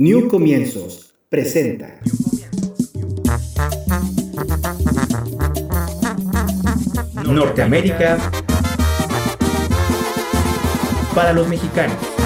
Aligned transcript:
New 0.00 0.28
Comienzos 0.28 1.12
presenta. 1.28 1.98
Norteamérica 7.24 8.16
para 11.16 11.32
los 11.32 11.48
mexicanos. 11.48 12.17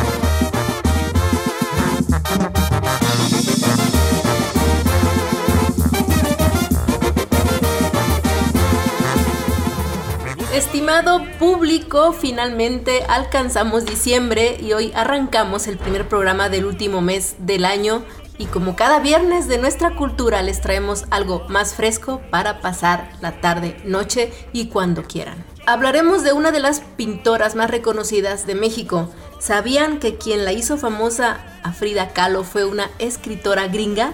Estimado 10.53 11.25
público, 11.39 12.13
finalmente 12.13 13.05
alcanzamos 13.09 13.87
diciembre 13.87 14.59
y 14.61 14.75
hoy 14.75 14.93
arrancamos 14.95 15.67
el 15.67 15.79
primer 15.79 16.07
programa 16.07 16.51
del 16.51 16.67
último 16.67 17.01
mes 17.01 17.37
del 17.39 17.65
año 17.65 18.05
y 18.37 18.45
como 18.45 18.77
cada 18.77 19.01
viernes 19.01 19.49
de 19.49 19.57
nuestra 19.57 19.97
cultura 19.97 20.43
les 20.43 20.61
traemos 20.61 21.07
algo 21.11 21.47
más 21.49 21.73
fresco 21.73 22.21
para 22.31 22.61
pasar 22.61 23.11
la 23.23 23.41
tarde, 23.41 23.79
noche 23.87 24.31
y 24.53 24.67
cuando 24.67 25.05
quieran. 25.05 25.43
Hablaremos 25.65 26.23
de 26.23 26.35
una 26.35 26.51
de 26.51 26.61
las 26.61 26.81
pintoras 26.81 27.55
más 27.55 27.71
reconocidas 27.71 28.47
de 28.47 28.55
México. 28.55 29.09
¿Sabían 29.39 30.01
que 30.01 30.19
quien 30.19 30.45
la 30.45 30.53
hizo 30.53 30.77
famosa 30.77 31.41
a 31.63 31.73
Frida 31.73 32.11
Kahlo 32.11 32.45
fue 32.45 32.67
una 32.67 32.91
escritora 32.99 33.69
gringa? 33.69 34.13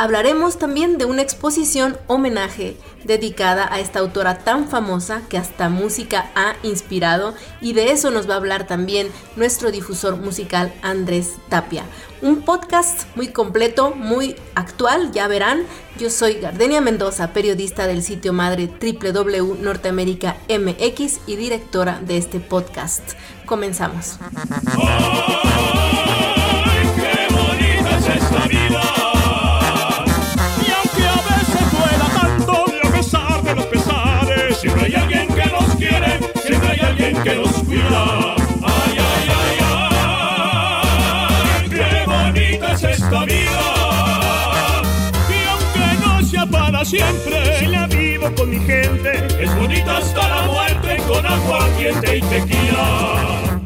Hablaremos 0.00 0.58
también 0.58 0.96
de 0.96 1.04
una 1.04 1.20
exposición 1.20 1.98
homenaje 2.06 2.74
dedicada 3.04 3.70
a 3.70 3.80
esta 3.80 3.98
autora 3.98 4.38
tan 4.38 4.66
famosa 4.66 5.20
que 5.28 5.36
hasta 5.36 5.68
música 5.68 6.30
ha 6.34 6.54
inspirado 6.62 7.34
y 7.60 7.74
de 7.74 7.92
eso 7.92 8.10
nos 8.10 8.26
va 8.26 8.32
a 8.32 8.36
hablar 8.38 8.66
también 8.66 9.08
nuestro 9.36 9.70
difusor 9.70 10.16
musical 10.16 10.72
Andrés 10.80 11.34
Tapia. 11.50 11.84
Un 12.22 12.40
podcast 12.46 13.14
muy 13.14 13.28
completo, 13.28 13.90
muy 13.94 14.36
actual, 14.54 15.12
ya 15.12 15.28
verán. 15.28 15.64
Yo 15.98 16.08
soy 16.08 16.40
Gardenia 16.40 16.80
Mendoza, 16.80 17.34
periodista 17.34 17.86
del 17.86 18.02
sitio 18.02 18.32
madre 18.32 18.70
www 18.80 19.56
Norteamérica 19.60 20.38
MX 20.48 21.20
y 21.26 21.36
directora 21.36 22.00
de 22.00 22.16
este 22.16 22.40
podcast. 22.40 23.02
Comenzamos. 23.44 24.18
que 28.48 28.89
para 46.80 46.90
siempre, 46.90 47.58
si 47.58 47.66
la 47.66 47.86
vivo 47.86 48.34
con 48.34 48.48
mi 48.48 48.58
gente, 48.60 49.26
es 49.38 49.54
bonita 49.56 49.98
hasta 49.98 50.28
la 50.28 50.42
muerte 50.46 50.96
con 51.06 51.26
agua 51.26 51.58
caliente 51.58 52.16
y 52.16 52.20
tequila. 52.22 53.60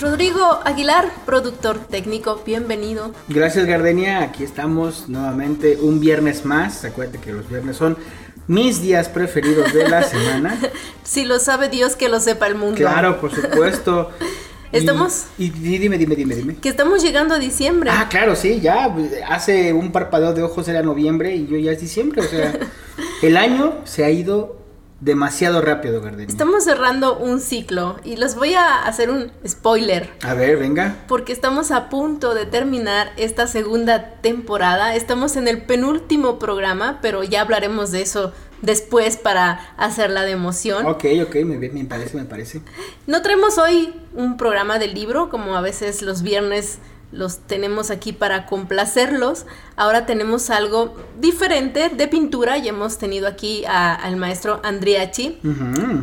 Rodrigo 0.00 0.60
Aguilar, 0.64 1.10
productor 1.26 1.78
técnico, 1.78 2.42
bienvenido. 2.46 3.12
Gracias 3.28 3.66
Gardenia, 3.66 4.22
aquí 4.22 4.42
estamos 4.42 5.06
nuevamente 5.08 5.76
un 5.78 6.00
viernes 6.00 6.46
más. 6.46 6.86
Acuérdate 6.86 7.18
que 7.18 7.32
los 7.32 7.46
viernes 7.46 7.76
son 7.76 7.98
mis 8.46 8.80
días 8.80 9.10
preferidos 9.10 9.70
de 9.74 9.86
la 9.86 10.02
semana. 10.02 10.58
si 11.02 11.26
lo 11.26 11.40
sabe 11.40 11.68
Dios, 11.68 11.94
que 11.94 12.08
lo 12.08 12.20
sepa 12.20 12.46
el 12.46 12.54
mundo. 12.54 12.76
Claro, 12.76 13.20
por 13.20 13.34
supuesto. 13.34 14.10
Estamos. 14.74 15.26
Y, 15.38 15.50
dime, 15.50 15.98
dime, 15.98 16.16
dime, 16.16 16.34
dime. 16.34 16.56
Que 16.56 16.68
estamos 16.68 17.02
llegando 17.02 17.34
a 17.34 17.38
diciembre. 17.38 17.90
Ah, 17.92 18.08
claro, 18.08 18.34
sí, 18.34 18.60
ya. 18.60 18.94
Hace 19.28 19.72
un 19.72 19.92
parpadeo 19.92 20.32
de 20.32 20.42
ojos 20.42 20.66
era 20.68 20.82
noviembre 20.82 21.34
y 21.34 21.46
yo 21.46 21.56
ya 21.56 21.72
es 21.72 21.80
diciembre. 21.80 22.20
O 22.20 22.24
sea, 22.24 22.58
el 23.22 23.36
año 23.36 23.74
se 23.84 24.04
ha 24.04 24.10
ido 24.10 24.64
demasiado 25.00 25.60
rápido, 25.60 26.00
Gardenia. 26.00 26.26
Estamos 26.26 26.64
cerrando 26.64 27.18
un 27.18 27.40
ciclo 27.40 27.96
y 28.04 28.16
les 28.16 28.36
voy 28.36 28.54
a 28.54 28.84
hacer 28.84 29.10
un 29.10 29.30
spoiler. 29.46 30.10
A 30.22 30.34
ver, 30.34 30.56
venga. 30.56 31.04
Porque 31.08 31.32
estamos 31.32 31.70
a 31.70 31.88
punto 31.88 32.34
de 32.34 32.46
terminar 32.46 33.12
esta 33.16 33.46
segunda 33.46 34.14
temporada. 34.22 34.94
Estamos 34.94 35.36
en 35.36 35.46
el 35.46 35.62
penúltimo 35.62 36.38
programa, 36.38 36.98
pero 37.02 37.22
ya 37.22 37.42
hablaremos 37.42 37.90
de 37.90 38.02
eso 38.02 38.32
después 38.64 39.16
para 39.16 39.74
hacerla 39.76 40.22
de 40.22 40.32
emoción. 40.32 40.86
Ok, 40.86 41.04
ok, 41.22 41.34
me, 41.44 41.56
me 41.56 41.84
parece, 41.84 42.16
me 42.16 42.24
parece. 42.24 42.62
No 43.06 43.22
traemos 43.22 43.58
hoy 43.58 43.94
un 44.14 44.36
programa 44.36 44.78
del 44.78 44.94
libro, 44.94 45.30
como 45.30 45.56
a 45.56 45.60
veces 45.60 46.02
los 46.02 46.22
viernes 46.22 46.78
los 47.12 47.38
tenemos 47.38 47.90
aquí 47.90 48.12
para 48.12 48.46
complacerlos. 48.46 49.46
Ahora 49.76 50.04
tenemos 50.06 50.50
algo 50.50 50.96
diferente 51.20 51.88
de 51.88 52.08
pintura 52.08 52.58
y 52.58 52.68
hemos 52.68 52.98
tenido 52.98 53.28
aquí 53.28 53.64
al 53.66 54.16
maestro 54.16 54.60
Andriachi. 54.64 55.38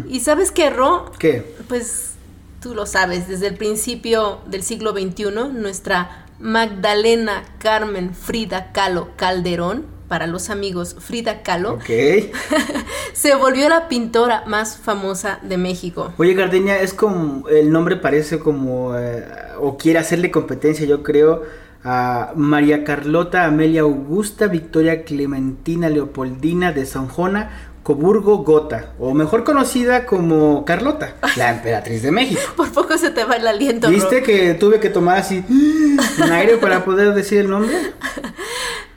¿Y 0.08 0.20
sabes 0.22 0.52
qué, 0.52 0.70
Ro? 0.70 1.12
¿Qué? 1.20 1.56
Pues 1.68 2.12
tú 2.62 2.74
lo 2.74 2.86
sabes, 2.86 3.28
desde 3.28 3.48
el 3.48 3.58
principio 3.58 4.40
del 4.46 4.64
siglo 4.64 4.92
XXI, 4.92 5.26
nuestra 5.52 6.26
Magdalena 6.40 7.44
Carmen 7.60 8.16
Frida 8.16 8.72
Kahlo 8.72 9.10
Calderón 9.16 9.86
para 10.12 10.28
los 10.28 10.50
amigos 10.50 10.98
Frida 11.00 11.42
Kahlo, 11.42 11.80
se 13.14 13.34
volvió 13.36 13.70
la 13.70 13.88
pintora 13.88 14.44
más 14.46 14.76
famosa 14.76 15.40
de 15.42 15.56
México. 15.56 16.14
Oye, 16.18 16.34
Gardenia, 16.34 16.82
es 16.82 16.94
como, 16.94 17.48
el 17.48 17.72
nombre 17.72 17.96
parece 17.96 18.38
como, 18.38 18.94
eh, 18.98 19.26
o 19.62 19.78
quiere 19.78 20.00
hacerle 20.00 20.30
competencia, 20.30 20.86
yo 20.86 21.02
creo, 21.02 21.44
a 21.86 22.34
María 22.36 22.84
Carlota 22.84 23.46
Amelia 23.46 23.84
Augusta 23.84 24.48
Victoria 24.48 25.06
Clementina 25.06 25.88
Leopoldina 25.88 26.74
de 26.74 26.86
Sanjona 26.86 27.72
Coburgo 27.84 28.40
Gota, 28.40 28.94
o 29.00 29.14
mejor 29.14 29.46
conocida 29.46 30.06
como 30.06 30.66
Carlota, 30.66 31.16
la 31.38 31.52
emperatriz 31.52 32.04
de 32.04 32.12
México. 32.12 32.42
Por 32.58 32.70
poco 32.74 32.98
se 32.98 33.12
te 33.12 33.24
va 33.24 33.38
el 33.38 33.48
aliento. 33.48 33.90
¿Viste 33.90 34.22
que 34.22 34.56
tuve 34.56 34.82
que 34.82 34.90
tomar 34.90 35.20
así 35.20 35.44
un 35.50 36.32
aire 36.32 36.58
para 36.58 36.84
poder 36.84 37.14
decir 37.14 37.40
el 37.40 37.50
nombre? 37.50 37.74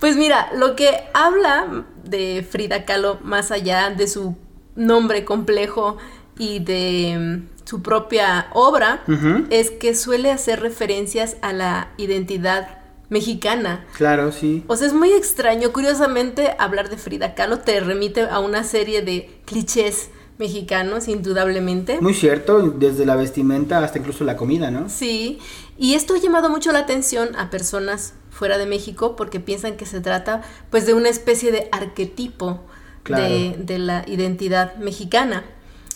Pues 0.00 0.16
mira, 0.16 0.50
lo 0.54 0.76
que 0.76 0.90
habla 1.14 1.84
de 2.04 2.46
Frida 2.48 2.84
Kahlo, 2.84 3.18
más 3.22 3.50
allá 3.50 3.90
de 3.90 4.06
su 4.06 4.36
nombre 4.76 5.24
complejo 5.24 5.96
y 6.38 6.58
de 6.58 7.16
mm, 7.18 7.64
su 7.64 7.82
propia 7.82 8.48
obra, 8.52 9.02
es 9.50 9.70
que 9.70 9.94
suele 9.94 10.30
hacer 10.30 10.60
referencias 10.60 11.36
a 11.42 11.52
la 11.52 11.88
identidad 11.96 12.78
mexicana. 13.08 13.86
Claro, 13.96 14.32
sí. 14.32 14.64
O 14.66 14.76
sea, 14.76 14.86
es 14.86 14.92
muy 14.92 15.12
extraño. 15.12 15.72
Curiosamente, 15.72 16.54
hablar 16.58 16.90
de 16.90 16.96
Frida 16.96 17.34
Kahlo 17.34 17.60
te 17.60 17.80
remite 17.80 18.22
a 18.22 18.40
una 18.40 18.64
serie 18.64 19.02
de 19.02 19.40
clichés 19.44 20.10
mexicanos, 20.38 21.08
indudablemente. 21.08 22.00
Muy 22.00 22.14
cierto, 22.14 22.60
desde 22.60 23.06
la 23.06 23.16
vestimenta 23.16 23.78
hasta 23.82 23.98
incluso 23.98 24.24
la 24.24 24.36
comida, 24.36 24.70
¿no? 24.70 24.88
Sí, 24.88 25.38
y 25.78 25.94
esto 25.94 26.14
ha 26.14 26.18
llamado 26.18 26.50
mucho 26.50 26.72
la 26.72 26.80
atención 26.80 27.36
a 27.36 27.50
personas 27.50 28.14
fuera 28.34 28.58
de 28.58 28.66
México 28.66 29.14
porque 29.16 29.40
piensan 29.40 29.76
que 29.76 29.86
se 29.86 30.00
trata 30.00 30.42
pues 30.70 30.86
de 30.86 30.92
una 30.92 31.08
especie 31.08 31.52
de 31.52 31.68
arquetipo 31.70 32.60
de, 33.04 33.78
la 33.78 34.04
identidad 34.06 34.76
mexicana. 34.76 35.44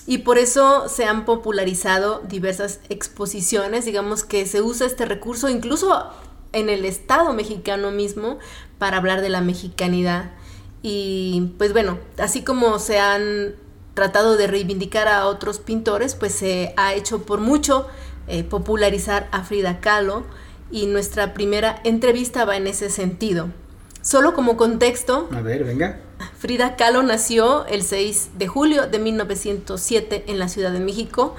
Y 0.07 0.19
por 0.19 0.39
eso 0.39 0.89
se 0.89 1.05
han 1.05 1.27
popularizado 1.27 2.23
diversas 2.27 2.81
exposiciones, 2.89 3.85
digamos 3.85 4.25
que 4.25 4.47
se 4.47 4.63
usa 4.63 4.87
este 4.87 5.05
recurso 5.05 5.51
incluso 5.51 6.11
en 6.53 6.71
el 6.71 6.87
Estado 6.87 7.35
mexicano 7.35 7.91
mismo 7.91 8.39
para 8.79 8.97
hablar 8.97 9.21
de 9.21 9.29
la 9.29 9.43
mexicanidad. 9.43 10.31
Y 10.81 11.53
pues 11.59 11.73
bueno, 11.73 11.99
así 12.19 12.43
como 12.43 12.79
se 12.79 12.99
han 12.99 13.57
tratado 13.93 14.37
de 14.37 14.47
reivindicar 14.47 15.09
a 15.09 15.27
otros 15.27 15.59
pintores, 15.59 16.15
pues 16.15 16.33
se 16.33 16.73
ha 16.77 16.95
hecho 16.95 17.25
por 17.25 17.41
mucho 17.41 17.87
eh, 18.29 18.45
popularizar 18.45 19.29
a 19.33 19.43
Frida 19.43 19.81
Kahlo 19.81 20.25
y 20.71 20.87
nuestra 20.87 21.35
primera 21.35 21.81
entrevista 21.85 22.45
va 22.45 22.57
en 22.57 22.67
ese 22.67 22.91
sentido. 22.91 23.49
Solo 24.03 24.35
como 24.35 24.57
contexto. 24.57 25.29
A 25.33 25.41
ver, 25.41 25.65
venga. 25.65 26.01
Frida 26.39 26.77
Kahlo 26.77 27.03
nació 27.03 27.67
el 27.67 27.83
6 27.83 28.31
de 28.39 28.49
julio 28.49 28.87
de 28.87 28.99
1907 28.99 30.25
en 30.29 30.39
la 30.39 30.49
Ciudad 30.49 30.73
de 30.73 30.81
México 30.81 31.35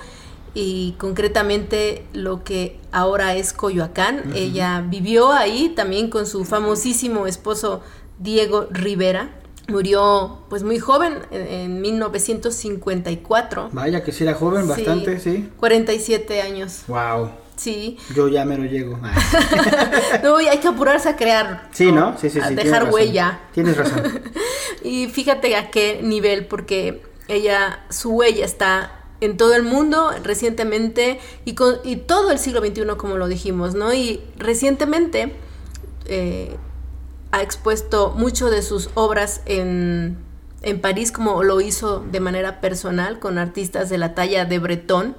y 0.53 0.95
concretamente 0.97 2.05
lo 2.13 2.43
que 2.43 2.79
ahora 2.91 3.35
es 3.35 3.53
Coyoacán. 3.53 4.33
Ella 4.35 4.83
vivió 4.87 5.31
ahí 5.31 5.69
también 5.75 6.09
con 6.09 6.25
su 6.25 6.45
famosísimo 6.45 7.27
esposo 7.27 7.81
Diego 8.19 8.67
Rivera. 8.71 9.35
Murió 9.67 10.39
pues 10.49 10.63
muy 10.63 10.79
joven 10.79 11.19
en, 11.31 11.81
1954. 11.81 13.69
Vaya 13.71 14.03
que 14.03 14.11
sí 14.11 14.23
era 14.23 14.33
joven, 14.33 14.67
bastante, 14.67 15.19
sí. 15.19 15.47
47 15.59 16.41
años. 16.41 16.83
Wow. 16.87 17.29
Sí. 17.59 17.97
Yo 18.15 18.29
ya 18.29 18.45
me 18.45 18.57
lo 18.57 18.63
llego. 18.63 18.97
no, 20.23 20.37
hay 20.37 20.59
que 20.59 20.67
apurarse 20.69 21.09
a 21.09 21.17
crear. 21.17 21.67
Sí, 21.73 21.91
¿no? 21.91 22.17
Sí, 22.17 22.29
sí, 22.29 22.39
sí. 22.39 22.45
A 22.45 22.51
dejar 22.51 22.89
huella. 22.89 23.41
Tienes 23.53 23.75
razón. 23.75 24.21
y 24.83 25.07
fíjate 25.07 25.57
a 25.57 25.69
qué 25.69 25.99
nivel, 26.01 26.45
porque 26.45 27.01
ella, 27.27 27.83
su 27.89 28.11
huella 28.11 28.45
está 28.45 29.03
en 29.19 29.35
todo 29.35 29.55
el 29.55 29.63
mundo 29.63 30.11
recientemente 30.23 31.19
y, 31.43 31.55
con, 31.55 31.75
y 31.83 31.97
todo 31.97 32.31
el 32.31 32.39
siglo 32.39 32.61
XXI, 32.61 32.95
como 32.95 33.17
lo 33.17 33.27
dijimos, 33.27 33.75
¿no? 33.75 33.93
Y 33.93 34.21
recientemente 34.37 35.33
eh, 36.05 36.55
ha 37.33 37.41
expuesto 37.41 38.13
mucho 38.15 38.49
de 38.49 38.61
sus 38.61 38.89
obras 38.93 39.41
en, 39.45 40.17
en, 40.61 40.81
París, 40.81 41.11
como 41.11 41.43
lo 41.43 41.61
hizo 41.61 41.99
de 41.99 42.19
manera 42.19 42.61
personal 42.61 43.19
con 43.19 43.37
artistas 43.37 43.89
de 43.89 43.97
la 43.97 44.13
talla 44.15 44.45
de 44.45 44.59
Breton. 44.59 45.15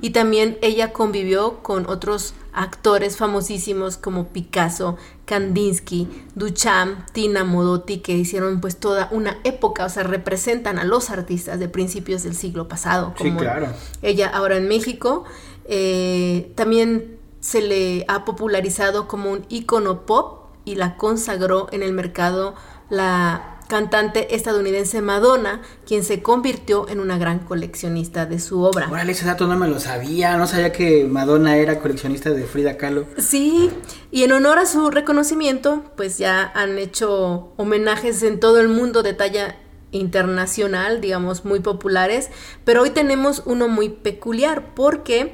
Y 0.00 0.10
también 0.10 0.58
ella 0.62 0.92
convivió 0.92 1.62
con 1.62 1.88
otros 1.88 2.34
actores 2.52 3.16
famosísimos 3.16 3.96
como 3.96 4.28
Picasso, 4.28 4.96
Kandinsky, 5.24 6.08
Duchamp, 6.34 7.10
Tina 7.12 7.44
Modotti, 7.44 7.98
que 7.98 8.12
hicieron 8.12 8.60
pues 8.60 8.76
toda 8.76 9.08
una 9.10 9.38
época, 9.44 9.86
o 9.86 9.88
sea, 9.88 10.02
representan 10.02 10.78
a 10.78 10.84
los 10.84 11.10
artistas 11.10 11.58
de 11.58 11.68
principios 11.68 12.22
del 12.22 12.34
siglo 12.34 12.68
pasado. 12.68 13.14
Como 13.16 13.30
sí, 13.30 13.36
claro. 13.36 13.68
Ella 14.02 14.28
ahora 14.28 14.56
en 14.56 14.68
México. 14.68 15.24
Eh, 15.64 16.52
también 16.54 17.18
se 17.40 17.60
le 17.60 18.04
ha 18.08 18.24
popularizado 18.24 19.08
como 19.08 19.30
un 19.30 19.44
icono 19.48 20.06
pop 20.06 20.42
y 20.64 20.76
la 20.76 20.96
consagró 20.96 21.68
en 21.72 21.82
el 21.82 21.92
mercado 21.92 22.54
la 22.88 23.51
cantante 23.72 24.34
estadounidense 24.34 25.00
Madonna, 25.00 25.62
quien 25.86 26.04
se 26.04 26.20
convirtió 26.20 26.90
en 26.90 27.00
una 27.00 27.16
gran 27.16 27.38
coleccionista 27.38 28.26
de 28.26 28.38
su 28.38 28.60
obra. 28.60 28.86
Órale, 28.90 29.12
ese 29.12 29.24
dato 29.24 29.46
no 29.46 29.56
me 29.56 29.66
lo 29.66 29.80
sabía, 29.80 30.36
no 30.36 30.46
sabía 30.46 30.72
que 30.72 31.06
Madonna 31.06 31.56
era 31.56 31.80
coleccionista 31.80 32.28
de 32.28 32.44
Frida 32.44 32.76
Kahlo. 32.76 33.06
Sí, 33.16 33.70
y 34.10 34.24
en 34.24 34.32
honor 34.32 34.58
a 34.58 34.66
su 34.66 34.90
reconocimiento, 34.90 35.84
pues 35.96 36.18
ya 36.18 36.52
han 36.54 36.76
hecho 36.76 37.54
homenajes 37.56 38.22
en 38.22 38.40
todo 38.40 38.60
el 38.60 38.68
mundo 38.68 39.02
de 39.02 39.14
talla 39.14 39.56
internacional, 39.90 41.00
digamos, 41.00 41.46
muy 41.46 41.60
populares, 41.60 42.28
pero 42.66 42.82
hoy 42.82 42.90
tenemos 42.90 43.42
uno 43.46 43.68
muy 43.68 43.88
peculiar 43.88 44.74
porque 44.74 45.32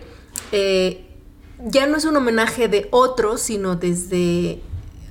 eh, 0.53 1.09
ya 1.65 1.89
no 1.89 1.97
es 1.97 2.05
un 2.05 2.17
homenaje 2.17 2.69
de 2.69 2.87
otros, 2.93 3.41
sino 3.41 3.75
desde 3.75 4.63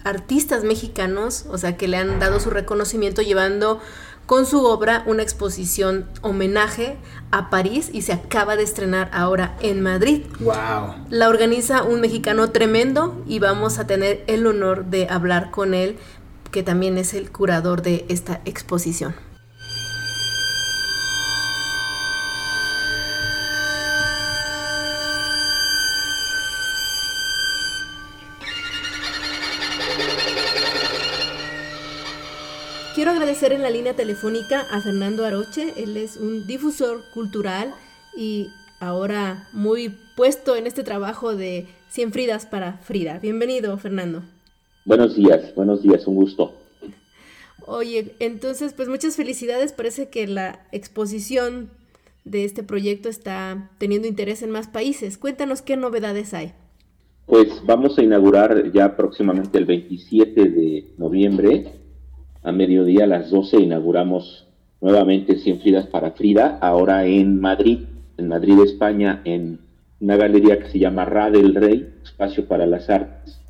artistas 0.08 0.64
mexicanos, 0.64 1.46
o 1.50 1.58
sea, 1.58 1.78
que 1.78 1.88
le 1.88 1.98
han 1.98 2.20
dado 2.20 2.40
su 2.40 2.50
reconocimiento 2.50 3.22
llevando 3.22 3.80
con 4.26 4.46
su 4.46 4.66
obra 4.66 5.04
una 5.06 5.24
exposición 5.24 6.06
homenaje 6.22 6.98
a 7.32 7.50
París 7.50 7.90
y 7.94 8.02
se 8.02 8.12
acaba 8.12 8.58
de 8.58 8.64
estrenar 8.64 9.10
ahora 9.14 9.56
en 9.62 9.82
Madrid. 9.82 10.24
Wow. 10.42 10.96
La 11.10 11.30
organiza 11.30 11.84
un 11.84 12.02
mexicano 12.02 12.52
tremendo 12.52 13.24
y 13.26 13.40
vamos 13.40 13.80
a 13.80 13.88
tener 13.88 14.24
el 14.28 14.46
honor 14.46 14.86
de 14.86 15.08
hablar 15.10 15.50
con 15.50 15.74
él, 15.74 15.98
que 16.52 16.62
también 16.62 16.98
es 16.98 17.14
el 17.14 17.32
curador 17.32 17.82
de 17.82 18.06
esta 18.10 18.42
exposición. 18.44 19.16
En 33.50 33.62
la 33.62 33.70
línea 33.70 33.96
telefónica 33.96 34.68
a 34.70 34.82
Fernando 34.82 35.24
Aroche, 35.24 35.74
él 35.78 35.96
es 35.96 36.18
un 36.18 36.46
difusor 36.46 37.02
cultural 37.14 37.74
y 38.16 38.50
ahora 38.82 39.48
muy 39.54 39.96
puesto 40.18 40.58
en 40.58 40.68
este 40.68 40.84
trabajo 40.84 41.34
de 41.34 41.66
Cien 41.90 42.12
Fridas 42.12 42.46
para 42.46 42.74
Frida. 42.80 43.20
Bienvenido, 43.20 43.78
Fernando. 43.78 44.22
Buenos 44.84 45.16
días, 45.16 45.56
buenos 45.56 45.82
días, 45.82 46.06
un 46.08 46.16
gusto. 46.16 46.56
Oye, 47.66 48.16
entonces, 48.20 48.74
pues 48.74 48.90
muchas 48.90 49.16
felicidades. 49.16 49.72
Parece 49.72 50.10
que 50.10 50.28
la 50.28 50.68
exposición 50.74 51.70
de 52.26 52.44
este 52.44 52.64
proyecto 52.64 53.08
está 53.08 53.72
teniendo 53.78 54.10
interés 54.10 54.44
en 54.44 54.52
más 54.52 54.68
países. 54.68 55.18
Cuéntanos 55.18 55.62
qué 55.62 55.78
novedades 55.78 56.34
hay. 56.34 56.52
Pues 57.26 57.48
vamos 57.66 57.98
a 57.98 58.04
inaugurar 58.04 58.74
ya 58.74 58.98
próximamente 58.98 59.58
el 59.58 59.66
27 59.66 60.44
de 60.50 60.88
noviembre 60.98 61.87
a 62.48 62.54
mediodía 62.54 63.04
a 63.04 63.08
las 63.08 63.30
12 63.30 63.58
inauguramos 63.58 64.48
nuevamente 64.80 65.36
100 65.36 65.60
Fridas 65.60 65.88
para 65.88 66.12
Frida, 66.12 66.58
ahora 66.62 67.06
en 67.06 67.42
Madrid, 67.42 67.80
en 68.16 68.30
Madrid, 68.30 68.60
España, 68.64 69.22
en 69.26 69.60
una 70.00 70.16
galería 70.16 70.58
que 70.58 70.70
se 70.70 70.80
llama 70.80 71.04
Ra 71.04 71.30
del 71.30 71.54
Rey, 71.54 71.96
Espacio 72.02 72.48
para 72.48 72.66
las 72.66 72.90
Artes, 72.90 73.42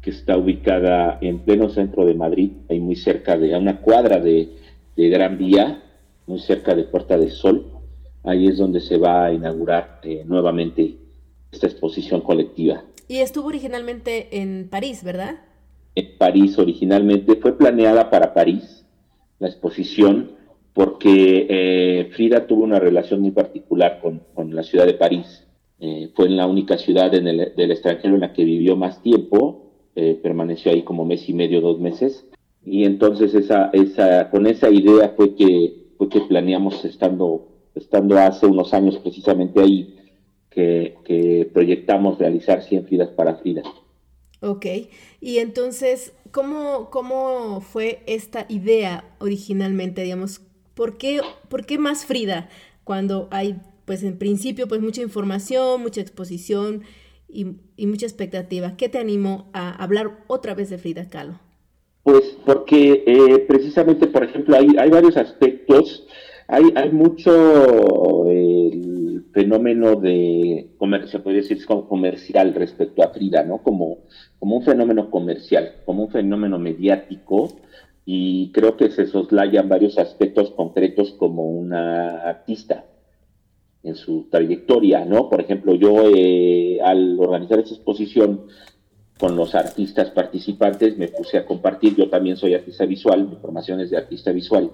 que 0.00 0.10
está 0.10 0.36
ubicada 0.36 1.18
en 1.20 1.38
pleno 1.38 1.68
centro 1.68 2.04
de 2.04 2.14
Madrid, 2.14 2.50
ahí 2.68 2.80
muy 2.80 2.96
cerca 2.96 3.38
de, 3.38 3.54
a 3.54 3.58
una 3.58 3.80
cuadra 3.80 4.18
de, 4.18 4.48
Gran 4.96 5.38
Vía, 5.38 5.80
muy 6.26 6.40
cerca 6.40 6.74
de 6.74 6.82
Puerta 6.82 7.16
del 7.16 7.30
Sol. 7.30 7.66
Ahí 8.24 8.48
es 8.48 8.58
donde 8.58 8.80
se 8.80 8.98
va 8.98 9.26
a 9.26 9.32
inaugurar 9.32 10.00
eh, 10.02 10.24
nuevamente 10.26 10.96
esta 11.52 11.68
exposición 11.68 12.20
colectiva. 12.22 12.82
Y 13.06 13.18
estuvo 13.18 13.46
originalmente 13.46 14.40
en 14.40 14.66
París, 14.68 15.04
¿verdad? 15.04 15.36
En 15.94 16.18
París 16.18 16.58
originalmente. 16.58 17.36
Fue 17.36 17.56
planeada 17.56 18.10
para 18.10 18.34
París, 18.34 18.84
la 19.38 19.48
exposición, 19.48 20.32
porque 20.72 21.46
eh, 21.48 22.10
Frida 22.12 22.46
tuvo 22.46 22.64
una 22.64 22.78
relación 22.78 23.20
muy 23.20 23.32
particular 23.32 24.00
con, 24.00 24.54
la 24.54 24.62
ciudad 24.62 24.86
de 24.86 24.94
París. 24.94 25.46
Eh, 25.80 26.10
fue 26.14 26.26
en 26.26 26.36
la 26.36 26.46
única 26.46 26.78
ciudad 26.78 27.14
en 27.14 27.26
el, 27.26 27.54
del 27.56 27.70
extranjero 27.72 28.14
en 28.14 28.20
la 28.20 28.32
que 28.32 28.44
vivió 28.44 28.76
más 28.76 29.02
tiempo, 29.02 29.72
eh, 29.94 30.18
permaneció 30.22 30.72
ahí 30.72 30.82
como 30.82 31.04
mes 31.04 31.28
y 31.28 31.34
medio, 31.34 31.60
dos 31.60 31.78
meses, 31.78 32.26
y 32.64 32.84
entonces 32.84 33.34
esa, 33.34 33.70
esa, 33.72 34.30
con 34.30 34.46
esa 34.46 34.70
idea 34.70 35.12
fue 35.16 35.34
que, 35.34 35.90
fue 35.98 36.08
que 36.08 36.20
planeamos 36.20 36.84
estando, 36.84 37.48
estando 37.74 38.16
hace 38.16 38.46
unos 38.46 38.72
años 38.72 38.96
precisamente 38.98 39.60
ahí, 39.60 39.96
que, 40.48 40.94
que 41.04 41.50
proyectamos 41.52 42.18
realizar 42.18 42.62
100 42.62 42.86
Fridas 42.86 43.10
para 43.10 43.36
Frida. 43.36 43.62
Ok, 44.40 44.66
y 45.24 45.38
entonces, 45.38 46.12
¿cómo, 46.32 46.90
cómo 46.90 47.60
fue 47.60 48.02
esta 48.06 48.44
idea 48.48 49.04
originalmente, 49.20 50.02
digamos? 50.02 50.40
¿Por 50.74 50.98
qué, 50.98 51.20
¿Por 51.48 51.64
qué 51.64 51.78
más 51.78 52.04
Frida 52.04 52.48
cuando 52.82 53.28
hay, 53.30 53.60
pues 53.84 54.02
en 54.02 54.18
principio, 54.18 54.66
pues 54.66 54.80
mucha 54.80 55.00
información, 55.00 55.80
mucha 55.80 56.00
exposición 56.00 56.82
y, 57.28 57.46
mucha 57.86 58.04
expectativa? 58.04 58.76
¿Qué 58.76 58.88
te 58.88 58.98
animó 58.98 59.48
a 59.52 59.70
hablar 59.80 60.24
otra 60.26 60.54
vez 60.54 60.70
de 60.70 60.78
Frida 60.78 61.08
Kahlo? 61.08 61.38
Pues 62.02 62.36
porque 62.44 63.04
eh, 63.06 63.38
precisamente, 63.46 64.08
por 64.08 64.24
ejemplo, 64.24 64.56
hay, 64.56 64.66
hay 64.76 64.90
varios 64.90 65.16
aspectos, 65.16 66.04
hay, 66.48 66.64
hay 66.74 66.90
mucho 66.90 68.26
el 68.28 69.01
fenómeno 69.32 69.96
de, 69.96 70.70
se 71.06 71.18
podría 71.18 71.42
decir, 71.42 71.64
comercial 71.66 72.54
respecto 72.54 73.02
a 73.02 73.08
Frida, 73.08 73.42
¿no? 73.42 73.58
Como 73.58 73.98
como 74.42 74.56
un 74.56 74.64
fenómeno 74.64 75.08
comercial, 75.08 75.76
como 75.86 76.02
un 76.02 76.10
fenómeno 76.10 76.58
mediático, 76.58 77.48
y 78.04 78.50
creo 78.50 78.76
que 78.76 78.90
se 78.90 79.06
soslayan 79.06 79.68
varios 79.68 79.98
aspectos 79.98 80.50
concretos 80.50 81.12
como 81.12 81.44
una 81.44 82.22
artista 82.22 82.84
en 83.84 83.94
su 83.94 84.28
trayectoria, 84.30 85.04
¿no? 85.04 85.28
Por 85.28 85.40
ejemplo, 85.40 85.76
yo 85.76 86.10
eh, 86.12 86.80
al 86.82 87.20
organizar 87.20 87.60
esta 87.60 87.74
exposición 87.74 88.46
con 89.16 89.36
los 89.36 89.54
artistas 89.54 90.10
participantes 90.10 90.98
me 90.98 91.06
puse 91.06 91.38
a 91.38 91.46
compartir, 91.46 91.94
yo 91.94 92.10
también 92.10 92.36
soy 92.36 92.54
artista 92.54 92.84
visual, 92.84 93.28
mi 93.28 93.36
formación 93.36 93.78
es 93.78 93.90
de 93.90 93.96
artista 93.96 94.32
visual, 94.32 94.72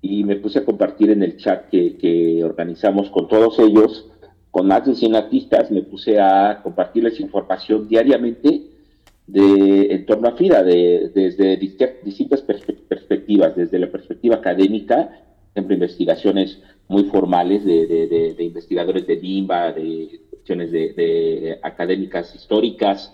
y 0.00 0.24
me 0.24 0.36
puse 0.36 0.60
a 0.60 0.64
compartir 0.64 1.10
en 1.10 1.22
el 1.22 1.36
chat 1.36 1.68
que, 1.68 1.96
que 1.96 2.44
organizamos 2.44 3.10
con 3.10 3.28
todos 3.28 3.58
ellos, 3.58 4.10
con 4.50 4.68
más 4.68 4.86
de 4.86 4.94
100 4.94 5.16
artistas, 5.16 5.70
me 5.70 5.82
puse 5.82 6.18
a 6.18 6.60
compartirles 6.62 7.20
información 7.20 7.88
diariamente 7.88 8.70
de, 9.26 9.94
en 9.94 10.06
torno 10.06 10.28
a 10.28 10.36
FIDA, 10.36 10.62
de, 10.62 11.10
desde 11.14 11.56
distintas 11.56 12.42
perspectivas, 12.42 13.56
desde 13.56 13.78
la 13.78 13.90
perspectiva 13.90 14.36
académica, 14.36 15.24
siempre 15.52 15.74
investigaciones 15.74 16.60
muy 16.88 17.04
formales 17.04 17.64
de, 17.64 18.36
investigadores 18.38 19.06
de 19.06 19.16
DIMBA, 19.16 19.72
de 19.72 20.20
cuestiones 20.30 20.70
de, 20.70 21.58
académicas 21.62 22.34
históricas, 22.34 23.12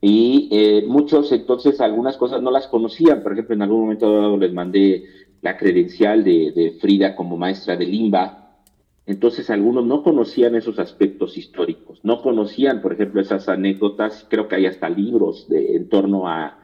y 0.00 0.48
eh, 0.50 0.84
muchos 0.86 1.32
entonces 1.32 1.80
algunas 1.80 2.16
cosas 2.16 2.42
no 2.42 2.50
las 2.50 2.66
conocían, 2.66 3.22
por 3.22 3.32
ejemplo, 3.32 3.54
en 3.54 3.62
algún 3.62 3.80
momento 3.82 4.36
les 4.36 4.52
mandé 4.52 5.04
la 5.44 5.58
credencial 5.58 6.24
de, 6.24 6.78
Frida 6.80 7.14
como 7.14 7.36
maestra 7.36 7.76
de 7.76 7.84
Limba, 7.84 8.56
entonces 9.04 9.50
algunos 9.50 9.84
no 9.84 10.02
conocían 10.02 10.54
esos 10.54 10.78
aspectos 10.78 11.36
históricos, 11.36 12.00
no 12.02 12.22
conocían, 12.22 12.80
por 12.80 12.94
ejemplo, 12.94 13.20
esas 13.20 13.46
anécdotas, 13.50 14.26
creo 14.30 14.48
que 14.48 14.56
hay 14.56 14.64
hasta 14.64 14.88
libros 14.88 15.46
de, 15.50 15.76
en 15.76 15.90
torno 15.90 16.26
a 16.26 16.58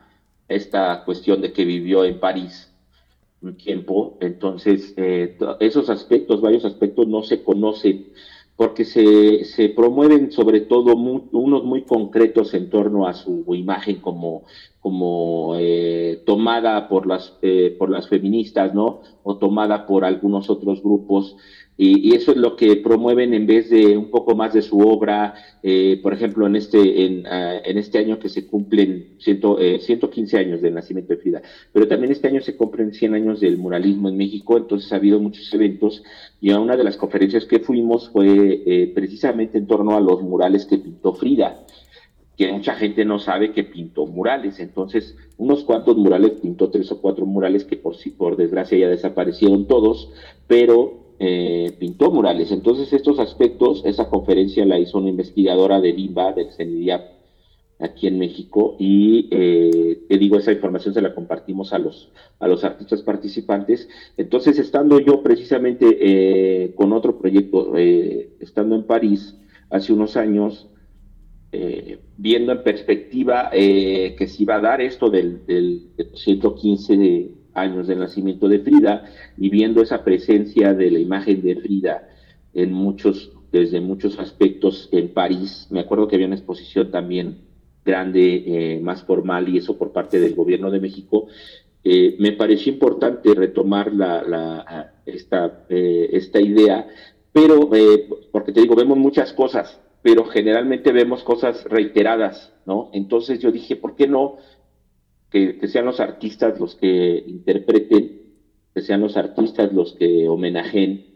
esta 0.48 1.04
cuestión 1.04 1.42
de 1.42 1.52
que 1.52 1.66
vivió 1.66 2.06
en 2.06 2.18
París 2.18 2.72
un 3.42 3.58
tiempo, 3.58 4.16
entonces 4.22 4.94
eh, 4.96 5.36
esos 5.60 5.90
aspectos, 5.90 6.40
varios 6.40 6.64
aspectos 6.64 7.06
no 7.06 7.22
se 7.22 7.42
conocen 7.42 8.06
porque 8.56 8.86
se, 8.86 9.44
se 9.44 9.68
promueven 9.68 10.32
sobre 10.32 10.60
todo 10.60 10.94
unos 10.94 11.64
muy 11.64 11.82
concretos 11.82 12.54
en 12.54 12.70
torno 12.70 13.06
a 13.06 13.12
su 13.12 13.44
imagen 13.54 13.96
como, 13.96 14.44
como 14.80 15.56
eh, 15.58 16.22
tomada 16.24 16.88
por 16.88 17.06
las, 17.06 17.34
eh, 17.42 17.76
por 17.78 17.90
las 17.90 18.08
feministas, 18.08 18.74
¿no? 18.74 19.02
O 19.22 19.36
tomada 19.36 19.86
por 19.86 20.04
algunos 20.04 20.48
otros 20.48 20.82
grupos. 20.82 21.36
Y, 21.76 22.14
eso 22.14 22.32
es 22.32 22.36
lo 22.36 22.56
que 22.56 22.76
promueven 22.76 23.32
en 23.32 23.46
vez 23.46 23.70
de 23.70 23.96
un 23.96 24.10
poco 24.10 24.34
más 24.34 24.52
de 24.52 24.60
su 24.60 24.80
obra, 24.80 25.34
eh, 25.62 25.98
por 26.02 26.12
ejemplo, 26.12 26.46
en 26.46 26.56
este, 26.56 27.06
en, 27.06 27.26
ah, 27.26 27.56
en, 27.64 27.78
este 27.78 27.98
año 27.98 28.18
que 28.18 28.28
se 28.28 28.46
cumplen 28.46 29.14
ciento, 29.18 29.56
115 29.58 30.36
años 30.36 30.60
del 30.60 30.74
nacimiento 30.74 31.14
de 31.14 31.20
Frida, 31.20 31.42
pero 31.72 31.88
también 31.88 32.12
este 32.12 32.28
año 32.28 32.42
se 32.42 32.54
cumplen 32.54 32.92
100 32.92 33.14
años 33.14 33.40
del 33.40 33.56
muralismo 33.56 34.10
en 34.10 34.18
México, 34.18 34.58
entonces 34.58 34.92
ha 34.92 34.96
habido 34.96 35.20
muchos 35.20 35.52
eventos. 35.54 36.02
Y 36.38 36.52
una 36.52 36.76
de 36.76 36.84
las 36.84 36.98
conferencias 36.98 37.46
que 37.46 37.60
fuimos 37.60 38.10
fue 38.10 38.90
precisamente 38.94 39.56
en 39.56 39.66
torno 39.66 39.96
a 39.96 40.00
los 40.00 40.22
murales 40.22 40.66
que 40.66 40.78
pintó 40.78 41.14
Frida 41.14 41.64
que 42.40 42.50
mucha 42.50 42.74
gente 42.74 43.04
no 43.04 43.18
sabe 43.18 43.52
que 43.52 43.64
pintó 43.64 44.06
murales. 44.06 44.60
Entonces, 44.60 45.14
unos 45.36 45.62
cuantos 45.62 45.98
murales, 45.98 46.40
pintó 46.40 46.70
tres 46.70 46.90
o 46.90 46.98
cuatro 46.98 47.26
murales 47.26 47.66
que 47.66 47.76
por, 47.76 47.96
por 48.16 48.38
desgracia 48.38 48.78
ya 48.78 48.88
desaparecieron 48.88 49.66
todos, 49.66 50.10
pero 50.46 51.16
eh, 51.18 51.76
pintó 51.78 52.10
murales. 52.10 52.50
Entonces, 52.50 52.94
estos 52.94 53.18
aspectos, 53.18 53.82
esa 53.84 54.08
conferencia 54.08 54.64
la 54.64 54.78
hizo 54.78 54.96
una 54.96 55.10
investigadora 55.10 55.82
de 55.82 55.92
LIMBA, 55.92 56.32
del 56.32 56.50
CENIDIAP, 56.52 57.02
aquí 57.78 58.06
en 58.06 58.18
México, 58.18 58.74
y 58.78 59.28
eh, 59.30 60.00
te 60.08 60.16
digo, 60.16 60.38
esa 60.38 60.52
información 60.52 60.94
se 60.94 61.02
la 61.02 61.14
compartimos 61.14 61.74
a 61.74 61.78
los, 61.78 62.10
a 62.38 62.48
los 62.48 62.64
artistas 62.64 63.02
participantes. 63.02 63.86
Entonces, 64.16 64.58
estando 64.58 64.98
yo 64.98 65.22
precisamente 65.22 65.98
eh, 66.00 66.72
con 66.74 66.94
otro 66.94 67.18
proyecto, 67.18 67.76
estando 67.76 68.76
en 68.76 68.84
París 68.84 69.36
hace 69.68 69.92
unos 69.92 70.16
años, 70.16 70.70
eh, 71.52 71.98
viendo 72.16 72.52
en 72.52 72.62
perspectiva 72.62 73.50
eh, 73.52 74.14
que 74.16 74.28
se 74.28 74.44
iba 74.44 74.54
a 74.54 74.60
dar 74.60 74.80
esto 74.80 75.10
del, 75.10 75.44
del, 75.46 75.88
115 76.14 77.28
años 77.54 77.88
del 77.88 77.98
nacimiento 77.98 78.48
de 78.48 78.60
Frida 78.60 79.10
y 79.36 79.50
viendo 79.50 79.82
esa 79.82 80.04
presencia 80.04 80.74
de 80.74 80.92
la 80.92 81.00
imagen 81.00 81.42
de 81.42 81.56
Frida 81.56 82.08
en 82.54 82.72
muchos, 82.72 83.32
desde 83.50 83.80
muchos 83.80 84.20
aspectos 84.20 84.88
en 84.92 85.08
París. 85.08 85.66
Me 85.70 85.80
acuerdo 85.80 86.06
que 86.06 86.14
había 86.14 86.28
una 86.28 86.36
exposición 86.36 86.92
también 86.92 87.38
grande, 87.84 88.44
eh, 88.46 88.80
más 88.80 89.02
formal 89.02 89.48
y 89.48 89.58
eso 89.58 89.76
por 89.76 89.90
parte 89.90 90.20
del 90.20 90.36
gobierno 90.36 90.70
de 90.70 90.78
México. 90.78 91.26
me 91.82 92.32
pareció 92.32 92.72
importante 92.72 93.34
retomar 93.34 93.92
la 93.92 94.92
esta, 95.04 95.64
esta 95.68 96.40
idea, 96.40 96.86
pero 97.32 97.70
porque 98.30 98.52
te 98.52 98.60
digo, 98.60 98.76
vemos 98.76 98.98
muchas 98.98 99.32
cosas 99.32 99.80
pero 100.02 100.24
generalmente 100.24 100.92
vemos 100.92 101.22
cosas 101.22 101.64
reiteradas, 101.64 102.52
¿no? 102.66 102.90
Entonces 102.92 103.38
yo 103.40 103.52
dije, 103.52 103.76
¿por 103.76 103.96
qué 103.96 104.08
no 104.08 104.36
que, 105.30 105.58
sean 105.68 105.84
los 105.84 106.00
artistas 106.00 106.58
los 106.58 106.74
que 106.74 107.22
interpreten, 107.26 108.22
que 108.74 108.80
sean 108.80 109.00
los 109.00 109.16
artistas 109.16 109.72
los 109.72 109.94
que 109.94 110.28
homenajen? 110.28 111.06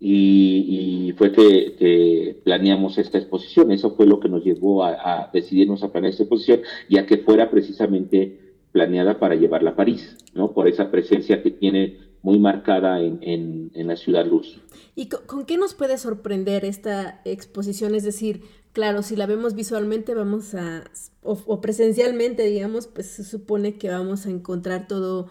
Y, 0.00 1.14
fue 1.16 1.32
que, 1.32 2.40
planeamos 2.44 2.98
esta 2.98 3.18
exposición. 3.18 3.70
Eso 3.70 3.94
fue 3.94 4.06
lo 4.06 4.20
que 4.20 4.28
nos 4.28 4.44
llevó 4.44 4.84
a, 4.84 5.30
decidirnos 5.32 5.82
a 5.82 5.92
planear 5.92 6.10
esta 6.10 6.24
exposición 6.24 6.60
y 6.88 6.98
a 6.98 7.06
que 7.06 7.18
fuera 7.18 7.50
precisamente 7.50 8.40
planeada 8.72 9.18
para 9.20 9.36
llevarla 9.36 9.70
a 9.70 9.76
París, 9.76 10.16
¿no? 10.34 10.52
Por 10.52 10.68
esa 10.68 10.90
presencia 10.90 11.42
que 11.42 11.52
tiene 11.52 11.98
muy 12.22 12.38
marcada 12.38 13.00
en, 13.00 13.70
la 13.74 13.96
ciudad 13.96 14.26
luz. 14.26 14.60
¿Y 14.96 15.08
con, 15.08 15.44
qué 15.44 15.56
nos 15.56 15.74
puede 15.74 15.98
sorprender 15.98 16.64
esta 16.64 17.20
exposición? 17.24 17.94
Es 17.94 18.04
decir, 18.04 18.42
claro, 18.72 19.02
si 19.02 19.16
la 19.16 19.26
vemos 19.26 19.54
visualmente 19.54 20.14
vamos 20.14 20.54
a, 20.54 20.84
o, 21.22 21.60
presencialmente, 21.60 22.44
digamos, 22.44 22.86
pues 22.86 23.08
se 23.08 23.24
supone 23.24 23.76
que 23.76 23.90
vamos 23.90 24.26
a 24.26 24.30
encontrar 24.30 24.86
todo, 24.86 25.28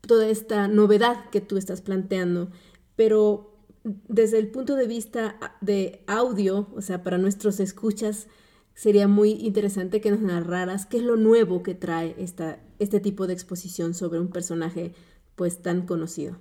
toda 0.00 0.28
esta 0.28 0.68
novedad 0.68 1.28
que 1.30 1.40
tú 1.40 1.56
estás 1.56 1.80
planteando, 1.80 2.50
pero 2.94 3.56
desde 3.82 4.38
el 4.38 4.48
punto 4.48 4.76
de 4.76 4.86
vista 4.86 5.38
de 5.60 6.04
audio, 6.06 6.68
o 6.76 6.82
sea, 6.82 7.02
para 7.02 7.18
nuestros 7.18 7.58
escuchas, 7.58 8.28
sería 8.74 9.08
muy 9.08 9.32
interesante 9.32 10.00
que 10.00 10.10
nos 10.10 10.20
narraras 10.20 10.86
qué 10.86 10.98
es 10.98 11.02
lo 11.02 11.16
nuevo 11.16 11.62
que 11.62 11.74
trae 11.74 12.14
esta, 12.18 12.60
este 12.78 13.00
tipo 13.00 13.26
de 13.26 13.32
exposición 13.32 13.94
sobre 13.94 14.20
un 14.20 14.28
personaje 14.28 14.94
pues 15.34 15.62
tan 15.62 15.86
conocido. 15.86 16.36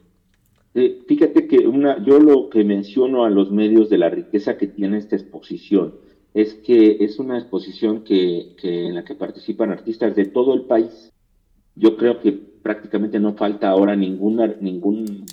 Eh, 0.75 1.01
fíjate 1.07 1.47
que 1.47 1.67
una, 1.67 2.03
yo 2.03 2.19
lo 2.19 2.49
que 2.49 2.63
menciono 2.63 3.25
a 3.25 3.29
los 3.29 3.51
medios 3.51 3.89
de 3.89 3.97
la 3.97 4.09
riqueza 4.09 4.57
que 4.57 4.67
tiene 4.67 4.97
esta 4.97 5.15
exposición 5.15 5.95
es 6.33 6.53
que 6.53 6.97
es 7.03 7.17
una 7.19 7.39
exposición 7.39 8.03
que, 8.03 8.55
en 8.61 8.95
la 8.95 9.03
que 9.03 9.15
participan 9.15 9.71
artistas 9.71 10.15
de 10.15 10.25
todo 10.25 10.53
el 10.53 10.61
país. 10.61 11.11
Yo 11.75 11.97
creo 11.97 12.19
que 12.19 12.31
prácticamente 12.31 13.19
no 13.19 13.33
falta 13.33 13.69
ahora 13.69 13.95
ninguna, 13.95 14.55
ningún 14.61 15.25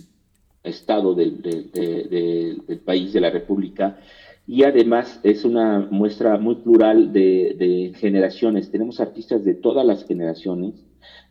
estado 0.62 1.14
del, 1.14 1.42
del 1.42 2.80
país, 2.84 3.12
de 3.12 3.20
la 3.20 3.30
República, 3.30 3.98
y 4.46 4.62
además 4.62 5.18
es 5.24 5.44
una 5.44 5.88
muestra 5.90 6.38
muy 6.38 6.56
plural 6.56 7.12
de, 7.12 7.92
generaciones. 7.96 8.70
Tenemos 8.70 9.00
artistas 9.00 9.44
de 9.44 9.54
todas 9.54 9.84
las 9.84 10.06
generaciones, 10.06 10.74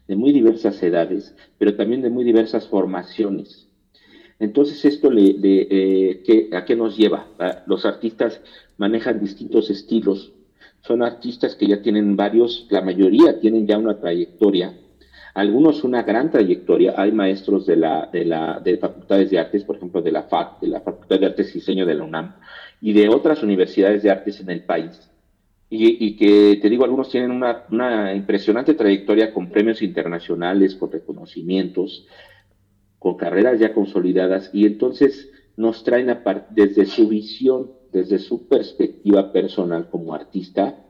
de 0.08 0.16
muy 0.16 0.34
diversas 0.34 0.82
edades, 0.84 1.34
pero 1.58 1.76
también 1.76 2.02
de 2.02 2.10
muy 2.10 2.24
diversas 2.26 2.68
formaciones. 2.68 3.65
Entonces, 4.40 4.84
¿esto 4.86 5.10
le, 5.10 5.36
eh, 5.42 6.50
a 6.54 6.66
qué 6.66 6.76
nos 6.76 6.98
lleva? 6.98 7.28
Ah, 7.40 7.64
los 7.68 7.86
artistas 7.86 8.42
manejan 8.78 9.20
distintos 9.20 9.70
estilos. 9.70 10.34
Son 10.82 11.02
artistas 11.02 11.56
que 11.56 11.68
ya 11.68 11.82
tienen 11.82 12.16
varios, 12.16 12.68
la 12.70 12.82
mayoría 12.82 13.40
tienen 13.40 13.66
ya 13.66 13.78
una 13.78 14.00
trayectoria, 14.00 14.78
algunos 15.34 15.84
una 15.84 16.04
gran 16.04 16.32
trayectoria. 16.32 16.94
Hay 16.98 17.12
maestros 17.12 17.66
de 17.66 17.78
la, 17.78 18.10
de 18.12 18.26
la 18.26 18.60
de 18.60 18.78
facultades 18.78 19.32
de 19.32 19.40
artes, 19.40 19.64
por 19.64 19.78
ejemplo, 19.78 20.02
de 20.02 20.12
la 20.12 20.24
FAC, 20.24 20.60
de 20.62 20.68
la 20.68 20.82
Facultad 20.82 21.20
de 21.20 21.26
Artes 21.28 21.50
y 21.52 21.60
Diseño 21.60 21.86
de 21.86 21.96
la 21.96 22.04
UNAM, 22.04 22.36
y 22.82 22.94
de 22.94 23.10
otras 23.10 23.42
universidades 23.42 24.04
de 24.04 24.12
artes 24.12 24.40
en 24.42 24.50
el 24.50 24.64
país 24.64 25.10
y, 25.70 26.16
que 26.16 26.60
te 26.62 26.70
digo, 26.70 26.84
algunos 26.84 27.10
tienen 27.10 27.32
una, 27.32 28.14
impresionante 28.14 28.74
trayectoria 28.74 29.34
con 29.34 29.50
premios 29.50 29.82
internacionales, 29.82 30.76
con 30.76 30.92
reconocimientos, 30.92 32.08
con 33.06 33.18
carreras 33.18 33.60
ya 33.60 33.72
consolidadas, 33.72 34.50
y 34.52 34.66
entonces 34.66 35.30
nos 35.58 35.84
traen 35.84 36.08
desde 36.50 36.88
su 36.88 37.08
visión, 37.08 37.70
desde 37.94 38.18
su 38.18 38.48
perspectiva 38.48 39.32
personal 39.32 39.92
como 39.92 40.16
artista, 40.16 40.84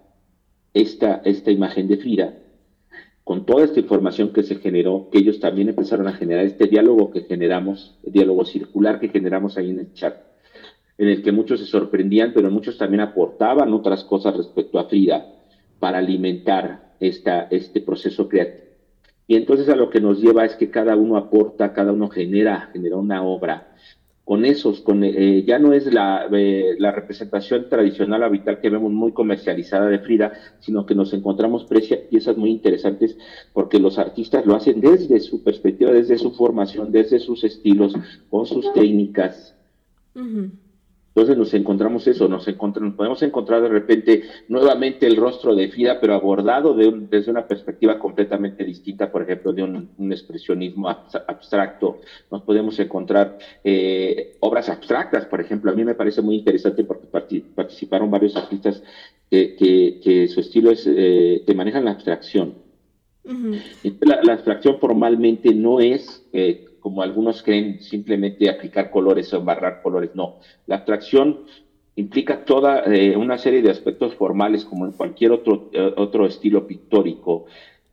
esta, 0.74 1.22
esta 1.26 1.52
imagen 1.52 1.90
de 1.90 1.98
Frida, 1.98 2.38
con 3.26 3.46
toda 3.46 3.66
esta 3.66 3.82
información 3.82 4.32
que 4.32 4.44
se 4.44 4.56
generó, 4.56 5.10
que 5.12 5.18
ellos 5.18 5.42
también 5.42 5.68
empezaron 5.68 6.08
a 6.08 6.14
generar 6.14 6.46
este 6.46 6.68
diálogo 6.68 7.12
que 7.12 7.24
generamos, 7.24 8.00
el 8.06 8.14
diálogo 8.14 8.46
circular 8.46 9.02
que 9.02 9.10
generamos 9.10 9.58
ahí 9.58 9.72
en 9.72 9.80
el 9.80 9.92
chat 9.92 10.16
en 10.98 11.10
el 11.10 11.22
que 11.22 11.34
muchos 11.34 11.60
se 11.60 11.66
sorprendían, 11.66 12.32
pero 12.34 12.50
muchos 12.50 12.78
también 12.78 13.02
aportaban 13.02 13.74
otras 13.74 14.06
cosas 14.06 14.38
respecto 14.38 14.80
a 14.80 14.86
Frida 14.86 15.34
para 15.80 15.98
alimentar 15.98 16.96
esta, 17.02 17.50
este 17.52 17.82
proceso 17.82 18.30
creativo. 18.30 18.65
Y 19.28 19.36
entonces 19.36 19.70
a 19.70 19.76
lo 19.76 19.90
que 19.90 20.02
nos 20.02 20.22
lleva 20.22 20.46
es 20.46 20.56
que 20.56 20.70
cada 20.70 20.96
uno 20.96 21.18
aporta, 21.18 21.74
cada 21.74 21.92
uno 21.92 22.10
genera, 22.10 22.70
genera 22.74 22.98
una 22.98 23.24
obra. 23.24 23.72
Con 24.24 24.44
esos, 24.44 24.82
con, 24.82 25.04
eh, 25.04 25.44
ya 25.46 25.60
no 25.60 25.74
es 25.74 25.92
la, 25.94 26.28
eh, 26.32 26.76
representación 26.80 27.70
tradicional 27.70 28.24
habitual 28.24 28.60
que 28.60 28.72
vemos 28.72 28.92
muy 28.92 29.12
comercializada 29.12 29.88
de 29.88 30.00
Frida, 30.00 30.34
sino 30.60 30.86
que 30.86 30.96
nos 30.96 31.14
encontramos 31.14 31.68
piezas 32.10 32.36
muy 32.36 32.50
interesantes 32.50 33.18
porque 33.54 33.80
los 33.80 34.00
artistas 34.00 34.46
lo 34.46 34.56
hacen 34.56 34.82
desde 34.82 35.20
su 35.20 35.44
perspectiva, 35.44 35.92
desde 35.92 36.18
su 36.18 36.32
formación, 36.32 36.92
desde 36.92 37.20
sus 37.20 37.44
estilos, 37.44 37.96
con 38.30 38.48
sus 38.48 38.74
técnicas. 38.74 39.56
Entonces 41.16 41.38
nos 41.38 41.54
encontramos 41.54 42.06
eso, 42.08 42.28
nos, 42.28 42.46
encontramos, 42.50 42.96
podemos 42.96 43.24
encontrar 43.24 43.62
de 43.62 43.70
repente 43.70 44.24
nuevamente 44.50 45.08
el 45.08 45.16
rostro 45.16 45.56
de 45.56 45.70
Frida, 45.70 45.98
pero 46.02 46.14
abordado 46.14 46.74
desde 46.76 47.32
una 47.32 47.48
perspectiva 47.48 47.98
completamente 47.98 48.66
distinta, 48.66 49.10
por 49.10 49.22
ejemplo, 49.22 49.54
de 49.54 49.64
un, 49.64 50.12
expresionismo 50.12 50.90
abstracto. 50.90 52.02
Nos 52.30 52.42
podemos 52.42 52.78
encontrar 52.80 53.38
eh, 53.64 54.36
obras 54.42 54.68
abstractas, 54.68 55.26
por 55.28 55.40
ejemplo. 55.40 55.72
A 55.72 55.74
mí 55.74 55.86
me 55.86 55.96
parece 55.96 56.22
muy 56.22 56.36
interesante 56.36 56.84
porque 56.84 57.08
participaron 57.08 58.12
varios 58.12 58.36
artistas 58.36 58.84
que, 59.30 60.28
su 60.30 60.42
estilo 60.42 60.70
es 60.70 60.86
eh, 60.86 61.44
que 61.48 61.54
manejan 61.54 61.86
la 61.86 61.92
abstracción. 61.92 62.56
la, 64.02 64.34
abstracción 64.34 64.80
formalmente 64.80 65.54
no 65.56 65.80
es 65.80 66.28
eh, 66.34 66.75
como 66.86 67.02
algunos 67.02 67.42
creen, 67.42 67.82
simplemente 67.82 68.48
aplicar 68.48 68.92
colores 68.92 69.34
o 69.34 69.38
embarrar 69.38 69.82
colores. 69.82 70.12
No, 70.14 70.36
la 70.68 70.76
abstracción 70.76 71.40
implica 71.96 72.46
toda 72.46 72.84
eh, 72.86 73.18
una 73.18 73.40
serie 73.40 73.64
de 73.64 73.72
aspectos 73.72 74.14
formales, 74.14 74.64
como 74.64 74.86
en 74.86 74.92
cualquier 74.92 75.32
otro, 75.32 75.68
eh, 75.74 75.94
otro 75.98 76.28
estilo 76.28 76.68
pictórico. 76.68 77.46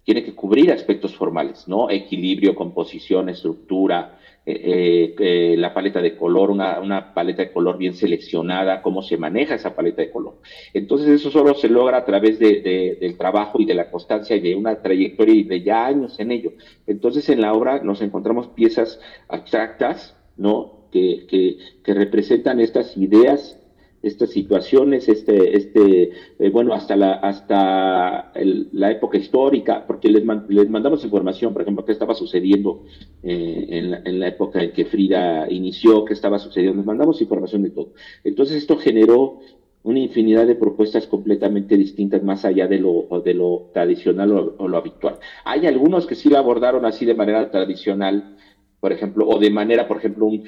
Tiene 0.05 0.23
que 0.23 0.35
cubrir 0.35 0.71
aspectos 0.71 1.17
formales, 1.17 1.67
¿no? 1.67 1.89
Equilibrio, 1.89 2.55
composición, 2.55 3.31
estructura, 3.31 4.19
eh, 4.45 5.15
eh, 5.19 5.55
la 5.57 5.73
paleta 5.73 6.03
de 6.03 6.17
color, 6.17 6.51
una, 6.51 6.81
una, 6.81 7.15
paleta 7.15 7.43
de 7.43 7.53
color 7.53 7.79
bien 7.79 7.95
seleccionada, 7.95 8.83
cómo 8.83 9.01
se 9.03 9.17
maneja 9.17 9.55
esa 9.55 9.77
paleta 9.77 10.03
de 10.03 10.11
color. 10.11 10.41
Entonces 10.75 11.09
eso 11.09 11.31
solo 11.31 11.55
se 11.55 11.69
logra 11.69 11.99
a 11.99 12.05
través 12.05 12.41
de, 12.41 12.97
del 13.01 13.17
trabajo 13.17 13.61
y 13.61 13.67
de 13.67 13.75
la 13.75 13.91
constancia 13.91 14.35
y 14.35 14.41
de 14.41 14.57
una 14.57 14.83
trayectoria 14.83 15.35
y 15.35 15.45
de 15.45 15.63
ya 15.63 15.87
años 15.87 16.19
en 16.19 16.33
ello. 16.33 16.53
Entonces 16.89 17.29
en 17.29 17.41
la 17.41 17.53
obra 17.53 17.83
nos 17.85 18.03
encontramos 18.03 18.49
piezas 18.49 19.01
abstractas, 19.29 20.17
¿no? 20.37 20.89
Que, 20.91 21.27
que, 21.29 21.57
que 21.85 21.95
representan 21.95 22.61
estas 22.61 22.97
ideas 22.97 23.62
estas 24.03 24.31
situaciones, 24.31 25.09
este, 25.09 25.57
este, 25.57 26.11
eh, 26.39 26.51
bueno, 26.51 26.75
hasta 26.75 26.97
la, 26.97 27.15
hasta 27.15 28.33
la 28.35 28.91
época 28.91 29.19
histórica, 29.19 29.85
porque 29.87 30.09
les, 30.09 30.25
les, 30.49 30.69
mandamos 30.69 31.05
información, 31.05 31.53
por 31.53 31.63
ejemplo, 31.63 31.85
qué 31.85 31.93
estaba 31.93 32.15
sucediendo 32.15 32.85
eh, 33.23 33.67
en, 33.69 33.91
la, 33.93 34.03
en, 34.05 34.21
la, 34.21 34.29
época 34.29 34.63
en 34.63 34.73
que 34.73 34.85
Frida 34.85 35.49
inició, 35.51 36.05
qué 36.05 36.15
estaba 36.15 36.39
sucediendo, 36.39 36.79
les 36.79 36.87
mandamos 36.87 37.21
información 37.21 37.63
de 37.63 37.71
todo. 37.71 37.93
Entonces 38.25 38.57
esto 38.57 38.77
generó 38.77 39.39
una 39.85 39.99
infinidad 39.99 40.47
de 40.47 40.55
propuestas 40.55 41.07
completamente 41.07 41.77
distintas 41.77 42.23
más 42.23 42.45
allá 42.45 42.69
de 42.69 42.79
lo, 42.79 43.09
de 43.25 43.35
lo 43.35 43.71
tradicional 43.73 44.33
o, 44.33 44.55
o 44.59 44.69
lo 44.69 44.77
habitual. 44.77 45.19
Hay 45.45 45.67
algunos 45.67 46.07
que 46.07 46.15
sí 46.15 46.29
la 46.29 46.39
abordaron 46.39 46.85
así 46.85 47.05
de 47.05 47.15
manera 47.15 47.51
tradicional, 47.51 48.37
por 48.83 48.93
ejemplo, 48.93 49.29
o 49.29 49.39
de 49.39 49.49
manera, 49.49 49.87
por 49.87 49.99
ejemplo, 49.99 50.27
un, 50.27 50.43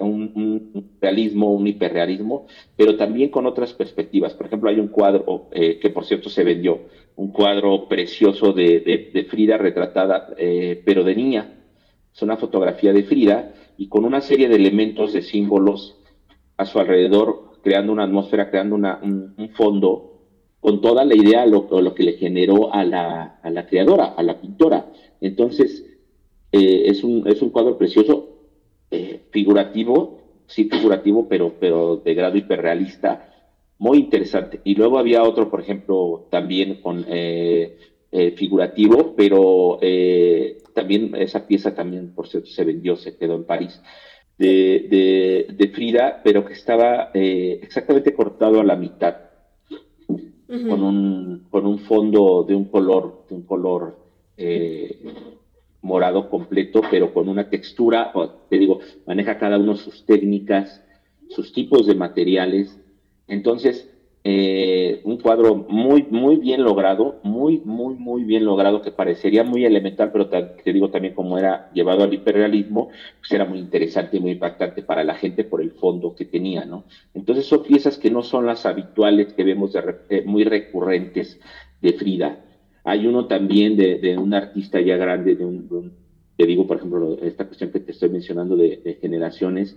un, 0.00 0.90
realismo, 1.02 1.52
un 1.52 1.66
hiperrealismo, 1.66 2.46
pero 2.78 2.96
también 2.96 3.28
con 3.28 3.44
otras 3.44 3.74
perspectivas. 3.74 4.32
Por 4.32 4.46
ejemplo, 4.46 4.70
hay 4.70 4.80
un 4.80 4.88
cuadro 4.88 5.50
eh, 5.52 5.78
que, 5.78 5.90
por 5.90 6.06
cierto, 6.06 6.30
se 6.30 6.44
vendió, 6.44 6.80
un 7.16 7.30
cuadro 7.30 7.86
precioso 7.86 8.54
de, 8.54 9.26
Frida 9.28 9.58
retratada, 9.58 10.32
eh, 10.38 10.80
pero 10.82 11.04
de 11.04 11.14
niña. 11.14 11.58
Es 12.10 12.22
una 12.22 12.38
fotografía 12.38 12.94
de 12.94 13.02
Frida 13.02 13.52
y 13.76 13.88
con 13.88 14.06
una 14.06 14.22
serie 14.22 14.48
de 14.48 14.56
elementos, 14.56 15.12
de 15.12 15.20
símbolos 15.20 16.00
a 16.56 16.64
su 16.64 16.80
alrededor, 16.80 17.60
creando 17.62 17.92
una 17.92 18.04
atmósfera, 18.04 18.48
creando 18.48 18.76
un, 18.76 19.50
fondo, 19.58 20.22
con 20.58 20.80
toda 20.80 21.04
la 21.04 21.14
idea, 21.14 21.44
lo, 21.44 21.68
lo 21.68 21.94
que 21.94 22.04
le 22.04 22.14
generó 22.14 22.72
a 22.72 22.82
la, 22.82 23.40
a 23.42 23.50
la 23.50 23.66
creadora, 23.66 24.14
a 24.16 24.22
la 24.22 24.40
pintora. 24.40 24.90
Entonces, 25.20 25.93
eh, 26.56 26.88
es, 26.88 27.02
un, 27.02 27.26
es 27.26 27.42
un 27.42 27.50
cuadro 27.50 27.76
precioso, 27.76 28.28
eh, 28.88 29.22
figurativo, 29.32 30.20
sí 30.46 30.68
figurativo, 30.70 31.26
pero, 31.28 31.54
pero 31.58 31.96
de 31.96 32.14
grado 32.14 32.36
hiperrealista, 32.36 33.28
muy 33.78 33.98
interesante. 33.98 34.60
Y 34.62 34.76
luego 34.76 35.00
había 35.00 35.24
otro, 35.24 35.50
por 35.50 35.60
ejemplo, 35.60 36.28
también 36.30 36.80
con 36.80 37.04
eh, 37.08 37.76
figurativo, 38.36 39.16
pero 39.16 39.80
también 40.72 41.16
esa 41.16 41.44
pieza 41.44 41.74
también, 41.74 42.14
por 42.14 42.28
cierto, 42.28 42.48
se 42.50 42.62
vendió, 42.62 42.94
se 42.94 43.16
quedó 43.16 43.34
en 43.34 43.44
París. 43.44 43.82
De, 44.38 45.46
de, 45.56 45.68
Frida, 45.68 46.20
pero 46.22 46.44
que 46.44 46.52
estaba 46.52 47.10
exactamente 47.14 48.14
cortado 48.14 48.60
a 48.60 48.64
la 48.64 48.76
mitad, 48.76 49.16
con, 50.06 50.82
un, 50.84 51.48
con 51.50 51.66
un 51.66 51.80
fondo 51.80 52.44
de 52.46 52.54
un 52.54 52.66
color, 52.66 53.24
de 53.28 53.34
un 53.34 53.42
color 53.42 54.04
completo, 56.28 56.80
pero 56.90 57.12
con 57.12 57.28
una 57.28 57.48
textura, 57.48 58.12
te 58.48 58.58
digo, 58.58 58.80
maneja 59.06 59.38
cada 59.38 59.58
uno 59.58 59.76
sus 59.76 60.04
técnicas, 60.04 60.82
sus 61.28 61.52
tipos 61.52 61.86
de 61.86 61.94
materiales. 61.94 62.80
Entonces, 63.26 63.88
eh, 64.26 65.02
un 65.04 65.18
cuadro 65.18 65.54
muy, 65.54 66.04
muy 66.10 66.36
bien 66.36 66.64
logrado, 66.64 67.20
muy, 67.24 67.60
muy, 67.64 67.94
muy 67.94 68.24
bien 68.24 68.46
logrado, 68.46 68.80
que 68.80 68.90
parecería 68.90 69.44
muy 69.44 69.66
elemental, 69.66 70.12
pero 70.12 70.28
te 70.28 70.72
digo 70.72 70.88
también 70.90 71.14
como 71.14 71.36
era 71.38 71.70
llevado 71.74 72.04
al 72.04 72.14
hiperrealismo, 72.14 72.88
pues 73.18 73.32
era 73.32 73.44
muy 73.44 73.58
interesante 73.58 74.16
y 74.16 74.20
muy 74.20 74.32
impactante 74.32 74.82
para 74.82 75.04
la 75.04 75.14
gente 75.14 75.44
por 75.44 75.60
el 75.60 75.72
fondo 75.72 76.14
que 76.14 76.24
tenía, 76.24 76.64
¿no? 76.64 76.84
Entonces 77.12 77.44
son 77.44 77.64
piezas 77.64 77.98
que 77.98 78.10
no 78.10 78.22
son 78.22 78.46
las 78.46 78.64
habituales 78.64 79.34
que 79.34 79.44
vemos 79.44 79.74
de, 79.74 79.96
eh, 80.08 80.22
muy 80.24 80.44
recurrentes 80.44 81.38
de 81.82 81.92
Frida. 81.92 82.43
Hay 82.84 83.06
uno 83.06 83.26
también 83.26 83.76
de, 83.76 84.16
un 84.18 84.34
artista 84.34 84.80
ya 84.80 84.96
grande, 84.96 85.34
de 85.34 85.44
un, 85.44 85.92
te 86.36 86.46
digo, 86.46 86.66
por 86.66 86.76
ejemplo, 86.76 87.18
esta 87.22 87.46
cuestión 87.46 87.70
que 87.72 87.80
te 87.80 87.92
estoy 87.92 88.10
mencionando 88.10 88.56
de, 88.56 88.98
generaciones, 89.00 89.76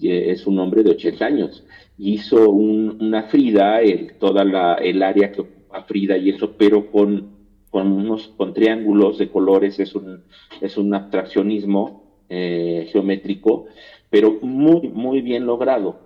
es 0.00 0.46
un 0.46 0.58
hombre 0.58 0.82
de 0.82 0.90
80 0.90 1.24
años. 1.24 1.64
Hizo 1.96 2.50
una 2.50 3.24
Frida, 3.24 3.80
el, 3.80 4.14
toda 4.18 4.44
la, 4.44 4.74
el 4.74 5.02
área 5.02 5.30
que 5.30 5.42
ocupa 5.42 5.84
Frida 5.84 6.16
y 6.16 6.30
eso, 6.30 6.56
pero 6.58 6.90
con, 6.90 7.28
con 7.70 7.92
unos 7.92 8.28
con 8.36 8.52
triángulos 8.52 9.18
de 9.18 9.30
colores, 9.30 9.78
es 9.78 9.94
un, 9.94 10.24
es 10.60 10.76
un 10.76 10.92
abstraccionismo 10.92 12.02
eh, 12.28 12.88
geométrico, 12.90 13.66
pero 14.10 14.38
muy, 14.42 14.88
muy 14.88 15.20
bien 15.20 15.46
logrado 15.46 16.03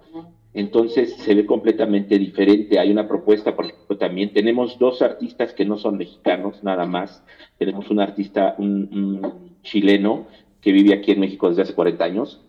entonces 0.59 1.15
se 1.19 1.37
ve 1.37 1.47
completamente 1.47 2.19
diferente. 2.19 2.81
Hay 2.81 2.91
una 2.91 3.07
propuesta, 3.07 3.55
por 3.55 3.67
ejemplo, 3.67 3.97
también 3.97 4.33
tenemos 4.33 4.77
dos 4.77 5.03
artistas 5.03 5.53
que 5.53 5.65
no 5.65 5.79
son 5.79 5.97
mexicanos, 5.97 6.65
nada 6.65 6.85
más. 6.85 7.23
Tenemos 7.59 7.89
un 7.91 8.01
artista, 8.01 8.57
un, 8.59 9.55
chileno 9.63 10.27
que 10.61 10.73
vive 10.73 10.95
aquí 10.95 11.13
en 11.13 11.21
México 11.21 11.49
desde 11.49 11.63
hace 11.63 11.75
40 11.75 12.05
años, 12.05 12.41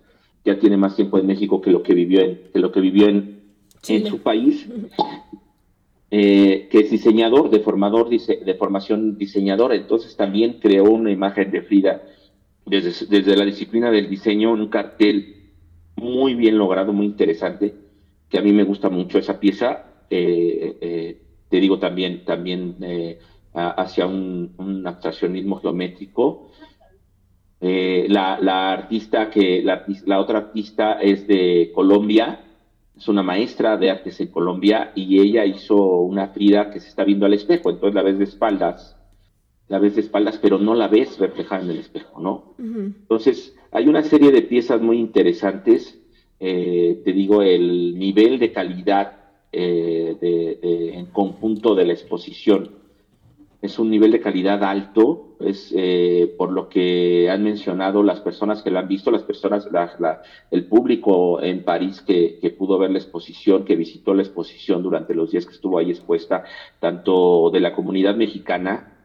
ya 0.43 0.57
tiene 0.57 0.75
más 0.75 0.95
tiempo 0.95 1.19
en 1.19 1.27
México 1.27 1.61
que 1.61 1.69
lo 1.69 1.83
que 1.83 1.93
vivió 1.93 2.21
en, 2.21 2.41
lo 2.53 2.71
que 2.71 2.81
vivió 2.81 3.07
en, 3.09 3.41
en 3.87 4.05
su 4.07 4.23
país, 4.23 4.67
eh, 6.09 6.67
que 6.71 6.79
es 6.79 6.89
diseñador, 6.89 7.51
de, 7.51 7.59
formador, 7.59 8.09
de 8.09 8.55
formación 8.55 9.19
diseñadora, 9.19 9.75
entonces 9.75 10.15
también 10.15 10.57
creó 10.59 10.85
una 10.85 11.11
imagen 11.11 11.51
de 11.51 11.61
Frida. 11.61 12.01
Desde, 12.65 13.05
desde 13.05 13.37
la 13.37 13.45
disciplina 13.45 13.91
del 13.91 14.09
diseño, 14.09 14.51
un 14.51 14.69
cartel 14.69 15.51
muy 15.95 16.33
bien 16.33 16.57
logrado, 16.57 16.91
muy 16.91 17.05
interesante 17.05 17.88
que 18.29 18.37
a 18.37 18.41
mí 18.41 18.53
me 18.53 18.63
gusta 18.63 18.89
mucho 18.89 19.17
esa 19.17 19.39
pieza. 19.39 19.85
Eh, 20.09 20.77
eh, 20.81 21.21
te 21.49 21.59
digo 21.59 21.79
también, 21.79 22.23
también 22.25 22.77
eh, 22.81 23.19
hacia 23.53 24.05
un, 24.05 24.83
abstraccionismo 24.85 25.59
geométrico. 25.59 26.51
La, 27.59 28.71
artista 28.71 29.29
que 29.29 29.61
la, 29.63 29.83
la, 30.05 30.19
otra 30.19 30.37
artista 30.37 30.93
es 31.01 31.27
de 31.27 31.71
Colombia, 31.73 32.45
es 32.95 33.07
una 33.07 33.23
maestra 33.23 33.77
de 33.77 33.91
artes 33.91 34.19
en 34.21 34.27
Colombia 34.27 34.91
y 34.95 35.19
ella 35.19 35.45
hizo 35.45 35.75
una 35.75 36.27
Frida 36.29 36.69
que 36.69 36.79
se 36.79 36.89
está 36.89 37.03
viendo 37.03 37.25
al 37.25 37.33
espejo, 37.33 37.69
entonces 37.69 37.95
la 37.95 38.03
ves 38.03 38.17
de 38.17 38.25
espaldas, 38.25 38.97
la 39.67 39.79
ves 39.79 39.95
de 39.95 40.01
espaldas, 40.01 40.37
pero 40.41 40.57
no 40.57 40.73
la 40.73 40.87
ves 40.87 41.17
reflejada 41.17 41.63
en 41.63 41.71
el 41.71 41.79
espejo, 41.79 42.19
¿no? 42.19 42.55
Entonces 42.57 43.55
hay 43.71 43.87
una 43.87 44.03
serie 44.03 44.31
de 44.31 44.41
piezas 44.41 44.81
muy 44.81 44.99
interesantes 44.99 45.98
eh, 46.39 47.02
te 47.04 47.13
digo, 47.13 47.41
el 47.41 47.97
nivel 47.97 48.39
de 48.39 48.52
calidad 48.52 49.13
eh, 49.52 50.15
de, 50.19 50.93
en 50.93 51.08
conjunto 51.08 51.75
de 51.75 51.86
la 51.86 51.93
exposición. 51.93 52.78
Es 53.62 53.78
un 53.78 53.89
nivel 53.89 54.12
de 54.12 54.21
calidad 54.21 54.63
alto, 54.63 55.36
es 55.41 55.73
eh, 55.75 56.34
por 56.38 56.52
lo 56.52 56.69
que 56.69 57.30
han 57.30 57.43
mencionado 57.43 58.04
las 58.04 58.21
personas 58.21 58.62
que 58.62 58.71
la 58.71 58.80
han 58.80 58.88
visto, 58.88 59.12
las 59.12 59.23
personas, 59.23 59.67
el 60.49 60.65
público 60.65 61.41
en 61.41 61.65
París 61.65 62.02
que, 62.02 62.39
que, 62.39 62.52
pudo 62.52 62.78
ver 62.78 62.91
la 62.91 62.99
exposición, 62.99 63.65
que 63.65 63.75
visitó 63.75 64.13
la 64.13 64.21
exposición 64.21 64.82
durante 64.82 65.13
los 65.13 65.32
días 65.32 65.45
que 65.45 65.54
estuvo 65.54 65.78
ahí 65.78 65.91
expuesta, 65.91 66.45
tanto 66.80 67.49
de 67.52 67.60
la 67.60 67.73
comunidad 67.73 68.15
mexicana 68.15 68.98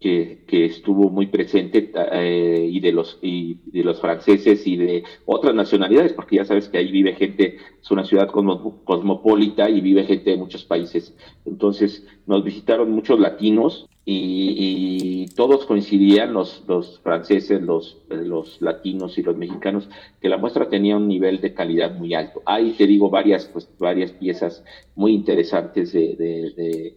que, 0.00 0.66
estuvo 0.66 1.10
muy 1.10 1.26
presente 1.26 1.90
eh, 2.12 2.68
y 2.70 2.80
de 2.80 2.92
los 2.92 3.18
y 3.22 3.58
de 3.66 3.82
los 3.82 4.00
franceses 4.00 4.66
y 4.66 4.76
de 4.76 5.04
otras 5.24 5.54
nacionalidades 5.54 6.12
porque 6.12 6.36
ya 6.36 6.44
sabes 6.44 6.68
que 6.68 6.78
ahí 6.78 6.90
vive 6.90 7.14
gente 7.14 7.56
es 7.80 7.90
una 7.90 8.04
ciudad 8.04 8.28
cosmopolita 8.28 9.70
y 9.70 9.80
vive 9.80 10.04
gente 10.04 10.30
de 10.30 10.36
muchos 10.36 10.64
países. 10.64 11.14
Entonces 11.44 12.06
nos 12.26 12.44
visitaron 12.44 12.90
muchos 12.90 13.18
latinos 13.18 13.88
y, 14.08 15.26
todos 15.34 15.66
coincidían 15.66 16.32
los 16.32 16.64
los 16.66 17.00
franceses 17.00 17.60
los 17.60 17.98
los 18.08 18.62
latinos 18.62 19.18
y 19.18 19.22
los 19.22 19.36
mexicanos 19.36 19.88
que 20.20 20.28
la 20.28 20.38
muestra 20.38 20.68
tenía 20.68 20.96
un 20.96 21.08
nivel 21.08 21.40
de 21.40 21.52
calidad 21.52 21.94
muy 21.94 22.14
alto. 22.14 22.42
Ahí 22.46 22.72
te 22.72 22.86
digo 22.86 23.10
varias 23.10 23.46
pues 23.46 23.68
varias 23.78 24.12
piezas 24.12 24.64
muy 24.94 25.12
interesantes 25.12 25.92
de 25.92 26.16
de 26.16 26.96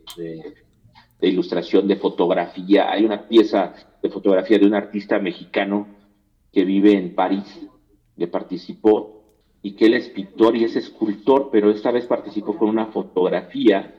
ilustración, 1.27 1.88
de 1.88 1.97
fotografía. 1.97 2.91
Hay 2.91 3.03
una 3.03 3.27
pieza 3.27 3.73
de 4.01 4.10
fotografía 4.10 4.58
de 4.58 4.65
un 4.65 4.73
artista 4.73 5.19
mexicano 5.19 5.88
que 6.51 6.63
vive 6.63 6.93
en 6.93 7.13
París, 7.13 7.67
que 8.17 8.27
participó 8.27 9.23
y 9.62 9.73
que 9.73 9.88
él 9.88 9.95
es 9.95 10.10
pintor 10.10 10.55
y 10.55 10.63
es 10.63 10.75
escultor, 10.75 11.49
pero 11.51 11.69
esta 11.69 11.91
vez 11.91 12.05
participó 12.05 12.58
con 12.58 12.69
una 12.69 12.88
fotografía. 12.88 13.95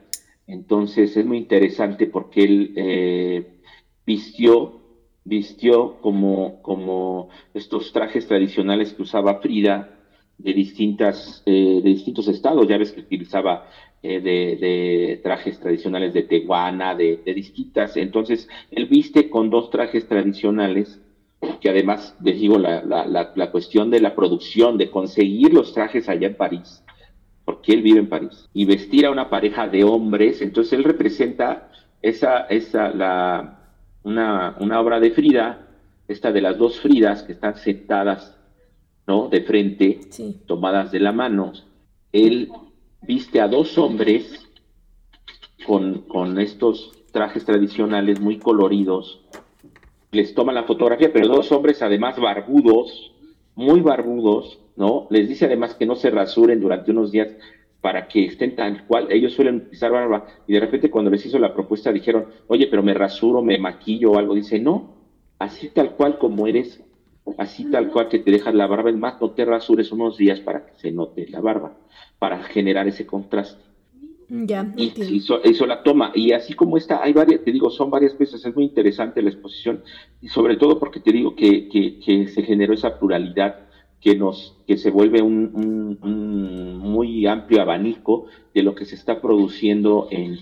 Entonces 0.47 1.17
es 1.17 1.27
muy 1.27 1.39
interesante 1.39 2.07
porque 2.07 2.43
él 2.43 2.73
eh, 2.77 3.61
vistió, 4.07 4.81
vistió 5.25 6.01
como, 6.01 6.63
como 6.63 7.29
estos 7.55 7.93
trajes 7.93 8.27
tradicionales 8.27 8.95
que 8.95 9.03
usaba 9.03 9.41
Frida 9.41 10.00
de 10.43 10.53
distintas, 10.53 11.43
eh, 11.47 11.81
de 11.83 11.91
distintos 11.91 12.29
estados. 12.29 12.67
Ya 12.69 12.79
ves 12.79 12.93
que 12.93 13.01
utilizaba 13.01 13.67
eh, 14.03 14.21
de, 14.21 15.21
trajes 15.23 15.59
tradicionales 15.61 16.15
de 16.15 16.23
Tehuana, 16.23 16.95
de, 16.95 17.21
distintas. 17.35 17.97
Entonces, 17.97 18.49
él 18.71 18.87
viste 18.87 19.29
con 19.29 19.51
dos 19.51 19.71
trajes 19.71 20.07
tradicionales 20.09 21.01
porque 21.41 21.71
además, 21.71 22.15
les 22.23 22.39
digo, 22.39 22.59
la, 22.59 22.83
la, 22.83 23.33
la, 23.35 23.51
cuestión 23.51 23.91
de 23.91 24.01
la 24.01 24.15
producción, 24.15 24.77
de 24.77 24.91
conseguir 24.91 25.55
los 25.55 25.73
trajes 25.73 26.07
allá 26.09 26.27
en 26.29 26.35
París, 26.35 26.85
porque 27.47 27.73
él 27.73 27.81
vive 27.81 27.99
en 27.99 28.11
París, 28.11 28.47
y 28.53 28.67
vestir 28.67 29.07
a 29.07 29.11
una 29.11 29.31
pareja 29.31 29.67
de 29.67 29.83
hombres, 29.83 30.43
entonces 30.43 30.75
él 30.75 30.85
representa 30.85 31.71
esa, 32.03 32.41
esa, 32.43 32.91
la, 32.91 33.59
una, 34.03 34.55
una 34.61 34.81
obra 34.81 35.01
de 35.01 35.13
Frida, 35.13 35.67
esta 36.09 36.31
de 36.31 36.43
las 36.43 36.59
dos 36.59 36.79
Fridas 36.81 37.23
que 37.23 37.33
están 37.33 37.57
sentadas, 37.57 38.37
¿no? 39.11 39.29
De 39.29 39.41
frente, 39.41 39.99
tomadas 40.47 40.93
de 40.93 41.01
la 41.01 41.11
mano. 41.11 41.53
Él 42.13 42.49
viste 43.03 43.41
a 43.41 43.49
dos 43.49 43.77
hombres 43.77 44.49
con, 45.67 46.03
con 46.03 46.39
estos 46.39 46.93
trajes 47.11 47.45
tradicionales 47.45 48.21
muy 48.21 48.39
coloridos, 48.39 49.21
les 50.13 50.33
toma 50.33 50.53
la 50.53 50.63
fotografía, 50.63 51.13
pero 51.13 51.27
dos 51.27 51.51
hombres 51.51 51.83
además 51.83 52.21
barbudos, 52.21 53.13
muy 53.57 53.81
barbudos, 53.81 54.61
¿no? 54.77 55.09
Les 55.11 55.29
dice 55.29 55.47
además 55.47 55.75
que 55.75 55.87
no 55.87 55.97
se 55.97 56.11
rasuren 56.11 56.61
durante 56.61 56.93
unos 56.93 57.11
días 57.11 57.35
para 57.81 58.07
que 58.07 58.27
estén 58.27 58.55
tal 58.55 58.87
cual, 58.87 59.11
ellos 59.11 59.33
suelen 59.33 59.57
utilizar 59.57 59.91
barba, 59.91 60.27
y 60.47 60.53
de 60.53 60.61
repente 60.61 60.89
cuando 60.89 61.11
les 61.11 61.27
hizo 61.27 61.41
la 61.41 61.53
propuesta 61.53 61.93
dijeron, 61.93 62.27
oye, 62.47 62.69
pero 62.69 62.85
me 62.85 62.95
rasuro, 62.95 63.43
me 63.43 63.59
maquillo 63.59 64.13
o 64.13 64.19
algo, 64.19 64.37
dice, 64.37 64.61
no, 64.61 64.95
así 65.41 65.69
tal 65.71 65.97
cual 65.97 66.17
como 66.19 66.47
eres, 66.47 66.81
así 67.39 67.71
tal 67.71 67.91
cual 67.91 68.09
que 68.09 68.19
te 68.19 68.31
dejas 68.31 68.55
la 68.55 68.67
barba, 68.67 68.91
es 68.91 68.97
más, 68.97 69.21
no 69.21 69.31
te 69.31 69.45
rasures 69.45 69.93
unos 69.93 70.17
días 70.17 70.41
para 70.41 70.67
que 70.67 70.73
se 70.77 70.93
note 70.93 71.27
la 71.29 71.41
barba, 71.41 71.77
para 72.19 72.43
generar 72.43 72.87
ese 72.89 73.07
contraste. 73.07 73.71
Ya, 74.33 74.73
y 74.77 74.93
hizo, 75.13 75.67
la 75.67 75.83
toma. 75.83 76.13
Y 76.15 76.31
así 76.31 76.55
como 76.55 76.77
está, 76.77 77.03
hay 77.03 77.13
varias, 77.13 77.43
te 77.43 77.51
digo, 77.51 77.69
son 77.69 77.91
varias 77.91 78.15
piezas, 78.15 78.45
es 78.45 78.55
muy 78.55 78.65
interesante 78.65 79.23
la 79.23 79.31
exposición, 79.31 79.83
y 80.23 80.29
sobre 80.29 80.57
todo 80.57 80.79
porque 80.79 81.01
te 81.01 81.11
digo 81.11 81.35
que, 81.35 81.69
que, 81.69 82.29
se 82.29 82.43
generó 82.45 82.73
esa 82.73 82.97
pluralidad 82.97 83.67
que 84.01 84.15
nos, 84.15 84.57
que 84.69 84.77
se 84.77 84.91
vuelve 84.91 85.21
un, 85.21 85.99
muy 86.79 87.27
amplio 87.27 87.61
abanico 87.61 88.27
de 88.55 88.63
lo 88.63 88.77
que 88.77 88.85
se 88.85 88.95
está 88.95 89.21
produciendo 89.21 90.07
en, 90.13 90.39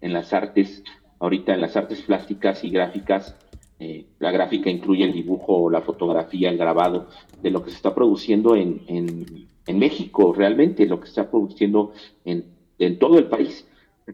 en, 0.00 0.12
las 0.12 0.32
artes, 0.32 0.82
ahorita 1.20 1.54
en 1.54 1.60
las 1.60 1.76
artes 1.76 2.02
plásticas 2.02 2.64
y 2.64 2.70
gráficas. 2.70 3.36
Eh, 3.80 4.06
la 4.18 4.32
gráfica 4.32 4.70
incluye 4.70 5.04
el 5.04 5.12
dibujo, 5.12 5.70
la 5.70 5.82
fotografía, 5.82 6.50
el 6.50 6.58
grabado, 6.58 7.08
de 7.42 7.50
lo 7.50 7.62
que 7.62 7.70
se 7.70 7.76
está 7.76 7.94
produciendo 7.94 8.56
en, 8.56 8.82
en 8.88 9.78
México, 9.78 10.32
realmente, 10.32 10.86
lo 10.86 10.98
que 10.98 11.06
se 11.06 11.12
está 11.20 11.30
produciendo 11.30 11.92
en 12.24 12.58
en 12.78 12.98
todo 12.98 13.18
el 13.18 13.26
país, 13.26 13.66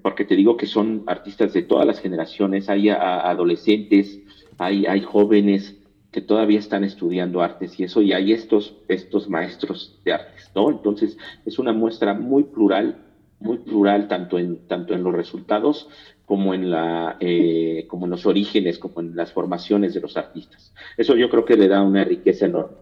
porque 0.02 0.24
te 0.24 0.36
digo 0.36 0.56
que 0.56 0.66
son 0.66 1.04
artistas 1.06 1.52
de 1.52 1.62
todas 1.62 1.86
las 1.86 2.00
generaciones, 2.00 2.68
hay 2.68 2.88
adolescentes, 2.88 4.20
hay, 4.58 4.86
hay 4.86 5.00
jóvenes 5.02 5.76
que 6.10 6.20
todavía 6.20 6.58
están 6.58 6.84
estudiando 6.84 7.42
artes 7.42 7.78
y 7.78 7.84
eso, 7.84 8.00
y 8.00 8.12
hay 8.12 8.32
estos, 8.32 8.76
estos 8.88 9.28
maestros 9.28 10.00
de 10.04 10.12
artes, 10.12 10.50
¿no? 10.54 10.70
Entonces, 10.70 11.18
es 11.44 11.58
una 11.58 11.72
muestra 11.72 12.14
muy 12.14 12.44
plural, 12.44 13.03
muy 13.44 13.58
plural, 13.58 14.08
tanto 14.08 14.38
en, 14.38 14.66
tanto 14.66 14.94
en 14.94 15.04
los 15.04 15.14
resultados 15.14 15.88
como 16.26 16.54
en 16.54 16.70
la 16.70 17.16
eh, 17.20 17.86
como 17.88 18.06
en 18.06 18.10
los 18.10 18.26
orígenes, 18.26 18.78
como 18.78 19.00
en 19.00 19.14
las 19.14 19.32
formaciones 19.32 19.94
de 19.94 20.00
los 20.00 20.16
artistas. 20.16 20.72
Eso 20.96 21.14
yo 21.14 21.30
creo 21.30 21.44
que 21.44 21.56
le 21.56 21.68
da 21.68 21.82
una 21.82 22.02
riqueza 22.04 22.46
enorme. 22.46 22.76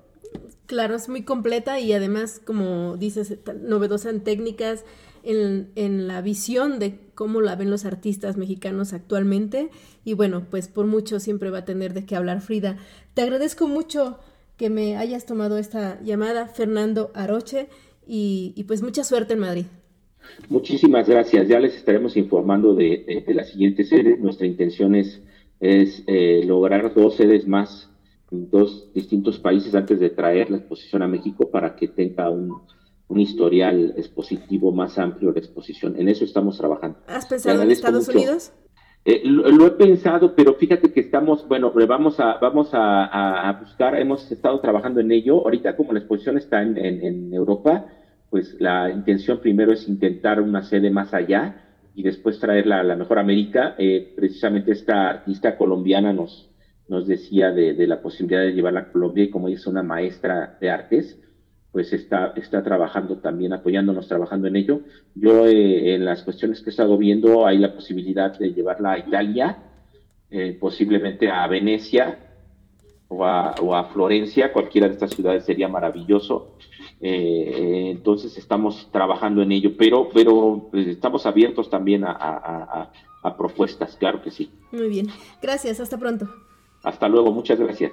Claro, 0.66 0.94
es 0.94 1.08
muy 1.08 1.22
completa 1.22 1.80
y 1.80 1.92
además, 1.92 2.40
como 2.42 2.96
dices, 2.96 3.36
novedosa 3.62 4.08
en 4.08 4.22
técnicas, 4.22 4.84
en, 5.22 6.08
la 6.08 6.22
visión 6.22 6.78
de 6.78 6.98
cómo 7.14 7.40
la 7.40 7.56
ven 7.56 7.70
los 7.70 7.84
artistas 7.84 8.36
mexicanos 8.36 8.92
actualmente. 8.92 9.70
Y 10.04 10.14
bueno, 10.14 10.46
pues 10.50 10.68
por 10.68 10.86
mucho 10.86 11.20
siempre 11.20 11.50
va 11.50 11.58
a 11.58 11.64
tener 11.64 11.92
de 11.92 12.06
qué 12.06 12.16
hablar 12.16 12.40
Frida. 12.40 12.78
Te 13.14 13.22
agradezco 13.22 13.68
mucho 13.68 14.18
que 14.56 14.70
me 14.70 14.96
hayas 14.96 15.26
tomado 15.26 15.58
esta 15.58 16.00
llamada, 16.02 16.46
Fernando 16.46 17.10
Aroche, 17.14 17.68
y, 18.06 18.64
pues 18.66 18.82
mucha 18.82 19.04
suerte 19.04 19.34
en 19.34 19.40
Madrid. 19.40 19.66
Muchísimas 20.48 21.08
gracias. 21.08 21.48
Ya 21.48 21.60
les 21.60 21.74
estaremos 21.76 22.16
informando 22.16 22.74
de, 22.74 23.24
de, 23.26 23.34
las 23.34 23.50
siguientes 23.50 23.88
sedes. 23.88 24.18
Nuestra 24.18 24.46
intención 24.46 24.94
es, 24.94 25.22
eh, 25.60 26.42
lograr 26.44 26.94
dos 26.94 27.16
sedes 27.16 27.46
más 27.46 27.90
en 28.30 28.50
dos 28.50 28.92
distintos 28.94 29.38
países 29.38 29.74
antes 29.74 30.00
de 30.00 30.10
traer 30.10 30.50
la 30.50 30.56
exposición 30.58 31.02
a 31.02 31.08
México 31.08 31.50
para 31.50 31.76
que 31.76 31.88
tenga 31.88 32.30
un, 32.30 32.62
un 33.08 33.20
historial 33.20 33.94
expositivo 33.96 34.72
más 34.72 34.98
amplio 34.98 35.32
de 35.32 35.40
exposición. 35.40 35.94
En 35.98 36.08
eso 36.08 36.24
estamos 36.24 36.56
trabajando. 36.56 36.98
¿Has 37.06 37.26
pensado 37.26 37.62
en 37.62 37.70
Estados 37.70 38.08
Unidos? 38.08 38.52
Eh, 39.04 39.22
lo, 39.24 39.66
he 39.66 39.70
pensado, 39.72 40.34
pero 40.36 40.54
fíjate 40.54 40.92
que 40.92 41.00
estamos, 41.00 41.46
bueno, 41.48 41.72
vamos 41.88 42.20
a, 42.20 42.38
vamos 42.40 42.70
a, 42.72 43.58
buscar, 43.60 43.98
hemos 43.98 44.30
estado 44.30 44.60
trabajando 44.60 45.00
en 45.00 45.10
ello. 45.10 45.40
Ahorita 45.40 45.76
como 45.76 45.92
la 45.92 45.98
exposición 45.98 46.38
está 46.38 46.62
en, 46.62 47.34
Europa, 47.34 47.86
pues 48.32 48.56
la 48.58 48.90
intención 48.90 49.40
primero 49.40 49.74
es 49.74 49.86
intentar 49.86 50.40
una 50.40 50.62
sede 50.62 50.88
más 50.88 51.12
allá 51.12 51.66
y 51.94 52.02
después 52.02 52.40
traerla 52.40 52.80
a 52.80 52.82
la 52.82 52.96
mejor 52.96 53.18
América. 53.18 53.74
Eh, 53.76 54.14
precisamente 54.16 54.72
esta 54.72 55.10
artista 55.10 55.54
colombiana 55.54 56.14
nos, 56.14 56.48
nos 56.88 57.06
decía 57.06 57.52
de, 57.52 57.74
de, 57.74 57.86
la 57.86 58.00
posibilidad 58.00 58.40
de 58.40 58.54
llevarla 58.54 58.80
a 58.80 58.90
Colombia 58.90 59.24
y 59.24 59.28
como 59.28 59.48
ella 59.48 59.58
es 59.58 59.66
una 59.66 59.82
maestra 59.82 60.56
de 60.58 60.70
artes, 60.70 61.20
pues 61.72 61.92
está, 61.92 62.32
está 62.34 62.62
trabajando 62.62 63.18
también, 63.18 63.52
apoyándonos, 63.52 64.08
trabajando 64.08 64.48
en 64.48 64.56
ello. 64.56 64.80
Yo 65.14 65.46
eh, 65.46 65.94
en 65.94 66.06
las 66.06 66.22
cuestiones 66.22 66.62
que 66.62 66.70
he 66.70 66.72
estado 66.72 66.96
viendo 66.96 67.46
hay 67.46 67.58
la 67.58 67.74
posibilidad 67.74 68.38
de 68.38 68.54
llevarla 68.54 68.92
a 68.92 68.98
Italia, 68.98 69.58
eh, 70.30 70.56
posiblemente 70.58 71.28
a 71.30 71.46
Venecia 71.48 72.16
o 73.12 73.24
a, 73.24 73.54
o 73.60 73.74
a, 73.74 73.84
Florencia, 73.84 74.52
cualquiera 74.52 74.88
de 74.88 74.94
estas 74.94 75.10
ciudades 75.10 75.44
sería 75.44 75.68
maravilloso. 75.68 76.56
Eh, 77.00 77.90
entonces 77.90 78.38
estamos 78.38 78.88
trabajando 78.90 79.42
en 79.42 79.52
ello, 79.52 79.72
pero, 79.76 80.08
pero 80.12 80.68
pues, 80.70 80.86
estamos 80.86 81.26
abiertos 81.26 81.68
también 81.68 82.04
a 82.04 82.90
propuestas, 83.36 83.96
claro 83.96 84.22
que 84.22 84.30
sí. 84.30 84.50
Muy 84.72 84.88
bien, 84.88 85.08
gracias, 85.40 85.80
hasta 85.80 85.98
pronto. 85.98 86.28
Hasta 86.82 87.08
luego, 87.08 87.30
muchas 87.30 87.58
gracias. 87.58 87.92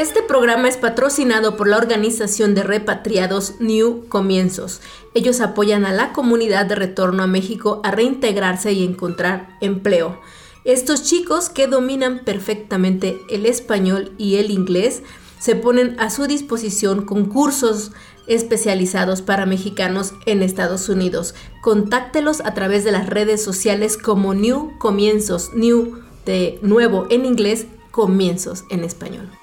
Este 0.00 0.22
programa 0.22 0.66
es 0.66 0.78
patrocinado 0.78 1.58
por 1.58 1.68
la 1.68 1.76
organización 1.76 2.54
de 2.54 2.62
repatriados 2.62 3.56
New 3.60 4.08
Comienzos. 4.08 4.80
Ellos 5.12 5.42
apoyan 5.42 5.84
a 5.84 5.92
la 5.92 6.14
comunidad 6.14 6.64
de 6.64 6.74
retorno 6.74 7.22
a 7.22 7.26
México 7.26 7.82
a 7.84 7.90
reintegrarse 7.90 8.72
y 8.72 8.82
encontrar 8.82 9.58
empleo. 9.60 10.18
Estos 10.64 11.02
chicos 11.02 11.50
que 11.50 11.66
dominan 11.66 12.24
perfectamente 12.24 13.20
el 13.28 13.44
español 13.44 14.12
y 14.16 14.36
el 14.36 14.50
inglés 14.50 15.02
se 15.38 15.54
ponen 15.54 16.00
a 16.00 16.08
su 16.08 16.26
disposición 16.26 17.04
con 17.04 17.26
cursos 17.26 17.92
especializados 18.26 19.20
para 19.20 19.44
mexicanos 19.44 20.14
en 20.24 20.40
Estados 20.40 20.88
Unidos. 20.88 21.34
Contáctelos 21.60 22.40
a 22.40 22.54
través 22.54 22.84
de 22.84 22.92
las 22.92 23.06
redes 23.06 23.44
sociales 23.44 23.98
como 23.98 24.32
New 24.32 24.78
Comienzos, 24.78 25.52
New 25.52 25.98
de 26.24 26.58
nuevo 26.62 27.06
en 27.10 27.26
inglés, 27.26 27.66
comienzos 27.90 28.64
en 28.70 28.82
español. 28.82 29.39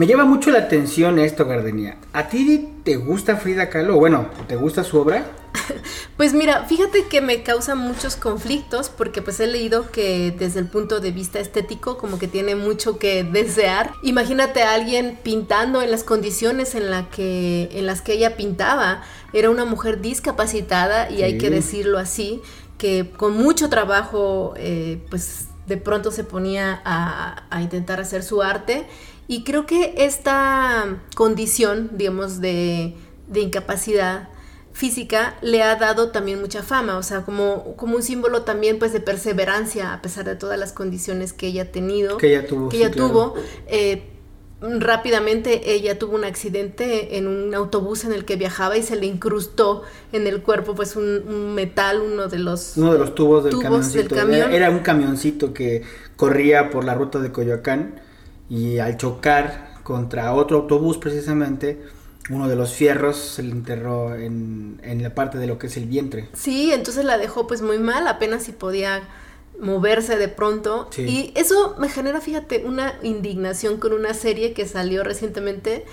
Me 0.00 0.06
llama 0.06 0.24
mucho 0.24 0.50
la 0.50 0.60
atención 0.60 1.18
esto, 1.18 1.44
Gardenia. 1.44 1.98
¿A 2.14 2.30
ti 2.30 2.70
te 2.84 2.96
gusta 2.96 3.36
Frida 3.36 3.68
Kahlo? 3.68 3.96
Bueno, 3.96 4.30
¿te 4.48 4.56
gusta 4.56 4.82
su 4.82 4.98
obra? 4.98 5.26
Pues 6.16 6.34
mira, 6.34 6.64
fíjate 6.64 7.06
que 7.06 7.22
me 7.22 7.42
causa 7.42 7.74
muchos 7.74 8.16
conflictos 8.16 8.90
porque 8.90 9.22
pues 9.22 9.40
he 9.40 9.46
leído 9.46 9.90
que 9.90 10.34
desde 10.38 10.60
el 10.60 10.66
punto 10.66 11.00
de 11.00 11.12
vista 11.12 11.38
estético 11.38 11.96
como 11.96 12.18
que 12.18 12.28
tiene 12.28 12.56
mucho 12.56 12.98
que 12.98 13.24
desear. 13.24 13.92
Imagínate 14.02 14.62
a 14.62 14.74
alguien 14.74 15.18
pintando 15.22 15.80
en 15.80 15.90
las 15.90 16.04
condiciones 16.04 16.74
en, 16.74 16.90
la 16.90 17.08
que, 17.08 17.70
en 17.72 17.86
las 17.86 18.02
que 18.02 18.12
ella 18.12 18.36
pintaba. 18.36 19.02
Era 19.32 19.48
una 19.48 19.64
mujer 19.64 20.02
discapacitada 20.02 21.10
y 21.10 21.22
hay 21.22 21.38
que 21.38 21.48
decirlo 21.48 21.98
así, 21.98 22.42
que 22.76 23.10
con 23.16 23.34
mucho 23.34 23.70
trabajo 23.70 24.52
eh, 24.56 25.02
pues 25.08 25.46
de 25.66 25.78
pronto 25.78 26.10
se 26.10 26.24
ponía 26.24 26.82
a, 26.84 27.44
a 27.48 27.62
intentar 27.62 28.00
hacer 28.00 28.22
su 28.22 28.42
arte 28.42 28.86
y 29.30 29.44
creo 29.44 29.64
que 29.64 29.94
esta 29.96 30.98
condición, 31.14 31.90
digamos, 31.92 32.40
de, 32.40 32.96
incapacidad 33.32 34.28
física 34.72 35.36
le 35.40 35.62
ha 35.62 35.76
dado 35.76 36.10
también 36.10 36.40
mucha 36.40 36.64
fama, 36.64 36.98
o 36.98 37.04
sea, 37.04 37.20
como, 37.22 37.76
como 37.76 37.94
un 37.94 38.02
símbolo 38.02 38.42
también 38.42 38.80
pues 38.80 38.92
de 38.92 38.98
perseverancia 38.98 39.92
a 39.92 40.02
pesar 40.02 40.24
de 40.24 40.34
todas 40.34 40.58
las 40.58 40.72
condiciones 40.72 41.32
que 41.32 41.46
ella 41.46 41.62
ha 41.62 41.66
tenido. 41.66 42.16
Que 42.16 42.30
ella 42.34 42.44
tuvo. 42.44 42.68
Que 42.70 42.78
ella 42.78 42.90
tuvo. 42.90 43.34
Eh, 43.68 44.02
rápidamente 44.60 45.74
ella 45.74 45.96
tuvo 45.96 46.16
un 46.16 46.24
accidente 46.24 47.16
en 47.16 47.28
un 47.28 47.54
autobús 47.54 48.04
en 48.04 48.12
el 48.12 48.24
que 48.24 48.34
viajaba 48.34 48.78
y 48.78 48.82
se 48.82 48.96
le 48.96 49.06
incrustó 49.06 49.84
en 50.10 50.26
el 50.26 50.42
cuerpo 50.42 50.74
pues 50.74 50.96
un, 50.96 51.54
metal, 51.54 52.00
uno 52.00 52.26
de 52.26 52.40
los, 52.40 52.76
uno 52.76 52.94
de 52.94 52.98
los 52.98 53.14
tubos 53.14 53.44
del, 53.44 53.60
camioncito. 53.60 54.16
Era, 54.16 54.52
era, 54.52 54.70
un 54.70 54.80
camioncito 54.80 55.54
que 55.54 55.82
corría 56.16 56.68
por 56.70 56.82
la 56.82 56.94
ruta 56.94 57.20
de 57.20 57.30
Coyoacán 57.30 58.09
y 58.50 58.78
al 58.78 58.98
chocar 58.98 59.80
contra 59.84 60.34
otro 60.34 60.58
autobús 60.58 60.98
precisamente, 60.98 61.82
uno 62.28 62.48
de 62.48 62.56
los 62.56 62.72
fierros 62.74 63.16
se 63.16 63.42
le 63.42 63.52
enterró 63.52 64.14
en, 64.14 64.80
en 64.84 65.02
la 65.02 65.14
parte 65.14 65.38
de 65.38 65.46
lo 65.46 65.58
que 65.58 65.68
es 65.68 65.76
el 65.76 65.86
vientre. 65.86 66.28
Sí, 66.34 66.72
entonces 66.72 67.04
la 67.04 67.16
dejó 67.16 67.46
pues 67.46 67.62
muy 67.62 67.78
mal, 67.78 68.06
apenas 68.06 68.42
si 68.42 68.52
podía 68.52 69.08
moverse 69.60 70.16
de 70.16 70.28
pronto. 70.28 70.88
Sí. 70.90 71.02
Y 71.02 71.32
eso 71.38 71.76
me 71.78 71.88
genera, 71.88 72.20
fíjate, 72.20 72.64
una 72.66 72.94
indignación 73.02 73.78
con 73.78 73.92
una 73.92 74.14
serie 74.14 74.52
que 74.52 74.66
salió 74.66 75.04
recientemente 75.04 75.86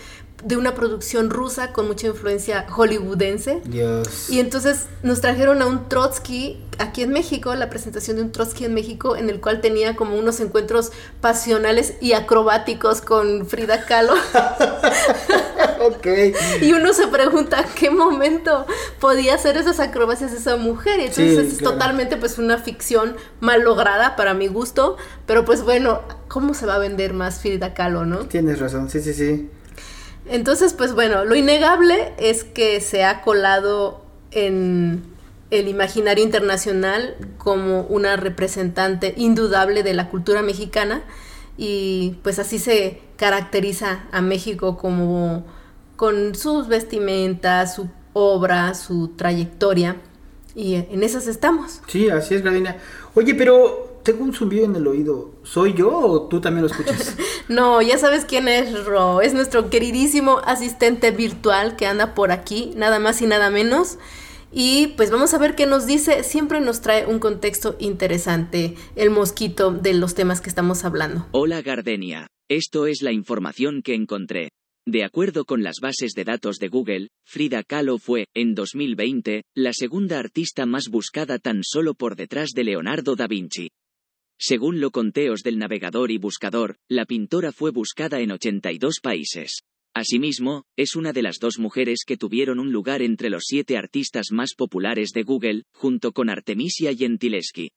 de 0.43 0.55
una 0.55 0.75
producción 0.75 1.29
rusa 1.31 1.73
con 1.73 1.87
mucha 1.87 2.07
influencia 2.07 2.65
hollywoodense. 2.69 3.61
Dios. 3.65 4.29
Y 4.29 4.39
entonces 4.39 4.85
nos 5.01 5.19
trajeron 5.21 5.61
a 5.61 5.65
un 5.65 5.89
Trotsky 5.89 6.63
aquí 6.77 7.01
en 7.01 7.09
México, 7.09 7.55
la 7.55 7.69
presentación 7.71 8.17
de 8.17 8.23
un 8.23 8.31
Trotsky 8.31 8.65
en 8.65 8.73
México, 8.75 9.15
en 9.15 9.29
el 9.29 9.41
cual 9.41 9.61
tenía 9.61 9.95
como 9.95 10.15
unos 10.15 10.39
encuentros 10.39 10.91
pasionales 11.21 11.95
y 12.01 12.13
acrobáticos 12.13 13.01
con 13.01 13.47
Frida 13.47 13.85
Kahlo. 13.85 14.13
ok. 15.81 16.07
Y 16.61 16.73
uno 16.73 16.93
se 16.93 17.07
pregunta 17.07 17.59
¿a 17.59 17.65
qué 17.65 17.89
momento 17.89 18.65
podía 18.99 19.35
hacer 19.35 19.57
esas 19.57 19.79
acrobacias 19.79 20.33
esa 20.33 20.55
mujer. 20.57 20.99
Y 20.99 21.03
entonces 21.05 21.39
Sí, 21.41 21.47
es 21.53 21.57
claro. 21.57 21.73
totalmente 21.73 22.17
pues 22.17 22.37
una 22.37 22.57
ficción 22.59 23.15
mal 23.39 23.61
lograda 23.63 24.15
para 24.15 24.33
mi 24.33 24.47
gusto. 24.47 24.97
Pero 25.25 25.45
pues 25.45 25.63
bueno, 25.63 26.01
¿cómo 26.27 26.53
se 26.53 26.65
va 26.65 26.75
a 26.75 26.79
vender 26.79 27.13
más 27.13 27.39
Frida 27.39 27.73
Kahlo, 27.73 28.05
no? 28.05 28.19
Tienes 28.27 28.59
razón, 28.59 28.89
sí, 28.89 29.01
sí, 29.01 29.13
sí. 29.13 29.49
Entonces, 30.29 30.73
pues 30.73 30.93
bueno, 30.93 31.25
lo 31.25 31.35
innegable 31.35 32.13
es 32.17 32.43
que 32.43 32.81
se 32.81 33.03
ha 33.03 33.21
colado 33.21 34.01
en 34.31 35.03
el 35.49 35.67
imaginario 35.67 36.23
internacional 36.23 37.15
como 37.37 37.81
una 37.83 38.17
representante 38.17 39.13
indudable 39.15 39.83
de 39.83 39.93
la 39.93 40.09
cultura 40.09 40.41
mexicana 40.41 41.03
y 41.57 42.17
pues 42.21 42.39
así 42.39 42.59
se 42.59 43.01
caracteriza 43.15 44.03
a 44.11 44.21
México 44.21 44.77
como 44.77 45.45
con 45.95 46.35
sus 46.35 46.67
vestimentas, 46.67 47.75
su 47.75 47.89
obra, 48.13 48.73
su 48.73 49.09
trayectoria 49.09 49.95
y 50.53 50.75
en 50.75 51.03
esas 51.03 51.27
estamos. 51.27 51.81
Sí, 51.87 52.09
así 52.09 52.35
es, 52.35 52.43
Gardenia. 52.43 52.77
Oye, 53.15 53.33
pero 53.33 53.86
tengo 54.07 54.23
un 54.23 54.33
zumbido 54.33 54.63
en 54.63 54.73
el 54.73 54.87
oído. 54.87 55.33
¿Soy 55.43 55.73
yo 55.73 55.89
o 55.89 56.27
tú 56.29 56.39
también 56.39 56.65
lo 56.65 56.71
escuchas? 56.71 57.15
No, 57.49 57.81
ya 57.81 57.97
sabes 57.97 58.25
quién 58.25 58.49
es 58.49 58.83
Ro, 58.83 59.21
es 59.21 59.33
nuestro 59.33 59.69
queridísimo 59.69 60.39
asistente 60.45 61.11
virtual 61.11 61.77
que 61.77 61.85
anda 61.85 62.13
por 62.13 62.33
aquí, 62.33 62.73
nada 62.75 62.99
más 62.99 63.21
y 63.21 63.25
nada 63.25 63.49
menos. 63.49 63.99
Y 64.51 64.87
pues 64.97 65.11
vamos 65.11 65.33
a 65.33 65.37
ver 65.37 65.55
qué 65.55 65.65
nos 65.65 65.85
dice, 65.85 66.23
siempre 66.23 66.59
nos 66.59 66.81
trae 66.81 67.05
un 67.05 67.19
contexto 67.19 67.77
interesante 67.79 68.75
el 68.97 69.11
mosquito 69.11 69.71
de 69.71 69.93
los 69.93 70.13
temas 70.13 70.41
que 70.41 70.49
estamos 70.49 70.83
hablando. 70.83 71.25
Hola 71.31 71.61
Gardenia. 71.61 72.27
Esto 72.49 72.85
es 72.85 73.01
la 73.01 73.13
información 73.13 73.81
que 73.81 73.93
encontré. 73.93 74.49
De 74.85 75.03
acuerdo 75.03 75.43
con 75.43 75.63
las 75.63 75.79
bases 75.81 76.13
de 76.13 76.23
datos 76.23 76.59
de 76.59 76.69
Google, 76.69 77.09
Frida 77.25 77.63
Kahlo 77.63 77.97
fue, 77.97 78.25
en 78.33 78.55
2020, 78.55 79.43
la 79.55 79.73
segunda 79.73 80.19
artista 80.19 80.65
más 80.65 80.89
buscada 80.89 81.39
tan 81.39 81.61
solo 81.61 81.93
por 81.93 82.15
detrás 82.15 82.51
de 82.55 82.63
Leonardo 82.63 83.15
da 83.17 83.27
Vinci. 83.27 83.67
Según 84.39 84.79
los 84.79 84.91
conteos 84.91 85.41
del 85.41 85.57
navegador 85.57 86.11
y 86.11 86.17
buscador, 86.17 86.77
la 86.87 87.05
pintora 87.05 87.51
fue 87.51 87.71
buscada 87.71 88.19
en 88.21 88.31
82 88.31 88.99
países. 89.01 89.63
Asimismo, 89.95 90.65
es 90.75 90.95
una 90.95 91.11
de 91.11 91.23
las 91.23 91.39
dos 91.39 91.57
mujeres 91.57 92.03
que 92.05 92.17
tuvieron 92.17 92.59
un 92.59 92.71
lugar 92.71 93.01
entre 93.01 93.31
los 93.31 93.45
siete 93.47 93.77
artistas 93.77 94.27
más 94.31 94.53
populares 94.55 95.09
de 95.11 95.23
Google, 95.23 95.63
junto 95.73 96.11
con 96.11 96.29
Artemisia 96.29 96.93
Gentileschi. 96.93 97.71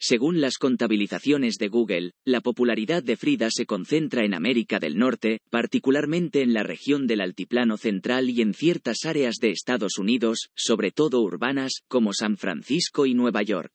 Según 0.00 0.40
las 0.40 0.58
contabilizaciones 0.58 1.56
de 1.56 1.66
Google, 1.66 2.12
la 2.24 2.40
popularidad 2.40 3.02
de 3.02 3.16
Frida 3.16 3.48
se 3.50 3.66
concentra 3.66 4.24
en 4.24 4.34
América 4.34 4.78
del 4.78 4.96
Norte, 4.96 5.40
particularmente 5.50 6.42
en 6.42 6.52
la 6.52 6.62
región 6.62 7.08
del 7.08 7.20
Altiplano 7.20 7.76
Central 7.76 8.30
y 8.30 8.40
en 8.40 8.54
ciertas 8.54 9.04
áreas 9.04 9.38
de 9.40 9.50
Estados 9.50 9.98
Unidos, 9.98 10.50
sobre 10.54 10.92
todo 10.92 11.20
urbanas, 11.22 11.82
como 11.88 12.12
San 12.12 12.36
Francisco 12.36 13.06
y 13.06 13.14
Nueva 13.14 13.42
York. 13.42 13.72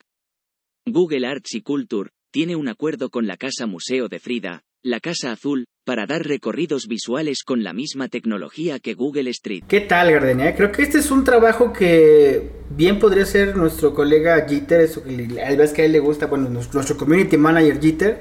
Google 0.88 1.26
Arts 1.26 1.56
y 1.56 1.62
Culture 1.62 2.10
tiene 2.32 2.56
un 2.58 2.68
acuerdo 2.68 3.10
con 3.10 3.26
la 3.26 3.38
Casa 3.38 3.66
Museo 3.68 4.10
de 4.10 4.20
Frida, 4.20 4.64
la 4.82 5.00
Casa 5.00 5.32
Azul, 5.32 5.66
para 5.86 6.06
dar 6.06 6.24
recorridos 6.28 6.88
visuales 6.88 7.44
con 7.46 7.64
la 7.64 7.72
misma 7.74 8.10
tecnología 8.10 8.80
que 8.80 8.94
Google 8.94 9.30
Street. 9.30 9.64
¿Qué 9.68 9.80
tal, 9.82 10.12
Gardenia? 10.12 10.54
Creo 10.56 10.72
que 10.74 10.82
este 10.82 10.98
es 10.98 11.10
un 11.10 11.24
trabajo 11.24 11.72
que 11.72 12.52
bien 12.70 13.00
podría 13.00 13.26
ser 13.26 13.56
nuestro 13.56 13.94
colega 13.94 14.46
Jeter, 14.48 14.82
eso 14.82 15.04
que 15.04 15.12
le- 15.12 15.42
a 15.42 15.50
él 15.52 15.58
ves 15.58 15.72
que 15.72 15.84
a 15.84 15.86
él 15.86 15.94
le 15.94 16.00
gusta, 16.00 16.26
bueno, 16.26 16.50
nuestro 16.50 16.98
community 16.98 17.38
manager 17.38 17.80
Jeter, 17.82 18.20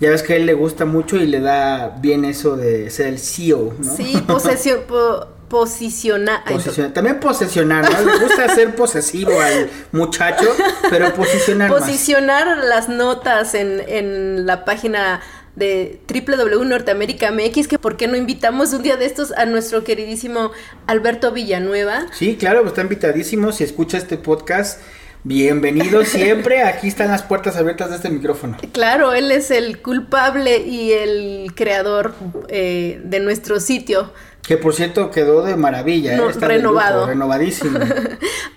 ya 0.00 0.10
ves 0.10 0.22
que 0.24 0.32
a 0.32 0.36
él 0.36 0.46
le 0.46 0.54
gusta 0.54 0.86
mucho 0.86 1.16
y 1.16 1.26
le 1.26 1.38
da 1.40 1.90
bien 2.00 2.24
eso 2.24 2.56
de 2.56 2.90
ser 2.90 3.06
el 3.08 3.18
CEO, 3.18 3.74
¿no? 3.78 3.96
Sí, 3.96 4.14
posesión, 4.26 4.80
po- 4.88 5.28
posiciona- 5.50 6.42
ay, 6.46 6.54
Posesiona- 6.54 6.92
también 6.94 7.20
posesionar, 7.20 7.84
¿no? 7.90 8.12
Le 8.12 8.18
gusta 8.24 8.54
ser 8.54 8.74
posesivo 8.74 9.38
al 9.40 9.68
muchacho, 9.92 10.48
pero 10.88 11.12
posicionar 11.14 11.70
más. 11.70 11.80
posicionar 11.80 12.58
las 12.64 12.88
notas 12.88 13.54
en, 13.54 13.82
en 13.86 14.46
la 14.46 14.64
página 14.64 15.20
de 15.56 16.00
www 16.08 16.64
Norteamérica 16.64 17.30
MX, 17.32 17.66
que 17.68 17.78
por 17.78 17.96
qué 17.96 18.06
no 18.06 18.16
invitamos 18.16 18.72
un 18.72 18.82
día 18.82 18.96
de 18.96 19.04
estos 19.04 19.32
a 19.32 19.44
nuestro 19.44 19.84
queridísimo 19.84 20.52
Alberto 20.86 21.32
Villanueva. 21.32 22.06
Sí, 22.12 22.36
claro, 22.36 22.66
está 22.66 22.80
invitadísimo. 22.82 23.50
Si 23.52 23.64
escucha 23.64 23.98
este 23.98 24.16
podcast, 24.16 24.80
bienvenido 25.24 26.04
siempre. 26.06 26.62
Aquí 26.62 26.88
están 26.88 27.08
las 27.08 27.22
puertas 27.22 27.56
abiertas 27.56 27.90
de 27.90 27.96
este 27.96 28.08
micrófono. 28.10 28.56
Claro, 28.72 29.12
él 29.12 29.30
es 29.32 29.50
el 29.50 29.82
culpable 29.82 30.58
y 30.58 30.92
el 30.92 31.52
creador 31.54 32.14
eh, 32.48 33.00
de 33.04 33.20
nuestro 33.20 33.58
sitio. 33.60 34.12
Que 34.42 34.56
por 34.56 34.74
cierto 34.74 35.10
quedó 35.10 35.42
de 35.44 35.54
maravilla, 35.56 36.14
¿eh? 36.14 36.16
No, 36.16 36.28
de 36.28 36.46
renovado. 36.46 37.00
lujo, 37.00 37.08
renovadísimo. 37.10 37.78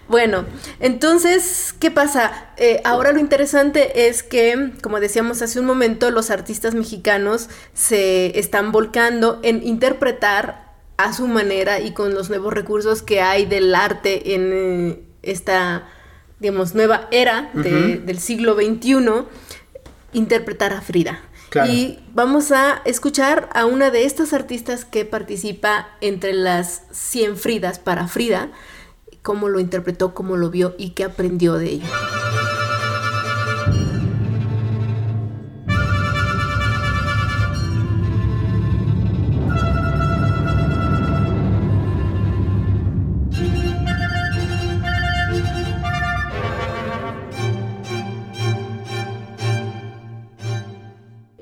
Bueno, 0.10 0.46
entonces, 0.80 1.74
¿qué 1.80 1.89
pasa? 1.89 2.50
Eh, 2.58 2.82
ahora 2.84 3.13
lo 3.13 3.19
interesante 3.19 4.08
es 4.08 4.22
que, 4.22 4.72
como 4.84 5.00
decíamos 5.00 5.41
hace 5.41 5.60
un 5.60 5.65
momento, 5.65 6.12
los 6.12 6.30
artistas 6.30 6.76
mexicanos 6.76 7.50
se 7.74 8.38
están 8.38 8.72
volcando 8.72 9.39
en 9.41 9.65
interpretar 9.65 10.72
a 10.98 11.13
su 11.13 11.28
manera 11.28 11.80
y 11.80 11.93
con 11.93 12.13
los 12.13 12.30
nuevos 12.30 12.54
recursos 12.54 13.02
que 13.02 13.22
hay 13.22 13.48
del 13.48 13.74
arte 13.74 14.36
en 14.36 14.52
eh, 14.54 15.00
esta, 15.24 15.88
digamos, 16.39 16.76
nueva 16.76 17.08
era 17.10 17.50
de- 17.54 17.98
del 17.98 18.19
siglo 18.19 18.54
XXI, 18.54 19.26
interpretar 20.12 20.74
a 20.74 20.82
Frida. 20.82 21.22
Y 21.68 22.00
vamos 22.13 22.52
a 22.52 22.82
escuchar 22.86 23.50
a 23.54 23.66
una 23.66 23.92
de 23.92 24.06
estas 24.06 24.34
artistas 24.34 24.86
que 24.86 25.06
participa 25.06 25.88
entre 26.02 26.34
las 26.34 26.84
100 26.92 27.38
Fridas 27.38 27.80
para 27.80 28.08
Frida, 28.08 28.50
cómo 29.22 29.50
lo 29.50 29.60
interpretó, 29.60 30.13
cómo 30.13 30.38
lo 30.38 30.50
vio 30.50 30.76
y 30.78 30.92
qué 30.92 31.04
aprendió 31.04 31.54
de 31.54 31.70
ello. 31.70 31.88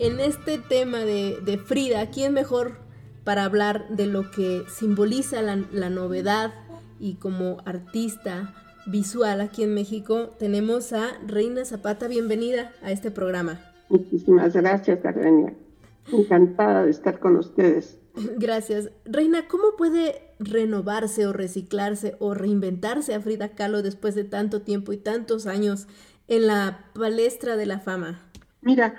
En 0.02 0.20
este 0.20 0.58
tema 0.58 1.02
de, 1.02 1.38
de 1.46 1.60
Frida, 1.60 2.10
¿quién 2.10 2.34
mejor 2.34 2.78
para 3.24 3.46
hablar 3.46 3.88
de 3.90 4.08
lo 4.08 4.32
que 4.32 4.64
simboliza 4.68 5.44
la, 5.44 5.64
la 5.72 5.92
novedad 5.92 6.56
y 7.00 7.18
como 7.18 7.58
artista 7.66 8.52
visual 8.88 9.42
aquí 9.42 9.62
en 9.62 9.76
México? 9.76 10.32
Tenemos 10.40 10.92
a 10.92 11.20
Reina 11.28 11.66
Zapata, 11.66 12.08
bienvenida 12.08 12.72
a 12.82 12.90
este 12.92 13.12
programa. 13.12 13.62
Muchísimas 13.90 14.54
gracias, 14.54 15.04
Gardenia. 15.04 15.54
Encantada 16.12 16.84
de 16.84 16.90
estar 16.90 17.20
con 17.20 17.36
ustedes. 17.36 18.00
Gracias. 18.40 18.90
Reina, 19.06 19.48
¿cómo 19.48 19.76
puede 19.78 20.34
renovarse 20.40 21.28
o 21.28 21.32
reciclarse 21.32 22.16
o 22.18 22.34
reinventarse 22.34 23.14
a 23.14 23.22
Frida 23.22 23.50
Kahlo 23.50 23.84
después 23.84 24.16
de 24.16 24.24
tanto 24.24 24.64
tiempo 24.64 24.94
y 24.94 24.98
tantos 24.98 25.46
años 25.46 25.88
en 26.28 26.48
la 26.48 26.86
palestra 26.96 27.56
de 27.56 27.68
la 27.68 27.80
fama? 27.80 28.32
Mira, 28.62 28.94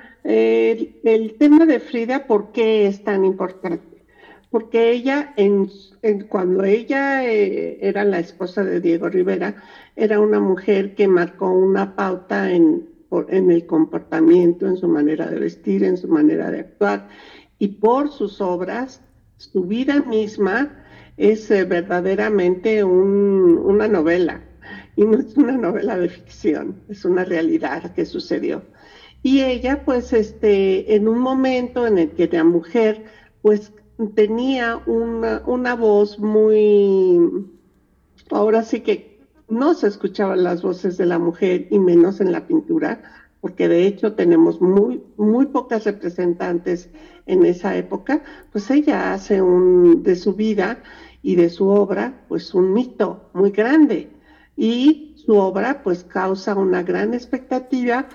el 1.03 1.35
tema 1.39 1.67
de 1.67 1.79
Frida, 1.79 2.21
¿por 2.21 2.51
qué 2.51 2.87
es 2.87 3.03
tan 3.03 3.25
importante? 3.25 4.05
Porque 4.51 4.91
ella, 4.91 5.31
en, 5.37 5.67
en- 6.03 6.21
cuando 6.21 6.65
ella 6.65 7.25
eh, 7.25 7.77
era 7.81 8.05
la 8.05 8.19
esposa 8.19 8.65
de 8.65 8.81
Diego 8.81 9.09
Rivera, 9.09 9.55
era 9.95 10.21
una 10.21 10.41
mujer 10.41 10.93
que 10.93 11.09
marcó 11.09 11.51
una 11.53 11.87
pauta 11.87 12.51
en, 12.53 12.85
en 13.29 13.51
el 13.51 13.65
comportamiento, 13.65 14.67
en 14.67 14.77
su 14.77 14.89
manera 14.89 15.29
de 15.31 15.39
vestir, 15.39 15.85
en 15.85 15.97
su 15.97 16.09
manera 16.09 16.51
de 16.51 16.61
actuar, 16.61 17.05
y 17.59 17.69
por 17.69 18.11
sus 18.11 18.41
obras, 18.41 19.03
su 19.37 19.65
vida 19.67 20.01
misma 20.03 20.71
es 21.17 21.51
eh, 21.51 21.65
verdaderamente 21.65 22.85
un- 22.85 23.59
una 23.65 23.89
novela, 23.89 24.45
y 24.97 25.05
no 25.05 25.19
es 25.19 25.37
una 25.37 25.57
novela 25.59 25.99
de 25.99 26.09
ficción, 26.09 26.79
es 26.89 27.05
una 27.05 27.25
realidad 27.25 27.83
que 27.93 28.05
sucedió. 28.07 28.65
Y 29.23 29.43
ella, 29.43 29.85
pues, 29.85 30.13
este, 30.13 30.95
en 30.95 31.09
un 31.09 31.19
momento 31.19 31.87
en 31.87 31.99
el 31.99 32.11
que 32.11 32.29
la 32.29 32.45
mujer, 32.45 33.05
pues, 33.43 33.73
tenía 34.15 34.83
una, 34.87 35.43
una 35.47 35.75
voz 35.75 36.19
muy, 36.19 37.21
ahora 38.31 38.63
sí 38.63 38.81
que 38.81 39.21
no 39.49 39.75
se 39.75 39.87
escuchaban 39.87 40.43
las 40.43 40.63
voces 40.63 40.97
de 40.97 41.07
la 41.07 41.19
mujer 41.19 41.69
y 41.71 41.79
menos 41.79 42.21
en 42.21 42.33
la 42.33 42.47
pintura, 42.47 43.03
porque 43.41 43.69
de 43.69 43.87
hecho 43.87 44.15
tenemos 44.15 44.61
muy, 44.61 45.03
muy 45.17 45.47
pocas 45.47 45.85
representantes 45.85 46.91
en 47.27 47.45
esa 47.45 47.77
época, 47.77 48.23
pues 48.51 48.71
ella 48.71 49.13
hace 49.13 49.43
un, 49.43 50.03
de 50.03 50.17
su 50.17 50.35
vida 50.35 50.83
y 51.23 51.37
de 51.37 51.51
su 51.51 51.69
obra, 51.69 52.25
pues 52.29 52.55
un 52.55 52.73
mito 52.73 53.31
muy 53.33 53.51
grande. 53.51 54.11
Y 54.57 55.15
su 55.17 55.35
obra, 55.35 55.83
pues 55.83 56.05
causa 56.05 56.55
una 56.55 56.83
gran 56.83 57.15
expectativa 57.15 58.07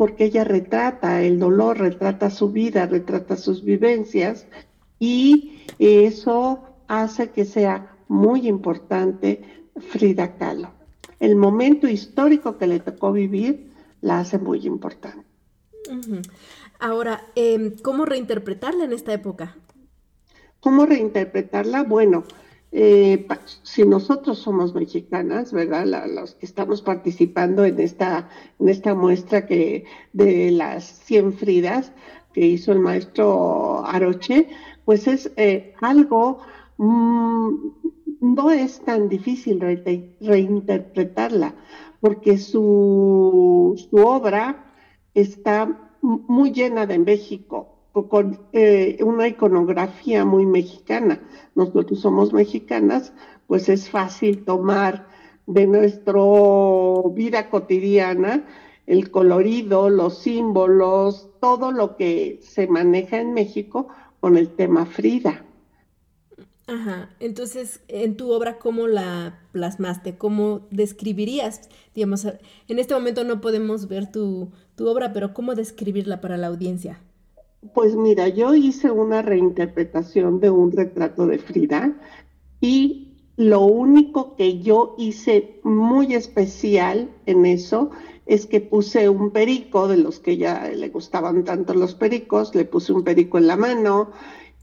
porque 0.00 0.24
ella 0.24 0.44
retrata 0.44 1.22
el 1.22 1.38
dolor, 1.38 1.76
retrata 1.76 2.30
su 2.30 2.50
vida, 2.50 2.86
retrata 2.86 3.36
sus 3.36 3.62
vivencias 3.62 4.46
y 4.98 5.60
eso 5.78 6.64
hace 6.88 7.28
que 7.28 7.44
sea 7.44 7.98
muy 8.08 8.48
importante 8.48 9.66
Frida 9.76 10.36
Kahlo. 10.38 10.70
El 11.18 11.36
momento 11.36 11.86
histórico 11.86 12.56
que 12.56 12.66
le 12.66 12.80
tocó 12.80 13.12
vivir 13.12 13.74
la 14.00 14.20
hace 14.20 14.38
muy 14.38 14.66
importante. 14.66 15.26
Ahora, 16.78 17.20
em, 17.34 17.76
¿cómo 17.82 18.06
reinterpretarla 18.06 18.84
en 18.84 18.94
esta 18.94 19.12
época? 19.12 19.54
¿Cómo 20.60 20.86
reinterpretarla? 20.86 21.82
Bueno, 21.82 22.24
eh, 22.72 23.26
si 23.62 23.84
nosotros 23.84 24.38
somos 24.38 24.74
mexicanas, 24.74 25.52
¿verdad? 25.52 25.86
los 26.08 26.34
que 26.34 26.46
estamos 26.46 26.82
participando 26.82 27.64
en 27.64 27.80
esta, 27.80 28.28
en 28.60 28.68
esta 28.68 28.94
muestra 28.94 29.46
que 29.46 29.84
de 30.12 30.50
las 30.52 30.84
100 30.84 31.32
Fridas 31.34 31.92
que 32.32 32.46
hizo 32.46 32.72
el 32.72 32.78
maestro 32.78 33.84
Aroche, 33.84 34.48
pues 34.84 35.08
es 35.08 35.32
eh, 35.36 35.74
algo, 35.80 36.38
mm, 36.76 37.54
no 38.20 38.50
es 38.50 38.80
tan 38.80 39.08
difícil 39.08 39.60
reinterpretarla, 40.20 41.54
porque 42.00 42.38
su, 42.38 43.74
su 43.90 43.96
obra 43.96 44.72
está 45.14 45.90
muy 46.02 46.52
llena 46.52 46.86
de 46.86 46.98
México, 46.98 47.69
con 47.92 48.40
eh, 48.52 48.98
una 49.02 49.28
iconografía 49.28 50.24
muy 50.24 50.46
mexicana. 50.46 51.20
Nosotros 51.54 52.00
somos 52.00 52.32
mexicanas, 52.32 53.12
pues 53.46 53.68
es 53.68 53.90
fácil 53.90 54.44
tomar 54.44 55.08
de 55.46 55.66
nuestra 55.66 56.20
vida 57.14 57.50
cotidiana 57.50 58.44
el 58.86 59.10
colorido, 59.10 59.88
los 59.88 60.18
símbolos, 60.18 61.28
todo 61.40 61.70
lo 61.70 61.96
que 61.96 62.40
se 62.42 62.66
maneja 62.66 63.20
en 63.20 63.34
México 63.34 63.88
con 64.18 64.36
el 64.36 64.48
tema 64.50 64.84
Frida. 64.84 65.44
Ajá, 66.66 67.10
entonces 67.18 67.80
en 67.88 68.16
tu 68.16 68.30
obra, 68.32 68.58
¿cómo 68.58 68.86
la 68.86 69.40
plasmaste? 69.52 70.16
¿Cómo 70.16 70.68
describirías? 70.70 71.68
Digamos, 71.94 72.24
en 72.24 72.78
este 72.78 72.94
momento 72.94 73.24
no 73.24 73.40
podemos 73.40 73.88
ver 73.88 74.10
tu, 74.10 74.50
tu 74.76 74.88
obra, 74.88 75.12
pero 75.12 75.34
¿cómo 75.34 75.54
describirla 75.54 76.20
para 76.20 76.36
la 76.36 76.46
audiencia? 76.46 77.00
Pues 77.74 77.94
mira, 77.94 78.28
yo 78.28 78.54
hice 78.54 78.90
una 78.90 79.20
reinterpretación 79.20 80.40
de 80.40 80.50
un 80.50 80.72
retrato 80.72 81.26
de 81.26 81.38
Frida 81.38 81.94
y 82.60 83.18
lo 83.36 83.60
único 83.60 84.34
que 84.34 84.60
yo 84.60 84.94
hice 84.96 85.60
muy 85.62 86.14
especial 86.14 87.10
en 87.26 87.44
eso 87.44 87.90
es 88.24 88.46
que 88.46 88.60
puse 88.60 89.08
un 89.10 89.30
perico, 89.30 89.88
de 89.88 89.98
los 89.98 90.20
que 90.20 90.38
ya 90.38 90.68
le 90.68 90.88
gustaban 90.88 91.44
tanto 91.44 91.74
los 91.74 91.94
pericos, 91.94 92.54
le 92.54 92.64
puse 92.64 92.92
un 92.92 93.04
perico 93.04 93.36
en 93.36 93.46
la 93.46 93.56
mano 93.56 94.10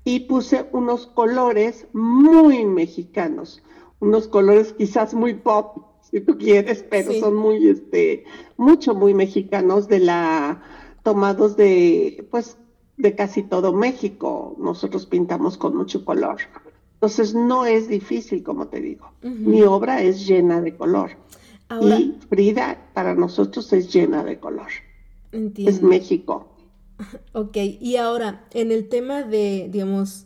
y 0.03 0.21
puse 0.21 0.67
unos 0.71 1.05
colores 1.05 1.88
muy 1.93 2.65
mexicanos, 2.65 3.62
unos 3.99 4.27
colores 4.27 4.73
quizás 4.73 5.13
muy 5.13 5.36
pop, 5.36 5.86
si 6.01 6.21
tú 6.21 6.38
quieres, 6.38 6.83
pero 6.89 7.13
son 7.13 7.36
muy, 7.36 7.67
este, 7.67 8.23
mucho, 8.57 8.95
muy 8.95 9.13
mexicanos 9.13 9.88
de 9.88 9.99
la, 9.99 10.63
tomados 11.03 11.57
de, 11.57 12.25
pues, 12.31 12.57
de 12.97 13.15
casi 13.15 13.43
todo 13.43 13.73
México. 13.73 14.55
Nosotros 14.60 15.05
pintamos 15.05 15.57
con 15.57 15.75
mucho 15.75 16.03
color. 16.03 16.38
Entonces 16.95 17.36
no 17.36 17.65
es 17.65 17.88
difícil, 17.88 18.43
como 18.43 18.67
te 18.67 18.81
digo. 18.81 19.12
Mi 19.21 19.62
obra 19.62 20.01
es 20.01 20.27
llena 20.27 20.62
de 20.62 20.75
color. 20.75 21.12
y 21.81 22.15
Frida 22.27 22.89
para 22.93 23.13
nosotros 23.13 23.71
es 23.71 23.93
llena 23.93 24.23
de 24.23 24.39
color. 24.39 24.69
Es 25.31 25.81
México. 25.81 26.53
Ok, 27.31 27.57
y 27.57 27.97
ahora, 27.97 28.47
en 28.55 28.71
el 28.71 28.89
tema 28.89 29.21
de, 29.21 29.69
digamos, 29.71 30.25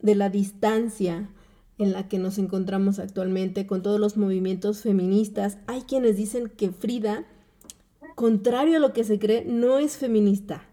de 0.00 0.16
la 0.16 0.28
distancia 0.28 1.30
en 1.78 1.92
la 1.92 2.08
que 2.08 2.18
nos 2.18 2.38
encontramos 2.38 2.98
actualmente 2.98 3.68
con 3.68 3.80
todos 3.82 4.00
los 4.00 4.16
movimientos 4.16 4.82
feministas, 4.82 5.58
hay 5.68 5.82
quienes 5.82 6.16
dicen 6.16 6.48
que 6.48 6.70
Frida, 6.70 7.24
contrario 8.16 8.78
a 8.78 8.80
lo 8.80 8.92
que 8.92 9.04
se 9.04 9.20
cree, 9.20 9.44
no 9.44 9.78
es 9.78 9.96
feminista. 9.96 10.64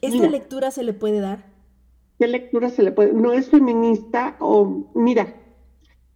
¿Esta 0.00 0.28
lectura 0.28 0.70
se 0.70 0.82
le 0.82 0.92
puede 0.92 1.20
dar? 1.20 1.46
¿Qué 2.18 2.26
lectura 2.26 2.70
se 2.70 2.82
le 2.82 2.92
puede? 2.92 3.12
No 3.12 3.32
es 3.32 3.50
feminista 3.50 4.36
o, 4.40 4.90
mira, 4.94 5.34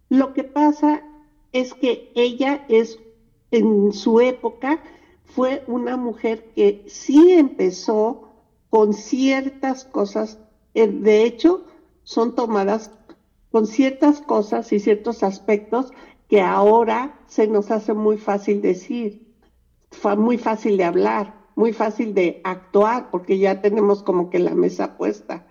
lo 0.09 0.33
que 0.33 0.43
pasa 0.43 1.03
es 1.53 1.73
que 1.73 2.11
ella 2.15 2.65
es, 2.69 2.99
en 3.51 3.93
su 3.93 4.19
época, 4.19 4.81
fue 5.23 5.63
una 5.67 5.97
mujer 5.97 6.51
que 6.55 6.83
sí 6.87 7.31
empezó 7.31 8.29
con 8.69 8.93
ciertas 8.93 9.85
cosas, 9.85 10.39
eh, 10.73 10.87
de 10.87 11.23
hecho, 11.23 11.65
son 12.03 12.35
tomadas 12.35 12.91
con 13.51 13.67
ciertas 13.67 14.21
cosas 14.21 14.71
y 14.71 14.79
ciertos 14.79 15.23
aspectos 15.23 15.91
que 16.27 16.41
ahora 16.41 17.19
se 17.27 17.47
nos 17.47 17.69
hace 17.71 17.93
muy 17.93 18.17
fácil 18.17 18.61
decir, 18.61 19.27
muy 20.17 20.37
fácil 20.37 20.77
de 20.77 20.85
hablar 20.85 21.40
muy 21.55 21.73
fácil 21.73 22.13
de 22.13 22.41
actuar 22.43 23.09
porque 23.11 23.37
ya 23.37 23.61
tenemos 23.61 24.03
como 24.03 24.29
que 24.29 24.39
la 24.39 24.55
mesa 24.55 24.97
puesta, 24.97 25.45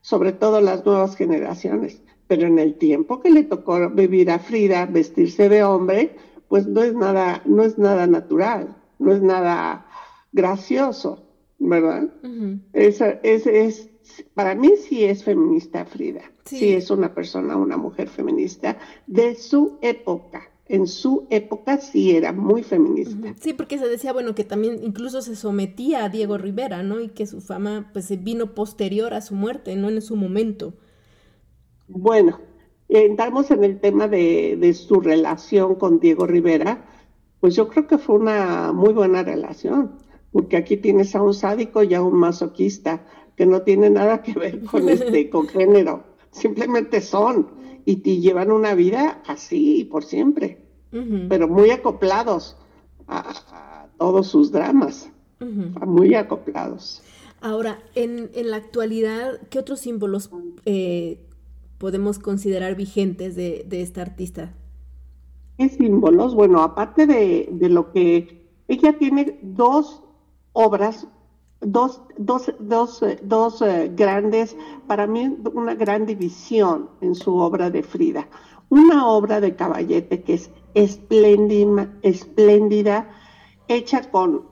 sobre 0.00 0.32
todo 0.32 0.60
las 0.60 0.84
nuevas 0.84 1.16
generaciones. 1.16 2.02
Pero 2.26 2.46
en 2.46 2.58
el 2.58 2.74
tiempo 2.74 3.20
que 3.20 3.30
le 3.30 3.44
tocó 3.44 3.90
vivir 3.90 4.30
a 4.30 4.38
Frida, 4.38 4.86
vestirse 4.86 5.48
de 5.48 5.62
hombre, 5.62 6.16
pues 6.48 6.66
no 6.66 6.82
es 6.82 6.94
nada, 6.94 7.42
no 7.44 7.62
es 7.62 7.78
nada 7.78 8.06
natural, 8.06 8.76
no 8.98 9.12
es 9.12 9.22
nada 9.22 9.86
gracioso, 10.32 11.24
¿verdad? 11.58 12.08
es, 12.72 13.00
es, 13.00 13.90
para 14.34 14.54
mí 14.54 14.72
sí 14.76 15.04
es 15.04 15.24
feminista 15.24 15.84
Frida, 15.84 16.22
sí 16.44 16.74
es 16.74 16.90
una 16.90 17.14
persona, 17.14 17.56
una 17.56 17.76
mujer 17.76 18.08
feminista 18.08 18.76
de 19.06 19.34
su 19.34 19.78
época 19.82 20.50
en 20.68 20.86
su 20.86 21.26
época 21.30 21.78
sí 21.78 22.16
era 22.16 22.32
muy 22.32 22.62
feminista. 22.62 23.34
Sí, 23.40 23.52
porque 23.52 23.78
se 23.78 23.88
decía, 23.88 24.12
bueno, 24.12 24.34
que 24.34 24.44
también 24.44 24.80
incluso 24.82 25.22
se 25.22 25.36
sometía 25.36 26.04
a 26.04 26.08
Diego 26.08 26.38
Rivera, 26.38 26.82
¿no? 26.82 27.00
Y 27.00 27.08
que 27.08 27.26
su 27.26 27.40
fama 27.40 27.90
pues 27.92 28.10
vino 28.22 28.54
posterior 28.54 29.14
a 29.14 29.20
su 29.20 29.34
muerte, 29.34 29.76
no 29.76 29.88
en 29.88 30.02
su 30.02 30.16
momento. 30.16 30.74
Bueno, 31.88 32.40
entramos 32.88 33.50
en 33.50 33.62
el 33.62 33.80
tema 33.80 34.08
de, 34.08 34.56
de 34.58 34.74
su 34.74 35.00
relación 35.00 35.76
con 35.76 36.00
Diego 36.00 36.26
Rivera, 36.26 36.84
pues 37.40 37.54
yo 37.54 37.68
creo 37.68 37.86
que 37.86 37.98
fue 37.98 38.16
una 38.16 38.72
muy 38.72 38.92
buena 38.92 39.22
relación, 39.22 39.92
porque 40.32 40.56
aquí 40.56 40.76
tienes 40.76 41.14
a 41.14 41.22
un 41.22 41.34
sádico 41.34 41.84
y 41.84 41.94
a 41.94 42.02
un 42.02 42.14
masoquista, 42.14 43.06
que 43.36 43.46
no 43.46 43.62
tiene 43.62 43.90
nada 43.90 44.22
que 44.22 44.32
ver 44.32 44.64
con 44.64 44.88
este, 44.88 45.30
con 45.30 45.46
género, 45.46 46.04
simplemente 46.32 47.00
son 47.00 47.65
y 47.86 47.96
te 47.96 48.18
llevan 48.18 48.50
una 48.50 48.74
vida 48.74 49.22
así 49.26 49.84
por 49.84 50.04
siempre, 50.04 50.58
pero 51.28 51.48
muy 51.48 51.70
acoplados 51.70 52.56
a, 53.06 53.86
todos 53.96 54.26
sus 54.26 54.52
dramas, 54.52 55.10
muy 55.86 56.14
acoplados. 56.14 57.02
Ahora, 57.40 57.78
en, 57.94 58.28
la 58.34 58.56
actualidad, 58.56 59.40
¿qué 59.48 59.58
otros 59.58 59.80
símbolos 59.80 60.30
eh, 60.64 61.20
podemos 61.78 62.18
considerar 62.18 62.74
vigentes 62.74 63.36
de, 63.36 63.66
esta 63.70 64.02
artista? 64.02 64.52
¿Qué 65.56 65.68
símbolos? 65.68 66.34
Bueno, 66.34 66.62
aparte 66.62 67.06
de, 67.06 67.48
de 67.52 67.68
lo 67.68 67.92
que 67.92 68.50
ella 68.68 68.98
tiene 68.98 69.38
dos 69.42 70.02
obras 70.52 71.06
dos, 71.60 72.02
dos, 72.18 72.52
dos, 72.58 73.02
eh, 73.02 73.18
dos 73.22 73.62
eh, 73.62 73.90
grandes, 73.94 74.56
para 74.86 75.06
mí 75.06 75.36
una 75.54 75.74
gran 75.74 76.06
división 76.06 76.90
en 77.00 77.14
su 77.14 77.36
obra 77.36 77.70
de 77.70 77.82
Frida. 77.82 78.28
Una 78.68 79.06
obra 79.06 79.40
de 79.40 79.54
Caballete 79.54 80.22
que 80.22 80.34
es 80.34 80.50
espléndida, 80.74 81.92
espléndida 82.02 83.08
hecha 83.68 84.10
con 84.10 84.44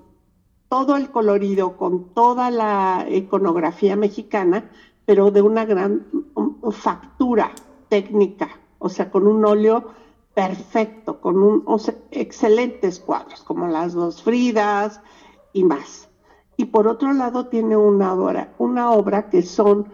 todo 0.68 0.96
el 0.96 1.10
colorido, 1.10 1.76
con 1.76 2.14
toda 2.14 2.50
la 2.50 3.06
iconografía 3.10 3.96
mexicana, 3.96 4.70
pero 5.04 5.30
de 5.30 5.42
una 5.42 5.64
gran 5.64 6.06
um, 6.34 6.72
factura 6.72 7.52
técnica, 7.88 8.48
o 8.78 8.88
sea, 8.88 9.10
con 9.10 9.26
un 9.26 9.44
óleo 9.44 9.92
perfecto, 10.32 11.20
con 11.20 11.42
un, 11.42 11.64
excelentes 12.10 12.98
cuadros, 12.98 13.42
como 13.42 13.68
las 13.68 13.92
dos 13.92 14.22
Fridas 14.22 15.00
y 15.52 15.62
más 15.62 16.08
y 16.56 16.66
por 16.66 16.88
otro 16.88 17.12
lado 17.12 17.46
tiene 17.46 17.76
una 17.76 18.14
obra, 18.14 18.54
una 18.58 18.92
obra 18.92 19.28
que 19.28 19.42
son 19.42 19.86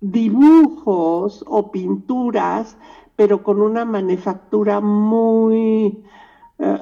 dibujos 0.00 1.44
o 1.46 1.70
pinturas, 1.70 2.76
pero 3.16 3.42
con 3.42 3.60
una 3.60 3.84
manufactura 3.84 4.80
muy, 4.80 6.02
eh, 6.58 6.78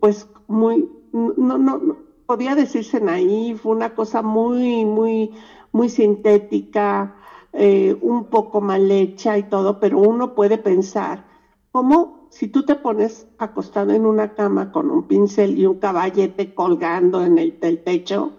pues 0.00 0.28
muy, 0.48 0.88
no, 1.12 1.58
no, 1.58 1.96
podía 2.26 2.54
decirse 2.54 3.00
naif, 3.00 3.64
una 3.64 3.94
cosa 3.94 4.22
muy, 4.22 4.84
muy, 4.84 5.32
muy 5.72 5.88
sintética, 5.88 7.16
eh, 7.52 7.96
un 8.02 8.24
poco 8.24 8.60
mal 8.60 8.90
hecha 8.90 9.38
y 9.38 9.44
todo, 9.44 9.80
pero 9.80 9.98
uno 9.98 10.34
puede 10.34 10.58
pensar, 10.58 11.24
¿cómo 11.72 12.15
si 12.30 12.48
tú 12.48 12.64
te 12.64 12.76
pones 12.76 13.26
acostado 13.38 13.92
en 13.92 14.06
una 14.06 14.34
cama 14.34 14.72
con 14.72 14.90
un 14.90 15.06
pincel 15.08 15.58
y 15.58 15.66
un 15.66 15.78
caballete 15.78 16.54
colgando 16.54 17.24
en 17.24 17.38
el, 17.38 17.58
el 17.60 17.82
techo, 17.82 18.32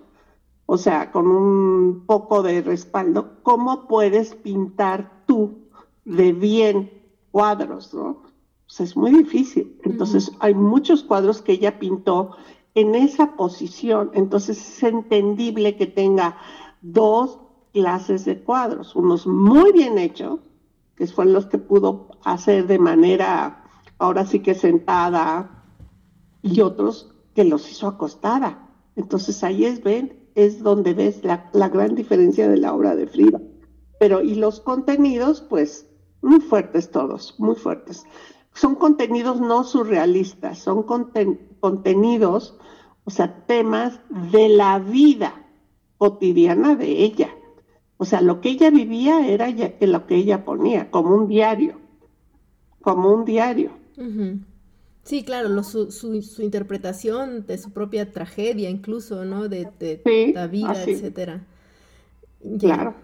o 0.65 0.77
sea, 0.77 1.11
con 1.11 1.27
un 1.27 2.05
poco 2.05 2.43
de 2.43 2.61
respaldo, 2.61 3.41
¿cómo 3.43 3.87
puedes 3.87 4.35
pintar 4.35 5.23
tú 5.25 5.69
de 6.05 6.33
bien 6.33 6.91
cuadros, 7.31 7.93
no? 7.93 8.23
Pues 8.65 8.81
es 8.81 8.97
muy 8.97 9.11
difícil. 9.11 9.79
Entonces, 9.83 10.31
hay 10.39 10.53
muchos 10.53 11.03
cuadros 11.03 11.41
que 11.41 11.53
ella 11.53 11.79
pintó 11.79 12.35
en 12.75 12.95
esa 12.95 13.37
posición. 13.37 14.11
Entonces, 14.13 14.57
es 14.57 14.83
entendible 14.83 15.77
que 15.77 15.87
tenga 15.87 16.37
dos 16.81 17.39
clases 17.71 18.25
de 18.25 18.39
cuadros, 18.39 18.95
unos 18.95 19.25
muy 19.25 19.71
bien 19.71 19.97
hechos, 19.97 20.39
que 20.95 21.07
fueron 21.07 21.33
los 21.33 21.45
que 21.45 21.59
pudo 21.59 22.09
hacer 22.23 22.67
de 22.67 22.79
manera, 22.79 23.63
ahora 23.99 24.25
sí 24.25 24.39
que 24.39 24.53
sentada, 24.55 25.57
y 26.41 26.61
otros 26.61 27.13
que 27.33 27.43
los 27.43 27.69
hizo 27.71 27.87
acostada. 27.87 28.69
Entonces 28.95 29.43
ahí 29.43 29.65
es, 29.65 29.83
ven, 29.83 30.27
es 30.35 30.63
donde 30.63 30.93
ves 30.93 31.23
la, 31.23 31.49
gran 31.69 31.95
diferencia 31.95 32.47
de 32.47 32.57
la 32.57 32.73
obra 32.73 32.95
de 32.95 33.07
Frida. 33.07 33.41
Pero, 33.99 34.21
y 34.21 34.35
los 34.35 34.59
contenidos, 34.59 35.41
pues, 35.41 35.87
muy 36.21 36.39
fuertes 36.39 36.91
todos, 36.91 37.35
muy 37.39 37.55
fuertes. 37.55 38.05
Son 38.53 38.75
contenidos 38.75 39.39
no 39.39 39.63
surrealistas, 39.63 40.59
son 40.59 40.83
contenidos, 40.83 42.57
o 43.03 43.11
sea, 43.11 43.45
temas 43.45 43.99
de 44.31 44.49
la 44.49 44.79
vida 44.79 45.45
cotidiana 45.97 46.75
de 46.75 47.03
ella. 47.03 47.29
O 47.97 48.05
sea, 48.05 48.21
lo 48.21 48.41
que 48.41 48.49
ella 48.49 48.69
vivía 48.69 49.27
era 49.27 49.49
ya, 49.49 49.73
lo 49.79 50.05
que 50.07 50.15
ella 50.15 50.43
ponía, 50.43 50.89
como 50.91 51.15
un 51.15 51.27
diario, 51.27 51.79
como 52.81 53.11
un 53.13 53.25
diario. 53.25 53.76
Sí, 55.03 55.23
claro, 55.23 55.63
su, 55.63 55.91
su, 55.91 56.41
interpretación 56.41 57.45
de 57.47 57.57
su 57.57 57.71
propia 57.71 58.11
tragedia, 58.11 58.69
incluso, 58.69 59.23
¿no? 59.25 59.47
De, 59.47 59.69
la 60.33 60.47
vida, 60.47 60.83
etcétera. 60.83 61.45
Claro. 62.59 62.95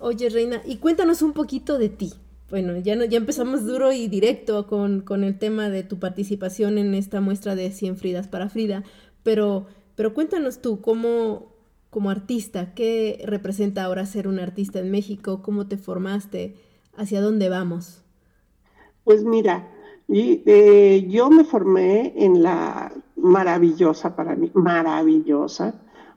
Oye, 0.00 0.28
Reina, 0.28 0.62
y 0.66 0.78
cuéntanos 0.78 1.22
un 1.22 1.32
poquito 1.32 1.78
de 1.78 1.88
ti. 1.88 2.12
Bueno, 2.50 2.76
ya, 2.76 2.96
no, 2.96 3.04
ya 3.04 3.16
empezamos 3.18 3.64
duro 3.64 3.92
y 3.92 4.08
directo 4.08 4.66
con, 4.66 5.00
con, 5.00 5.24
el 5.24 5.38
tema 5.38 5.70
de 5.70 5.84
tu 5.84 5.98
participación 5.98 6.76
en 6.76 6.92
esta 6.92 7.20
muestra 7.20 7.54
de 7.54 7.70
100 7.70 7.96
Fridas 7.96 8.28
para 8.28 8.50
Frida, 8.50 8.82
pero, 9.22 9.66
pero 9.94 10.12
cuéntanos 10.12 10.60
tú, 10.60 10.80
¿cómo, 10.82 11.54
como 11.88 12.10
artista, 12.10 12.74
qué 12.74 13.22
representa 13.24 13.84
ahora 13.84 14.04
ser 14.04 14.28
un 14.28 14.38
artista 14.38 14.80
en 14.80 14.90
México? 14.90 15.40
¿Cómo 15.40 15.66
te 15.66 15.78
formaste? 15.78 16.56
¿Hacia 16.96 17.22
dónde 17.22 17.48
vamos? 17.48 18.02
Pues 19.04 19.24
mira, 19.24 19.71
y 20.12 20.42
eh, 20.44 21.06
yo 21.08 21.30
me 21.30 21.42
formé 21.42 22.12
en 22.16 22.42
la 22.42 22.92
maravillosa, 23.16 24.14
para 24.14 24.36
mí, 24.36 24.50
maravillosa 24.52 25.74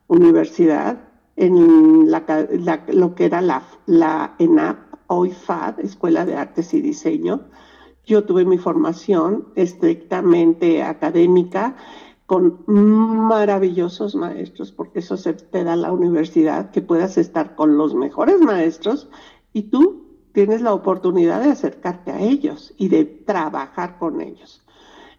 universidad, 0.07 0.99
en 1.37 2.11
lo 2.11 3.15
que 3.15 3.25
era 3.25 3.39
la, 3.39 3.63
la 3.85 4.35
ENAP, 4.37 4.77
hoy 5.07 5.31
FAD, 5.31 5.79
Escuela 5.79 6.25
de 6.25 6.35
Artes 6.35 6.73
y 6.73 6.81
Diseño. 6.81 7.45
Yo 8.05 8.25
tuve 8.25 8.43
mi 8.43 8.57
formación 8.57 9.47
estrictamente 9.55 10.83
académica 10.83 11.77
con 12.25 12.65
maravillosos 12.67 14.13
maestros, 14.13 14.73
porque 14.73 14.99
eso 14.99 15.15
se 15.15 15.35
te 15.35 15.63
da 15.63 15.77
la 15.77 15.93
universidad, 15.93 16.71
que 16.71 16.81
puedas 16.81 17.17
estar 17.17 17.55
con 17.55 17.77
los 17.77 17.95
mejores 17.95 18.41
maestros 18.41 19.07
y 19.53 19.63
tú 19.63 20.04
tienes 20.35 20.61
la 20.61 20.73
oportunidad 20.73 21.41
de 21.41 21.51
acercarte 21.51 22.11
a 22.11 22.19
ellos 22.19 22.73
y 22.77 22.89
de 22.89 23.05
trabajar 23.05 23.97
con 23.97 24.19
ellos. 24.19 24.61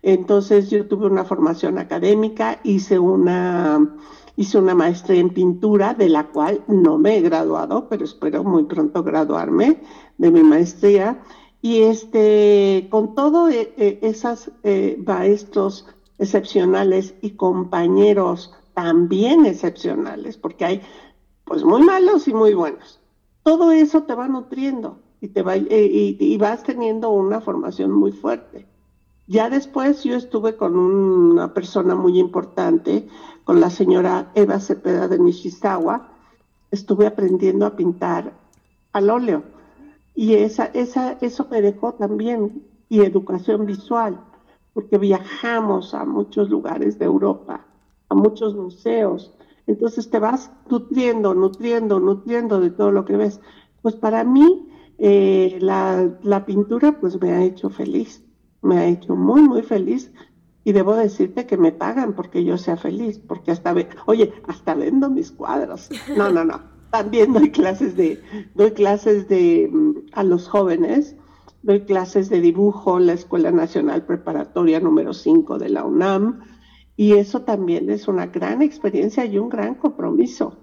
Entonces 0.03 0.69
yo 0.69 0.87
tuve 0.87 1.07
una 1.07 1.25
formación 1.25 1.79
académica, 1.79 2.61
hice 2.63 2.99
una, 2.99 3.97
hice 4.37 4.59
una 4.59 4.75
maestría 4.75 5.21
en 5.21 5.31
pintura, 5.31 5.95
de 5.95 6.11
la 6.11 6.29
cual 6.29 6.63
no 6.69 6.99
me 6.99 7.17
he 7.17 7.23
graduado, 7.23 7.89
pero 7.89 8.05
espero 8.05 8.45
muy 8.45 8.65
pronto 8.65 9.03
graduarme 9.03 9.81
de 10.19 10.31
mi 10.31 10.43
maestría. 10.43 11.23
Y 11.63 11.81
este, 11.81 12.87
con 12.91 13.15
todos 13.15 13.51
e, 13.51 13.73
e, 13.79 13.99
esos 14.03 14.51
eh, 14.65 15.03
maestros 15.05 15.87
excepcionales 16.19 17.15
y 17.23 17.31
compañeros 17.31 18.53
también 18.75 19.47
excepcionales, 19.47 20.37
porque 20.37 20.65
hay 20.67 20.83
pues 21.47 21.65
muy 21.65 21.83
malos 21.83 22.29
y 22.29 22.35
muy 22.35 22.53
buenos. 22.53 23.01
Todo 23.43 23.71
eso 23.73 24.03
te 24.03 24.15
va 24.15 24.29
nutriendo 24.29 25.06
y, 25.21 25.29
te 25.29 25.43
va, 25.43 25.57
eh, 25.57 26.17
y, 26.19 26.37
vas 26.39 26.63
teniendo 26.63 27.11
una 27.11 27.41
formación 27.41 27.93
muy 27.93 28.13
fuerte. 28.13 28.67
Ya 29.27 29.51
después 29.51 30.05
yo 30.05 30.15
estuve 30.15 30.57
con 30.57 30.77
una 30.77 31.53
persona 31.53 31.95
muy 31.95 32.19
importante, 32.19 33.09
con 33.45 33.61
la 33.61 33.71
señora 33.71 34.31
Eva 34.35 34.61
Cepeda 34.61 35.09
de 35.09 35.19
Nishizawa, 35.19 36.13
estuve 36.71 37.07
aprendiendo 37.07 37.67
a 37.67 37.75
pintar 37.77 38.33
al 38.93 39.11
óleo. 39.11 39.43
Y 40.15 40.35
esa, 40.35 40.67
esa, 40.67 41.13
eso 41.21 41.47
me 41.51 41.61
dejó 41.61 41.95
también 41.95 42.63
y 42.89 43.01
educación 43.01 43.67
visual, 43.67 44.21
porque 44.75 44.99
viajamos 44.99 45.93
a 45.95 46.05
muchos 46.05 46.49
lugares 46.51 46.99
de 46.99 47.07
Europa, 47.07 47.67
a 48.09 48.15
muchos 48.15 48.55
museos. 48.55 49.33
Entonces 49.67 50.09
te 50.09 50.21
vas 50.21 50.53
nutriendo, 50.71 51.35
nutriendo, 51.35 51.99
nutriendo 51.99 52.61
de 52.61 52.71
todo 52.71 52.93
lo 52.93 53.05
que 53.05 53.17
ves. 53.17 53.41
Pues 53.83 53.97
para 53.97 54.23
mí 54.23 54.69
eh, 54.99 55.59
la, 55.61 56.45
pintura 56.47 56.99
pues 57.01 57.21
me 57.21 57.33
ha 57.33 57.45
hecho 57.45 57.71
feliz, 57.71 58.25
me 58.63 58.79
ha 58.79 58.87
hecho 58.87 59.15
muy, 59.15 59.43
muy 59.43 59.63
feliz. 59.63 60.13
Y 60.65 60.73
debo 60.73 60.97
decirte 60.97 61.47
que 61.47 61.57
me 61.57 61.71
pagan 61.71 62.15
porque 62.15 62.43
yo 62.43 62.59
sea 62.59 62.77
feliz, 62.77 63.21
porque 63.21 63.53
hasta, 63.53 63.73
ve 63.73 63.89
oye, 64.07 64.33
hasta 64.49 64.75
vendo 64.75 65.09
mis 65.09 65.31
cuadros. 65.31 65.91
No, 66.17 66.31
no, 66.31 66.45
no. 66.45 66.61
También 66.91 67.33
doy 67.33 67.51
clases 67.51 67.97
de, 67.97 68.21
doy 68.55 68.73
clases 68.73 69.29
de, 69.29 69.71
mm, 69.71 69.95
a 70.13 70.25
los 70.25 70.49
jóvenes, 70.49 71.15
doy 71.63 71.83
clases 71.83 72.31
de 72.31 72.41
dibujo 72.41 72.99
en 72.99 73.07
la 73.07 73.13
Escuela 73.13 73.53
Nacional 73.53 74.07
Preparatoria 74.07 74.81
número 74.81 75.13
5 75.13 75.59
de 75.59 75.69
la 75.69 75.85
UNAM, 75.85 76.41
y 76.97 77.13
eso 77.13 77.43
también 77.43 77.91
es 77.91 78.09
una 78.09 78.27
gran 78.27 78.63
experiencia 78.63 79.25
y 79.25 79.39
un 79.39 79.49
gran 79.49 79.75
compromiso. 79.75 80.57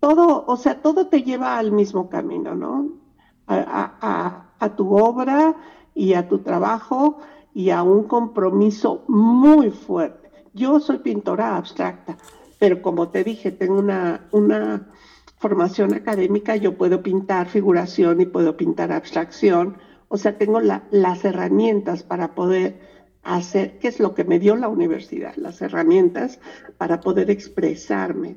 Todo, 0.00 0.44
o 0.46 0.56
sea, 0.56 0.80
todo 0.82 1.08
te 1.08 1.22
lleva 1.22 1.58
al 1.58 1.70
mismo 1.70 2.08
camino, 2.08 2.54
¿no? 2.54 3.05
A, 3.46 4.72
tu 4.76 4.96
obra 4.96 5.54
y 5.94 6.14
a 6.14 6.28
tu 6.28 6.38
trabajo 6.38 7.18
y 7.54 7.70
a 7.70 7.82
un 7.82 8.04
compromiso 8.04 9.04
muy 9.08 9.70
fuerte. 9.70 10.30
Yo 10.52 10.80
soy 10.80 10.98
pintora 10.98 11.56
abstracta, 11.56 12.16
pero 12.58 12.82
como 12.82 13.08
te 13.08 13.24
dije, 13.24 13.50
tengo 13.50 13.78
una, 13.78 14.28
una 14.32 14.88
formación 15.38 15.94
académica, 15.94 16.56
yo 16.56 16.76
puedo 16.76 17.02
pintar 17.02 17.48
figuración 17.48 18.20
y 18.20 18.26
puedo 18.26 18.56
pintar 18.56 18.92
abstracción, 18.92 19.76
o 20.08 20.16
sea, 20.16 20.38
tengo 20.38 20.60
las 20.60 21.24
herramientas 21.24 22.02
para 22.02 22.34
poder 22.34 22.80
hacer, 23.22 23.78
que 23.78 23.88
es 23.88 23.98
lo 23.98 24.14
que 24.14 24.24
me 24.24 24.38
dio 24.38 24.56
la 24.56 24.68
universidad, 24.68 25.34
las 25.36 25.60
herramientas 25.60 26.38
para 26.78 27.00
poder 27.00 27.30
expresarme 27.30 28.36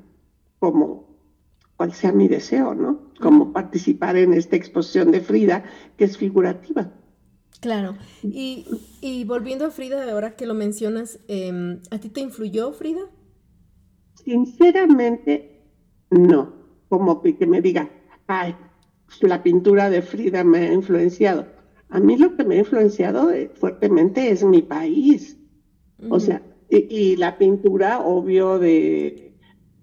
como, 0.60 1.09
cual 1.80 1.94
sea 1.94 2.12
mi 2.12 2.28
deseo, 2.28 2.76
¿no? 2.76 3.00
Como 3.22 3.54
participar 3.54 4.18
en 4.18 4.34
esta 4.34 4.58
exposición 4.58 5.12
de 5.12 5.22
Frida, 5.22 5.64
que 5.96 6.04
es 6.04 6.18
figurativa. 6.18 6.92
Claro. 7.62 7.96
Y, 8.22 8.66
volviendo 9.24 9.66
a 9.66 9.72
Frida, 9.72 10.12
ahora 10.12 10.36
que 10.36 10.46
lo 10.46 10.56
mencionas, 10.56 11.22
em, 11.30 11.80
¿a 11.90 11.98
ti 11.98 12.10
te 12.10 12.20
influyó 12.20 12.74
Frida? 12.74 13.00
Sinceramente, 14.16 15.62
no. 16.10 16.54
Como 16.90 17.22
que 17.22 17.48
me 17.48 17.62
diga, 17.62 17.90
ay, 18.28 18.58
la 19.22 19.42
pintura 19.42 19.90
de 19.90 20.02
Frida 20.02 20.44
me 20.44 20.68
ha 20.68 20.74
influenciado. 20.74 21.48
A 21.88 22.02
mí 22.02 22.18
lo 22.18 22.36
que 22.36 22.44
me 22.44 22.56
ha 22.56 22.60
influenciado 22.60 23.32
eh, 23.32 23.52
fuertemente 23.56 24.30
es 24.30 24.44
mi 24.44 24.62
país. 24.62 25.38
O 26.10 26.20
sea, 26.20 26.42
y 26.70 27.16
la 27.16 27.38
pintura, 27.38 28.02
obvio, 28.02 28.60
de 28.60 29.29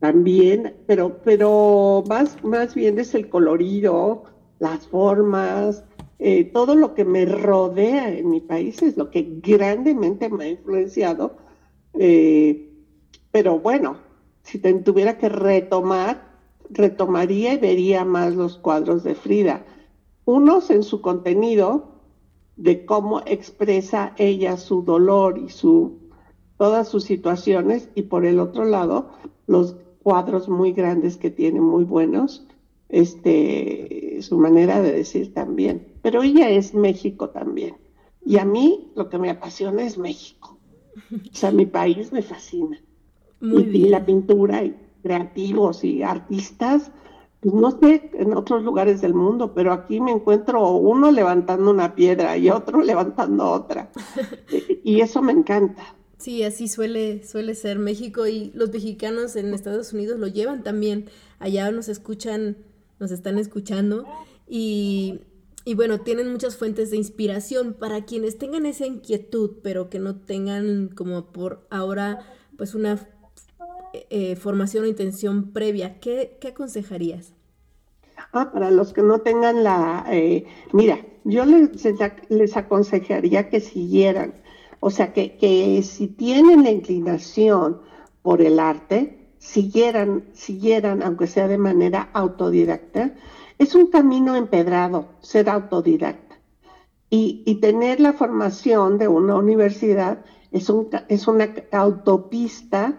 también, 0.00 0.76
pero, 0.86 1.20
pero 1.24 2.04
más, 2.08 2.42
más 2.44 2.74
bien 2.74 2.98
es 2.98 3.14
el 3.14 3.28
colorido, 3.28 4.24
las 4.58 4.86
formas, 4.86 5.84
eh, 6.18 6.44
todo 6.44 6.74
lo 6.74 6.94
que 6.94 7.04
me 7.04 7.26
rodea 7.26 8.10
en 8.10 8.30
mi 8.30 8.40
país 8.40 8.82
es 8.82 8.96
lo 8.96 9.10
que 9.10 9.40
grandemente 9.42 10.28
me 10.28 10.44
ha 10.44 10.48
influenciado. 10.48 11.36
Eh, 11.94 12.72
pero 13.30 13.58
bueno, 13.58 13.98
si 14.42 14.58
te 14.58 14.72
tuviera 14.74 15.18
que 15.18 15.28
retomar, 15.28 16.36
retomaría 16.70 17.54
y 17.54 17.58
vería 17.58 18.04
más 18.04 18.34
los 18.34 18.58
cuadros 18.58 19.04
de 19.04 19.14
Frida. 19.14 19.64
Unos 20.24 20.70
en 20.70 20.82
su 20.82 21.00
contenido, 21.00 21.96
de 22.56 22.86
cómo 22.86 23.20
expresa 23.26 24.14
ella 24.16 24.56
su 24.56 24.82
dolor 24.82 25.38
y 25.38 25.50
su 25.50 26.00
todas 26.56 26.88
sus 26.88 27.04
situaciones, 27.04 27.90
y 27.94 28.02
por 28.02 28.24
el 28.24 28.40
otro 28.40 28.64
lado, 28.64 29.10
los 29.46 29.76
cuadros 30.06 30.48
muy 30.48 30.70
grandes 30.70 31.16
que 31.16 31.32
tiene, 31.32 31.60
muy 31.60 31.82
buenos, 31.82 32.46
este, 32.88 34.18
su 34.22 34.38
manera 34.38 34.80
de 34.80 34.92
decir 34.92 35.34
también. 35.34 35.84
Pero 36.00 36.22
ella 36.22 36.48
es 36.48 36.74
México 36.74 37.30
también. 37.30 37.74
Y 38.24 38.38
a 38.38 38.44
mí 38.44 38.92
lo 38.94 39.08
que 39.08 39.18
me 39.18 39.30
apasiona 39.30 39.82
es 39.82 39.98
México. 39.98 40.60
O 41.12 41.34
sea, 41.34 41.50
mi 41.50 41.66
país 41.66 42.12
me 42.12 42.22
fascina. 42.22 42.80
Muy 43.40 43.64
y, 43.64 43.66
bien. 43.66 43.90
la 43.90 44.06
pintura 44.06 44.62
y 44.62 44.76
creativos 45.02 45.82
y 45.82 46.04
artistas, 46.04 46.92
pues 47.40 47.52
no 47.52 47.72
sé 47.72 48.12
en 48.14 48.32
otros 48.36 48.62
lugares 48.62 49.00
del 49.00 49.12
mundo, 49.12 49.54
pero 49.54 49.72
aquí 49.72 50.00
me 50.00 50.12
encuentro 50.12 50.70
uno 50.70 51.10
levantando 51.10 51.68
una 51.68 51.96
piedra 51.96 52.36
y 52.36 52.48
otro 52.48 52.80
levantando 52.84 53.50
otra. 53.50 53.90
y 54.84 55.00
eso 55.00 55.20
me 55.20 55.32
encanta. 55.32 55.95
Sí, 56.18 56.42
así 56.42 56.66
suele, 56.66 57.24
suele 57.24 57.54
ser 57.54 57.78
México 57.78 58.26
y 58.26 58.50
los 58.54 58.72
mexicanos 58.72 59.36
en 59.36 59.52
Estados 59.52 59.92
Unidos 59.92 60.18
lo 60.18 60.26
llevan 60.26 60.62
también. 60.62 61.10
Allá 61.38 61.70
nos 61.70 61.88
escuchan, 61.88 62.56
nos 62.98 63.10
están 63.10 63.38
escuchando 63.38 64.06
y, 64.48 65.20
y 65.64 65.74
bueno, 65.74 66.00
tienen 66.00 66.32
muchas 66.32 66.56
fuentes 66.56 66.90
de 66.90 66.96
inspiración 66.96 67.74
para 67.74 68.06
quienes 68.06 68.38
tengan 68.38 68.64
esa 68.64 68.86
inquietud, 68.86 69.58
pero 69.62 69.90
que 69.90 69.98
no 69.98 70.16
tengan 70.16 70.88
como 70.88 71.32
por 71.32 71.66
ahora 71.70 72.20
pues 72.56 72.74
una 72.74 73.06
eh, 74.08 74.36
formación 74.36 74.84
o 74.84 74.86
intención 74.86 75.52
previa. 75.52 76.00
¿Qué, 76.00 76.38
qué 76.40 76.48
aconsejarías? 76.48 77.34
Ah, 78.32 78.50
para 78.52 78.70
los 78.70 78.94
que 78.94 79.02
no 79.02 79.20
tengan 79.20 79.62
la... 79.62 80.06
Eh, 80.10 80.46
mira, 80.72 80.98
yo 81.24 81.44
les, 81.44 81.70
les 82.30 82.56
aconsejaría 82.56 83.50
que 83.50 83.60
siguieran 83.60 84.34
o 84.86 84.90
sea, 84.90 85.12
que, 85.12 85.82
si 85.82 86.06
tienen 86.06 86.62
la 86.62 86.70
inclinación 86.70 87.80
por 88.22 88.40
el 88.40 88.60
arte, 88.60 89.32
siguieran, 89.38 90.26
siguieran, 90.32 91.02
aunque 91.02 91.26
sea 91.26 91.48
de 91.48 91.58
manera 91.58 92.08
autodidacta, 92.12 93.12
es 93.58 93.74
un 93.74 93.88
camino 93.88 94.36
empedrado 94.36 95.08
ser 95.22 95.50
autodidacta. 95.50 96.36
Y, 97.10 97.58
tener 97.60 97.98
la 97.98 98.12
formación 98.12 98.96
de 98.96 99.08
una 99.08 99.34
universidad 99.34 100.24
es, 100.52 100.70
un, 100.70 100.88
es 101.08 101.26
una 101.26 101.52
autopista 101.72 102.96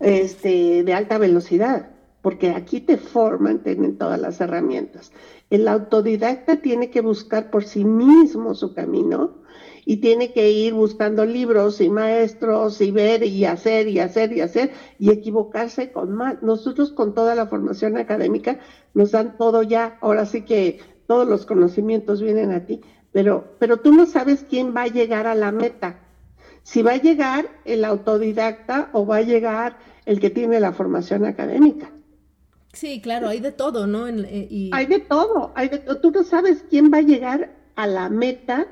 este, 0.00 0.82
de 0.82 0.94
alta 0.94 1.18
velocidad, 1.18 1.90
porque 2.22 2.52
aquí 2.52 2.80
te 2.80 2.96
forman, 2.96 3.62
tienen 3.62 3.98
todas 3.98 4.18
las 4.18 4.40
herramientas. 4.40 5.12
El 5.50 5.68
autodidacta 5.68 6.62
tiene 6.62 6.88
que 6.88 7.02
buscar 7.02 7.50
por 7.50 7.64
sí 7.64 7.84
mismo 7.84 8.54
su 8.54 8.72
camino 8.72 9.46
y 9.88 9.96
tiene 9.96 10.34
que 10.34 10.50
ir 10.50 10.74
buscando 10.74 11.24
libros 11.24 11.80
y 11.80 11.88
maestros 11.88 12.82
y 12.82 12.90
ver 12.90 13.22
y 13.22 13.46
hacer 13.46 13.88
y 13.88 14.00
hacer 14.00 14.34
y 14.34 14.42
hacer 14.42 14.70
y 14.98 15.10
equivocarse 15.10 15.92
con 15.92 16.12
más. 16.12 16.42
Nosotros 16.42 16.92
con 16.92 17.14
toda 17.14 17.34
la 17.34 17.46
formación 17.46 17.96
académica 17.96 18.58
nos 18.92 19.12
dan 19.12 19.38
todo 19.38 19.62
ya, 19.62 19.96
ahora 20.02 20.26
sí 20.26 20.42
que 20.42 20.78
todos 21.06 21.26
los 21.26 21.46
conocimientos 21.46 22.20
vienen 22.20 22.52
a 22.52 22.66
ti, 22.66 22.82
pero, 23.12 23.56
pero 23.58 23.78
tú 23.78 23.94
no 23.94 24.04
sabes 24.04 24.44
quién 24.46 24.76
va 24.76 24.82
a 24.82 24.88
llegar 24.88 25.26
a 25.26 25.34
la 25.34 25.52
meta. 25.52 26.00
Si 26.64 26.82
va 26.82 26.92
a 26.92 27.00
llegar 27.00 27.48
el 27.64 27.82
autodidacta 27.82 28.90
o 28.92 29.06
va 29.06 29.16
a 29.16 29.22
llegar 29.22 29.78
el 30.04 30.20
que 30.20 30.28
tiene 30.28 30.60
la 30.60 30.72
formación 30.72 31.24
académica. 31.24 31.90
Sí, 32.74 33.00
claro, 33.00 33.26
hay 33.28 33.40
de 33.40 33.52
todo, 33.52 33.86
¿no? 33.86 34.06
Eh, 34.06 34.68
hay 34.70 34.84
de 34.84 34.98
todo, 34.98 35.52
hay 35.54 35.70
de 35.70 35.78
Tú 35.78 36.10
no 36.10 36.24
sabes 36.24 36.62
quién 36.68 36.92
va 36.92 36.98
a 36.98 37.00
llegar 37.00 37.56
a 37.74 37.86
la 37.86 38.10
meta 38.10 38.66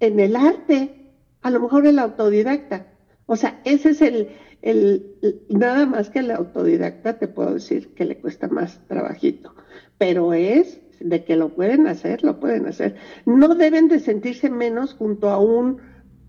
en 0.00 0.20
el 0.20 0.36
arte, 0.36 1.12
a 1.42 1.50
lo 1.50 1.60
mejor 1.60 1.86
el 1.86 1.98
autodidacta. 1.98 2.86
O 3.26 3.36
sea, 3.36 3.60
ese 3.64 3.90
es 3.90 4.02
el, 4.02 4.30
el, 4.62 5.46
nada 5.48 5.86
más 5.86 6.10
que 6.10 6.18
el 6.20 6.30
autodidacta 6.30 7.18
te 7.18 7.28
puedo 7.28 7.54
decir 7.54 7.94
que 7.94 8.04
le 8.04 8.18
cuesta 8.18 8.48
más 8.48 8.80
trabajito, 8.88 9.54
pero 9.98 10.32
es 10.32 10.80
de 10.98 11.24
que 11.24 11.36
lo 11.36 11.50
pueden 11.50 11.86
hacer, 11.86 12.22
lo 12.24 12.40
pueden 12.40 12.66
hacer. 12.66 12.96
No 13.24 13.54
deben 13.54 13.88
de 13.88 14.00
sentirse 14.00 14.50
menos 14.50 14.94
junto 14.94 15.30
a 15.30 15.38
un 15.38 15.78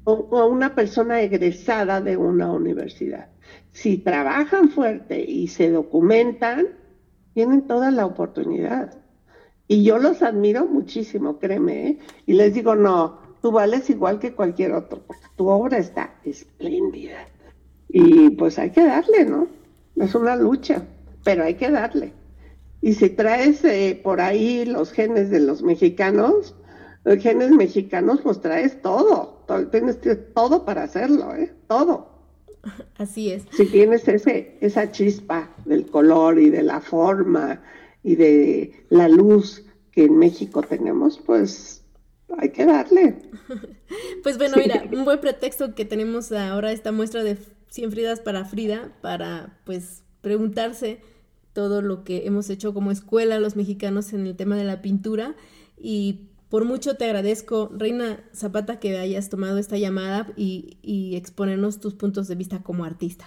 a 0.05 0.45
una 0.45 0.73
persona 0.73 1.21
egresada 1.21 2.01
de 2.01 2.17
una 2.17 2.51
universidad. 2.51 3.29
Si 3.71 3.97
trabajan 3.97 4.69
fuerte 4.69 5.21
y 5.21 5.47
se 5.47 5.69
documentan, 5.69 6.67
tienen 7.33 7.67
toda 7.67 7.91
la 7.91 8.05
oportunidad. 8.05 8.97
Y 9.67 9.83
yo 9.83 9.99
los 9.99 10.21
admiro 10.21 10.65
muchísimo, 10.65 11.39
créeme, 11.39 11.87
¿eh? 11.87 11.99
y 12.25 12.33
les 12.33 12.53
digo, 12.53 12.75
no, 12.75 13.19
tú 13.41 13.51
vales 13.51 13.89
igual 13.89 14.19
que 14.19 14.33
cualquier 14.33 14.73
otro, 14.73 15.01
porque 15.05 15.23
tu 15.35 15.47
obra 15.47 15.77
está 15.77 16.13
espléndida. 16.23 17.27
Y 17.89 18.29
pues 18.31 18.57
hay 18.59 18.69
que 18.71 18.85
darle, 18.85 19.25
¿no? 19.25 19.47
Es 19.97 20.15
una 20.15 20.35
lucha, 20.35 20.83
pero 21.23 21.43
hay 21.43 21.55
que 21.55 21.69
darle. 21.69 22.13
Y 22.81 22.93
si 22.93 23.09
traes 23.09 23.63
eh, 23.63 23.99
por 24.01 24.21
ahí 24.21 24.65
los 24.65 24.91
genes 24.91 25.29
de 25.29 25.39
los 25.39 25.61
mexicanos, 25.61 26.55
los 27.03 27.17
genes 27.17 27.51
mexicanos, 27.51 28.21
pues 28.21 28.41
traes 28.41 28.81
todo, 28.81 29.43
todo 29.47 29.67
tienes 29.67 29.99
todo 30.33 30.65
para 30.65 30.83
hacerlo, 30.83 31.35
¿eh? 31.35 31.53
Todo. 31.67 32.09
Así 32.97 33.31
es. 33.31 33.43
Si 33.51 33.65
tienes 33.65 34.07
ese, 34.07 34.57
esa 34.61 34.91
chispa 34.91 35.49
del 35.65 35.85
color 35.87 36.39
y 36.39 36.49
de 36.49 36.63
la 36.63 36.79
forma 36.79 37.61
y 38.03 38.15
de 38.15 38.85
la 38.89 39.07
luz 39.07 39.65
que 39.91 40.05
en 40.05 40.17
México 40.17 40.61
tenemos, 40.61 41.19
pues 41.19 41.80
hay 42.37 42.49
que 42.49 42.65
darle. 42.65 43.15
pues 44.23 44.37
bueno, 44.37 44.57
mira, 44.57 44.83
un 44.91 45.05
buen 45.05 45.19
pretexto 45.19 45.75
que 45.75 45.85
tenemos 45.85 46.31
ahora 46.31 46.71
esta 46.71 46.91
muestra 46.91 47.23
de 47.23 47.37
100 47.69 47.91
Fridas 47.91 48.19
para 48.19 48.45
Frida, 48.45 48.91
para 49.01 49.57
pues 49.65 50.03
preguntarse 50.21 50.99
todo 51.53 51.81
lo 51.81 52.03
que 52.03 52.25
hemos 52.27 52.49
hecho 52.49 52.73
como 52.73 52.91
escuela 52.91 53.39
los 53.39 53.55
mexicanos 53.55 54.13
en 54.13 54.25
el 54.25 54.35
tema 54.35 54.55
de 54.55 54.63
la 54.63 54.81
pintura 54.81 55.35
y 55.77 56.27
por 56.49 56.65
mucho 56.65 56.95
te 56.95 57.05
agradezco, 57.05 57.71
Reina 57.73 58.19
Zapata, 58.33 58.79
que 58.79 58.97
hayas 58.97 59.29
tomado 59.29 59.57
esta 59.57 59.77
llamada 59.77 60.27
y, 60.35 60.77
y 60.81 61.15
exponernos 61.15 61.79
tus 61.79 61.93
puntos 61.93 62.27
de 62.27 62.35
vista 62.35 62.61
como 62.61 62.83
artista. 62.83 63.25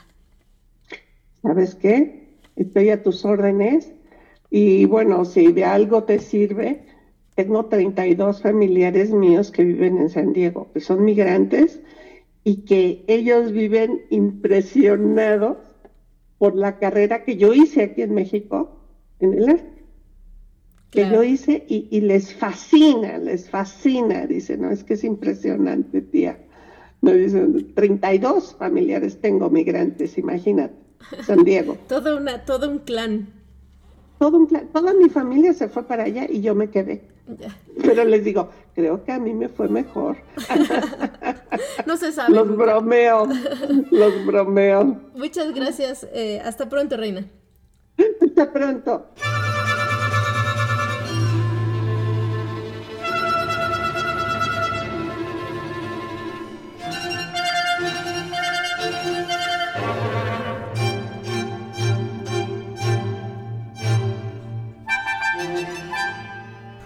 ¿Sabes 1.40 1.74
qué? 1.74 2.28
Estoy 2.56 2.90
a 2.90 3.02
tus 3.02 3.24
órdenes 3.24 3.92
y 4.50 4.84
bueno, 4.84 5.24
si 5.24 5.52
de 5.52 5.64
algo 5.64 6.04
te 6.04 6.18
sirve, 6.18 6.84
tengo 7.34 7.66
32 7.66 8.42
familiares 8.42 9.10
míos 9.10 9.50
que 9.50 9.64
viven 9.64 9.98
en 9.98 10.08
San 10.08 10.32
Diego, 10.32 10.70
que 10.72 10.80
son 10.80 11.04
migrantes 11.04 11.80
y 12.44 12.64
que 12.64 13.04
ellos 13.08 13.52
viven 13.52 14.02
impresionados 14.10 15.58
por 16.38 16.54
la 16.54 16.78
carrera 16.78 17.24
que 17.24 17.36
yo 17.36 17.54
hice 17.54 17.82
aquí 17.82 18.02
en 18.02 18.14
México, 18.14 18.78
en 19.18 19.34
el 19.34 19.48
arte. 19.48 19.84
Que 20.90 21.10
yo 21.10 21.24
hice 21.24 21.64
y, 21.66 22.00
les 22.02 22.32
fascina, 22.34 23.18
les 23.18 23.50
fascina. 23.50 24.28
Dice, 24.28 24.56
no, 24.56 24.70
es 24.70 24.84
que 24.84 24.94
es 24.94 25.02
impresionante, 25.02 26.02
tía. 26.02 26.38
Me 27.00 27.14
dicen, 27.14 27.74
32 27.74 28.54
familiares 28.54 29.20
tengo 29.20 29.50
migrantes, 29.50 30.16
imagínate, 30.18 30.76
San 31.22 31.42
Diego. 31.42 31.76
todo, 31.88 32.16
una, 32.16 32.44
todo 32.44 32.70
un 32.70 32.78
clan. 32.78 33.26
Todo 34.20 34.38
un 34.38 34.46
clan. 34.46 34.68
Toda 34.72 34.94
mi 34.94 35.08
familia 35.08 35.52
se 35.52 35.68
fue 35.68 35.82
para 35.82 36.04
allá 36.04 36.28
y 36.30 36.42
yo 36.42 36.54
me 36.54 36.70
quedé. 36.70 37.13
Pero 37.82 38.04
les 38.04 38.24
digo, 38.24 38.50
creo 38.74 39.04
que 39.04 39.12
a 39.12 39.18
mí 39.18 39.32
me 39.32 39.48
fue 39.48 39.68
mejor. 39.68 40.16
no 41.86 41.96
se 41.96 42.12
sabe. 42.12 42.34
Los 42.34 42.56
bromeo, 42.56 43.28
los 43.90 44.26
bromeo. 44.26 45.00
Muchas 45.14 45.54
gracias. 45.54 46.06
Eh, 46.12 46.40
hasta 46.44 46.68
pronto, 46.68 46.96
Reina. 46.96 47.24
Hasta 48.20 48.52
pronto. 48.52 49.06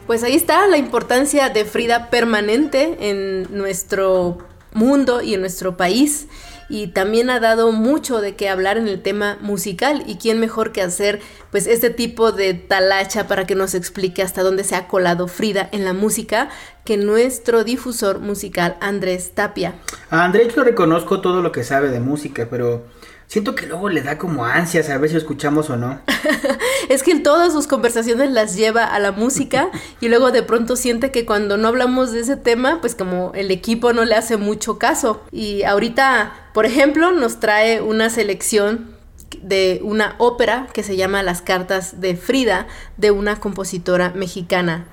Pues 0.09 0.25
ahí 0.25 0.35
está 0.35 0.67
la 0.69 0.79
importancia 0.79 1.51
de 1.51 1.67
Frida 1.67 2.09
permanente 2.09 3.11
en 3.11 3.47
nuestro 3.55 4.39
mundo 4.73 5.21
y 5.21 5.35
en 5.35 5.43
nuestro 5.43 5.77
país 5.77 6.29
y 6.71 6.87
también 6.87 7.29
ha 7.29 7.41
dado 7.41 7.73
mucho 7.73 8.23
de 8.23 8.35
qué 8.35 8.49
hablar 8.49 8.79
en 8.79 8.89
el 8.89 9.03
tema 9.03 9.37
musical 9.43 10.05
y 10.07 10.17
quién 10.17 10.41
mejor 10.41 10.73
que 10.73 10.81
hacer 10.81 11.21
pues 11.51 11.67
este 11.67 11.91
tipo 11.91 12.33
de 12.33 12.55
talacha 12.55 13.29
para 13.29 13.47
que 13.47 13.55
nos 13.55 13.75
explique 13.75 14.23
hasta 14.23 14.43
dónde 14.43 14.65
se 14.65 14.77
ha 14.77 14.89
colado 14.89 15.29
Frida 15.29 15.69
en 15.73 15.85
la 15.85 15.93
música 15.93 16.49
que 16.87 16.97
nuestro 16.97 17.63
difusor 17.63 18.19
musical 18.19 18.79
Andrés 18.81 19.33
Tapia. 19.35 19.75
Andrés 20.09 20.57
lo 20.57 20.65
reconozco 20.65 21.21
todo 21.21 21.43
lo 21.43 21.53
que 21.53 21.65
sabe 21.65 21.91
de 21.91 22.01
música, 22.01 22.49
pero 22.51 22.87
Siento 23.29 23.55
que 23.55 23.67
luego 23.67 23.91
le 23.91 24.01
da 24.01 24.17
como 24.17 24.47
ansias 24.47 24.89
a 24.89 24.97
ver 24.97 25.11
si 25.11 25.17
escuchamos 25.19 25.69
o 25.69 25.77
no. 25.77 26.01
es 26.89 27.03
que 27.03 27.11
en 27.11 27.23
todas 27.23 27.53
sus 27.53 27.67
conversaciones 27.67 28.31
las 28.31 28.57
lleva 28.57 28.85
a 28.85 28.99
la 28.99 29.13
música 29.13 29.69
y 30.01 30.09
luego 30.09 30.33
de 30.33 30.43
pronto 30.43 30.77
siente 30.77 31.11
que 31.11 31.27
cuando 31.27 31.59
no 31.59 31.69
hablamos 31.69 32.11
de 32.11 32.21
ese 32.21 32.39
tema, 32.39 32.81
pues 32.81 32.95
como 32.95 33.33
el 33.35 33.51
equipo 33.51 33.93
no 33.93 34.07
le 34.07 34.15
hace 34.15 34.39
mucho 34.39 34.79
caso. 34.79 35.23
Y 35.31 35.63
ahorita, 35.65 36.33
por 36.55 36.65
ejemplo, 36.65 37.13
nos 37.13 37.39
trae 37.39 37.83
una 37.83 38.09
selección 38.09 38.97
de 39.43 39.81
una 39.83 40.15
ópera 40.17 40.67
que 40.73 40.83
se 40.83 40.97
llama 40.97 41.23
Las 41.23 41.43
cartas 41.43 42.01
de 42.01 42.17
Frida, 42.17 42.67
de 42.97 43.11
una 43.11 43.39
compositora 43.39 44.09
mexicana. 44.15 44.87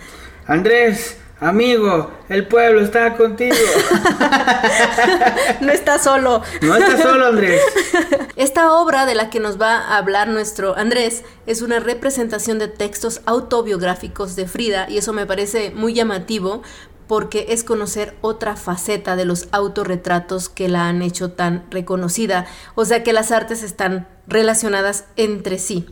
Andrés, 0.46 1.18
Amigo, 1.40 2.12
el 2.30 2.48
pueblo 2.48 2.82
está 2.82 3.14
contigo. 3.16 3.56
no 5.62 5.72
está 5.72 6.00
solo. 6.00 6.42
No 6.62 6.76
está 6.76 7.02
solo, 7.02 7.28
Andrés. 7.28 7.62
Esta 8.36 8.74
obra 8.74 9.06
de 9.06 9.16
la 9.16 9.30
que 9.30 9.40
nos 9.40 9.60
va 9.60 9.78
a 9.78 9.98
hablar 9.98 10.28
nuestro 10.28 10.76
Andrés 10.78 11.24
es 11.46 11.62
una 11.62 11.80
representación 11.80 12.60
de 12.60 12.68
textos 12.68 13.22
autobiográficos 13.26 14.36
de 14.36 14.48
Frida 14.48 14.88
y 14.90 14.98
eso 14.98 15.14
me 15.14 15.26
parece 15.26 15.72
muy 15.72 15.94
llamativo 15.94 16.62
porque 17.08 17.48
es 17.50 17.64
conocer 17.64 18.16
otra 18.22 18.56
faceta 18.56 19.16
de 19.16 19.26
los 19.26 19.48
autorretratos 19.52 20.50
que 20.50 20.68
la 20.68 20.88
han 20.88 21.02
hecho 21.02 21.32
tan 21.32 21.66
reconocida, 21.70 22.48
o 22.74 22.84
sea 22.84 23.04
que 23.04 23.14
las 23.14 23.32
artes 23.32 23.64
están 23.64 24.08
relacionadas 24.28 25.06
entre 25.16 25.60
sí. 25.60 25.86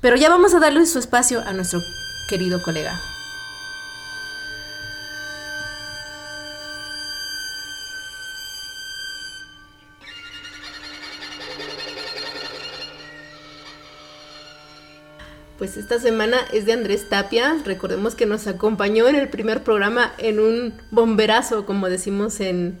Pero 0.00 0.16
ya 0.16 0.28
vamos 0.28 0.54
a 0.54 0.60
darle 0.60 0.84
su 0.86 0.98
espacio 0.98 1.40
a 1.40 1.52
nuestro 1.52 1.80
querido 2.28 2.62
colega. 2.62 3.00
Pues 15.58 15.76
esta 15.76 15.98
semana 15.98 16.36
es 16.52 16.66
de 16.66 16.72
Andrés 16.72 17.08
Tapia. 17.08 17.56
Recordemos 17.64 18.14
que 18.14 18.26
nos 18.26 18.46
acompañó 18.46 19.08
en 19.08 19.16
el 19.16 19.28
primer 19.28 19.64
programa 19.64 20.12
en 20.18 20.38
un 20.38 20.74
bomberazo, 20.92 21.66
como 21.66 21.88
decimos 21.88 22.38
en, 22.38 22.78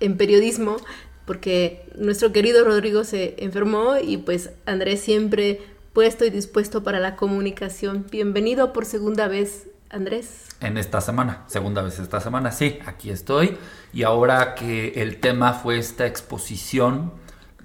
en 0.00 0.16
periodismo, 0.16 0.78
porque 1.24 1.88
nuestro 1.96 2.32
querido 2.32 2.64
Rodrigo 2.64 3.04
se 3.04 3.36
enfermó 3.38 3.96
y 4.02 4.16
pues 4.16 4.50
Andrés 4.66 5.02
siempre 5.02 5.62
puesto 5.92 6.24
y 6.24 6.30
dispuesto 6.30 6.82
para 6.82 6.98
la 6.98 7.14
comunicación. 7.14 8.04
Bienvenido 8.10 8.72
por 8.72 8.86
segunda 8.86 9.28
vez, 9.28 9.68
Andrés. 9.88 10.48
En 10.60 10.78
esta 10.78 11.00
semana, 11.00 11.44
segunda 11.46 11.80
vez 11.80 12.00
esta 12.00 12.20
semana, 12.20 12.50
sí, 12.50 12.80
aquí 12.86 13.10
estoy. 13.10 13.56
Y 13.92 14.02
ahora 14.02 14.56
que 14.56 14.94
el 14.96 15.20
tema 15.20 15.52
fue 15.52 15.78
esta 15.78 16.06
exposición 16.06 17.12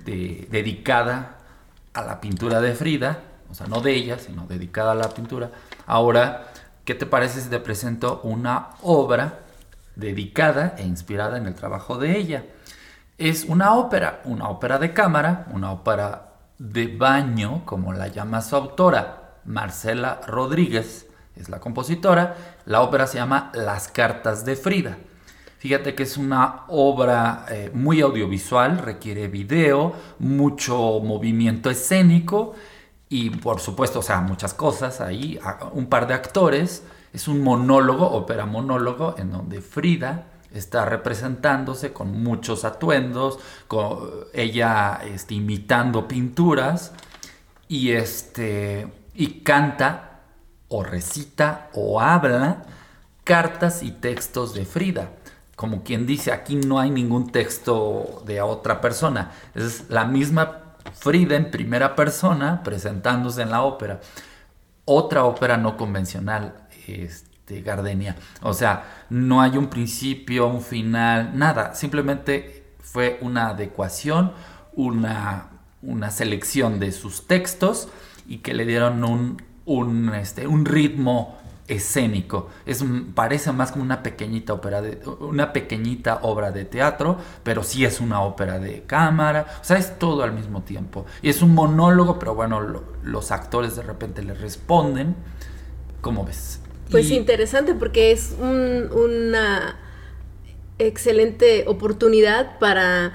de, 0.05 0.47
dedicada 0.51 1.39
a 1.93 2.03
la 2.03 2.21
pintura 2.21 2.61
de 2.61 2.75
Frida, 2.75 3.23
sea, 3.55 3.67
no 3.67 3.81
de 3.81 3.93
ella, 3.95 4.19
sino 4.19 4.45
dedicada 4.47 4.91
a 4.91 4.95
la 4.95 5.09
pintura. 5.09 5.51
Ahora, 5.87 6.51
¿qué 6.83 6.95
te 6.95 7.05
parece 7.05 7.41
si 7.41 7.49
te 7.49 7.59
presento 7.59 8.21
una 8.23 8.71
obra 8.81 9.39
dedicada 9.95 10.75
e 10.77 10.83
inspirada 10.83 11.37
en 11.37 11.47
el 11.47 11.55
trabajo 11.55 11.97
de 11.97 12.17
ella? 12.17 12.45
Es 13.17 13.45
una 13.45 13.75
ópera, 13.75 14.21
una 14.25 14.49
ópera 14.49 14.77
de 14.77 14.93
cámara, 14.93 15.47
una 15.51 15.71
ópera 15.71 16.33
de 16.57 16.87
baño, 16.87 17.65
como 17.65 17.93
la 17.93 18.07
llama 18.07 18.41
su 18.41 18.55
autora, 18.55 19.39
Marcela 19.45 20.21
Rodríguez, 20.27 21.07
es 21.35 21.49
la 21.49 21.59
compositora. 21.59 22.35
La 22.65 22.81
ópera 22.81 23.07
se 23.07 23.17
llama 23.17 23.51
Las 23.53 23.87
Cartas 23.87 24.45
de 24.45 24.55
Frida. 24.55 24.97
Fíjate 25.57 25.95
que 25.95 26.03
es 26.03 26.17
una 26.17 26.63
obra 26.67 27.45
eh, 27.49 27.71
muy 27.73 28.01
audiovisual, 28.01 28.77
requiere 28.77 29.27
video, 29.27 29.93
mucho 30.19 30.99
movimiento 30.99 31.69
escénico 31.69 32.53
y 33.15 33.29
por 33.29 33.61
supuesto, 33.61 33.99
o 33.99 34.01
sea, 34.01 34.19
muchas 34.19 34.53
cosas 34.53 34.99
ahí, 34.99 35.39
un 35.71 35.85
par 35.85 36.05
de 36.05 36.13
actores, 36.13 36.83
es 37.13 37.29
un 37.29 37.41
monólogo, 37.41 38.11
ópera 38.11 38.45
monólogo, 38.45 39.15
en 39.17 39.31
donde 39.31 39.61
Frida 39.61 40.25
está 40.53 40.83
representándose 40.83 41.93
con 41.93 42.21
muchos 42.21 42.65
atuendos, 42.65 43.39
con 43.69 43.99
ella 44.33 44.99
este, 45.05 45.35
imitando 45.35 46.09
pinturas 46.09 46.91
y, 47.69 47.91
este, 47.91 48.91
y 49.13 49.39
canta 49.39 50.19
o 50.67 50.83
recita 50.83 51.69
o 51.71 52.01
habla 52.01 52.63
cartas 53.23 53.81
y 53.81 53.91
textos 53.91 54.53
de 54.53 54.65
Frida. 54.65 55.11
Como 55.55 55.83
quien 55.83 56.05
dice, 56.05 56.33
aquí 56.33 56.57
no 56.57 56.81
hay 56.81 56.91
ningún 56.91 57.31
texto 57.31 58.23
de 58.25 58.41
otra 58.41 58.81
persona, 58.81 59.31
es 59.53 59.89
la 59.89 60.03
misma 60.03 60.64
Frida 60.97 61.35
en 61.35 61.51
primera 61.51 61.95
persona 61.95 62.63
presentándose 62.63 63.41
en 63.41 63.51
la 63.51 63.63
ópera. 63.63 64.01
Otra 64.85 65.25
ópera 65.25 65.57
no 65.57 65.77
convencional, 65.77 66.53
este, 66.87 67.61
Gardenia. 67.61 68.15
O 68.41 68.53
sea, 68.53 69.05
no 69.09 69.41
hay 69.41 69.57
un 69.57 69.67
principio, 69.67 70.47
un 70.47 70.61
final, 70.61 71.37
nada. 71.37 71.75
Simplemente 71.75 72.73
fue 72.79 73.17
una 73.21 73.49
adecuación, 73.49 74.31
una, 74.73 75.49
una 75.81 76.11
selección 76.11 76.79
de 76.79 76.91
sus 76.91 77.27
textos 77.27 77.89
y 78.27 78.39
que 78.39 78.53
le 78.53 78.65
dieron 78.65 79.03
un, 79.03 79.41
un, 79.65 80.13
este, 80.13 80.47
un 80.47 80.65
ritmo 80.65 81.37
escénico. 81.67 82.49
Es, 82.65 82.83
parece 83.13 83.51
más 83.51 83.71
como 83.71 83.83
una 83.83 84.03
pequeñita 84.03 84.53
ópera 84.53 84.81
de, 84.81 84.99
una 85.19 85.53
pequeñita 85.53 86.19
obra 86.21 86.51
de 86.51 86.65
teatro, 86.65 87.17
pero 87.43 87.63
sí 87.63 87.85
es 87.85 87.99
una 87.99 88.21
ópera 88.21 88.59
de 88.59 88.83
cámara. 88.83 89.47
O 89.61 89.63
sea, 89.63 89.77
es 89.77 89.97
todo 89.97 90.23
al 90.23 90.33
mismo 90.33 90.61
tiempo. 90.61 91.05
Y 91.21 91.29
es 91.29 91.41
un 91.41 91.53
monólogo, 91.53 92.19
pero 92.19 92.35
bueno, 92.35 92.83
los 93.03 93.31
actores 93.31 93.75
de 93.75 93.83
repente 93.83 94.21
le 94.23 94.33
responden. 94.33 95.15
¿Cómo 96.01 96.23
ves? 96.25 96.59
Pues 96.91 97.09
interesante 97.09 97.73
porque 97.73 98.11
es 98.11 98.35
una 98.39 99.75
excelente 100.77 101.65
oportunidad 101.67 102.59
para 102.59 103.13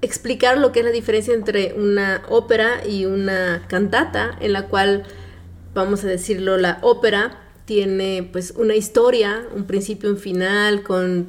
explicar 0.00 0.56
lo 0.56 0.72
que 0.72 0.80
es 0.80 0.86
la 0.86 0.90
diferencia 0.90 1.34
entre 1.34 1.74
una 1.74 2.22
ópera 2.28 2.86
y 2.86 3.04
una 3.04 3.64
cantata, 3.68 4.36
en 4.40 4.54
la 4.54 4.68
cual, 4.68 5.04
vamos 5.74 6.02
a 6.02 6.06
decirlo, 6.06 6.56
la 6.56 6.78
ópera 6.80 7.41
tiene 7.64 8.28
pues 8.30 8.52
una 8.56 8.74
historia, 8.74 9.46
un 9.54 9.64
principio, 9.64 10.10
un 10.10 10.18
final, 10.18 10.82
con, 10.82 11.24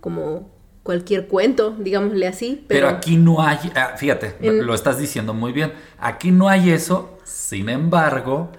como 0.00 0.54
cualquier 0.84 1.26
cuento, 1.26 1.74
digámosle 1.78 2.28
así. 2.28 2.64
Pero, 2.68 2.88
aquí 2.88 3.16
no 3.16 3.42
hay, 3.42 3.58
ah, 3.74 3.94
fíjate, 3.96 4.36
lo 4.40 4.74
estás 4.74 4.98
diciendo 4.98 5.34
muy 5.34 5.52
bien, 5.52 5.72
aquí 5.98 6.30
no 6.30 6.48
hay 6.48 6.70
eso, 6.70 7.18
sin 7.24 7.68
embargo, 7.68 8.52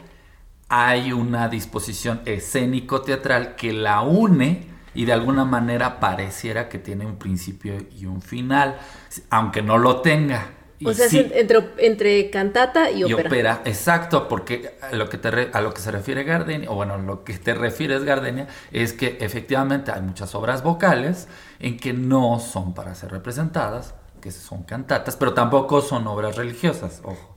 hay 0.68 1.14
una 1.14 1.48
disposición 1.48 2.22
escénico-teatral 2.26 3.56
que 3.56 3.72
la 3.72 4.02
une 4.02 4.68
y 4.96 5.06
de 5.06 5.14
alguna 5.14 5.46
manera 5.46 6.00
pareciera 6.00 6.68
que 6.68 6.80
tiene 6.80 7.06
un 7.06 7.18
principio 7.18 7.78
y 7.96 8.06
un 8.06 8.22
final, 8.22 8.78
aunque 9.30 9.62
no 9.62 9.78
lo 9.78 10.02
tenga. 10.02 10.55
O 10.84 10.94
sea, 10.94 11.08
entre, 11.12 11.72
entre 11.78 12.30
cantata 12.30 12.92
y 12.92 13.04
ópera. 13.04 13.22
Y 13.22 13.26
ópera, 13.28 13.62
exacto, 13.66 14.28
porque 14.28 14.76
a 14.82 14.96
lo, 14.96 15.08
que 15.10 15.18
te 15.18 15.50
a 15.54 15.62
lo 15.62 15.74
que 15.74 15.82
se 15.82 15.92
refiere 15.92 16.24
Gardenia, 16.24 16.70
o 16.70 16.76
bueno, 16.76 16.98
lo 16.98 17.24
que 17.24 17.38
te 17.38 17.54
refieres 17.54 18.04
Gardenia, 18.04 18.48
es 18.72 18.94
que 18.94 19.18
efectivamente 19.22 19.92
hay 19.92 20.02
muchas 20.02 20.36
obras 20.36 20.64
vocales 20.64 21.28
en 21.60 21.78
que 21.78 21.94
no 21.94 22.40
son 22.40 22.74
para 22.74 22.94
ser 22.96 23.12
representadas, 23.12 23.94
que 24.22 24.32
son 24.32 24.64
cantatas, 24.64 25.16
pero 25.16 25.34
tampoco 25.34 25.82
son 25.82 26.08
obras 26.08 26.36
religiosas, 26.36 27.00
ojo. 27.04 27.36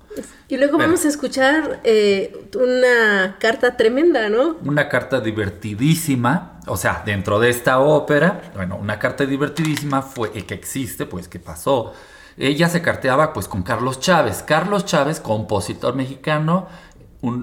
Y 0.49 0.57
luego 0.57 0.79
vamos 0.79 1.05
a 1.05 1.09
escuchar 1.09 1.81
eh, 1.85 2.33
una 2.59 3.37
carta 3.39 3.77
tremenda, 3.77 4.29
¿no? 4.29 4.57
Una 4.65 4.89
carta 4.89 5.21
divertidísima, 5.21 6.61
o 6.67 6.77
sea, 6.77 7.03
dentro 7.05 7.39
de 7.39 7.51
esta 7.51 7.79
ópera, 7.79 8.51
bueno, 8.55 8.77
una 8.77 8.99
carta 8.99 9.27
divertidísima 9.27 10.03
fue, 10.03 10.33
que 10.33 10.55
existe, 10.55 11.07
pues 11.07 11.29
que 11.29 11.39
pasó 11.39 11.93
ella 12.39 12.69
se 12.69 12.83
carteaba 12.83 13.33
pues 13.33 13.49
con 13.49 13.63
Carlos 13.63 14.01
Chávez. 14.01 14.43
Carlos 14.43 14.85
Chávez, 14.85 15.21
compositor 15.21 15.95
mexicano, 15.95 16.69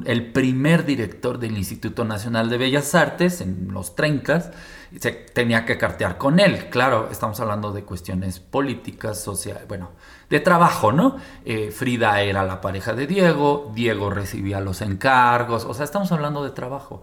el 0.06 0.32
primer 0.32 0.86
director 0.86 1.38
del 1.38 1.58
Instituto 1.58 2.06
Nacional 2.06 2.50
de 2.50 2.58
Bellas 2.58 2.96
Artes 2.96 3.42
en 3.42 3.68
los 3.72 3.94
30, 3.96 4.52
se 4.98 5.12
tenía 5.12 5.66
que 5.66 5.78
cartear 5.78 6.18
con 6.18 6.40
él. 6.40 6.70
Claro, 6.70 7.10
estamos 7.12 7.40
hablando 7.42 7.74
de 7.74 7.84
cuestiones 7.84 8.40
políticas, 8.40 9.22
sociales, 9.22 9.68
bueno, 9.68 9.92
de 10.30 10.40
trabajo, 10.40 10.94
¿no? 10.94 11.18
Eh, 11.44 11.72
Frida 11.72 12.22
era 12.22 12.46
la 12.46 12.62
pareja 12.62 12.94
de 12.94 13.06
Diego, 13.06 13.72
Diego 13.76 14.10
recibía 14.10 14.62
los 14.62 14.82
encargos, 14.82 15.66
o 15.66 15.74
sea, 15.74 15.84
estamos 15.84 16.12
hablando 16.14 16.44
de 16.44 16.52
trabajo. 16.52 17.02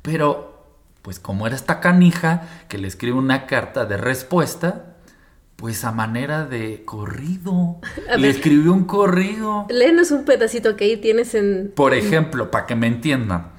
Pero, 0.00 0.64
pues 1.02 1.20
como 1.20 1.46
era 1.46 1.56
esta 1.56 1.80
canija 1.80 2.48
que 2.68 2.78
le 2.78 2.88
escribe 2.88 3.18
una 3.18 3.44
carta 3.44 3.84
de 3.84 3.98
respuesta, 3.98 4.93
pues 5.56 5.84
a 5.84 5.92
manera 5.92 6.44
de 6.44 6.82
corrido. 6.84 7.80
Le 8.18 8.28
escribió 8.28 8.72
un 8.72 8.84
corrido. 8.84 9.66
Léenos 9.68 10.10
un 10.10 10.24
pedacito 10.24 10.76
que 10.76 10.84
ahí 10.84 10.96
tienes 10.96 11.34
en... 11.34 11.72
Por 11.74 11.94
ejemplo, 11.94 12.50
para 12.50 12.66
que 12.66 12.74
me 12.74 12.86
entiendan. 12.86 13.52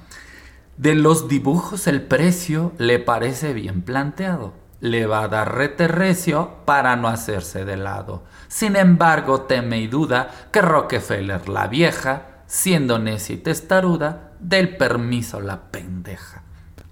De 0.76 0.94
los 0.94 1.28
dibujos 1.28 1.86
el 1.86 2.02
precio 2.02 2.72
le 2.78 2.98
parece 2.98 3.54
bien 3.54 3.82
planteado. 3.82 4.52
le 4.80 5.06
va 5.06 5.22
a 5.22 5.28
dar 5.28 5.54
reterrecio 5.56 6.58
para 6.66 6.96
no 6.96 7.08
hacerse 7.08 7.64
de 7.64 7.78
lado. 7.78 8.24
Sin 8.48 8.76
embargo, 8.76 9.42
teme 9.42 9.80
y 9.80 9.86
duda 9.86 10.30
que 10.52 10.60
Rockefeller, 10.60 11.48
la 11.48 11.66
vieja, 11.66 12.42
siendo 12.46 12.98
necia 12.98 13.34
y 13.34 13.38
testaruda, 13.38 14.32
del 14.38 14.76
permiso 14.76 15.40
la 15.40 15.70
pendeja. 15.70 16.45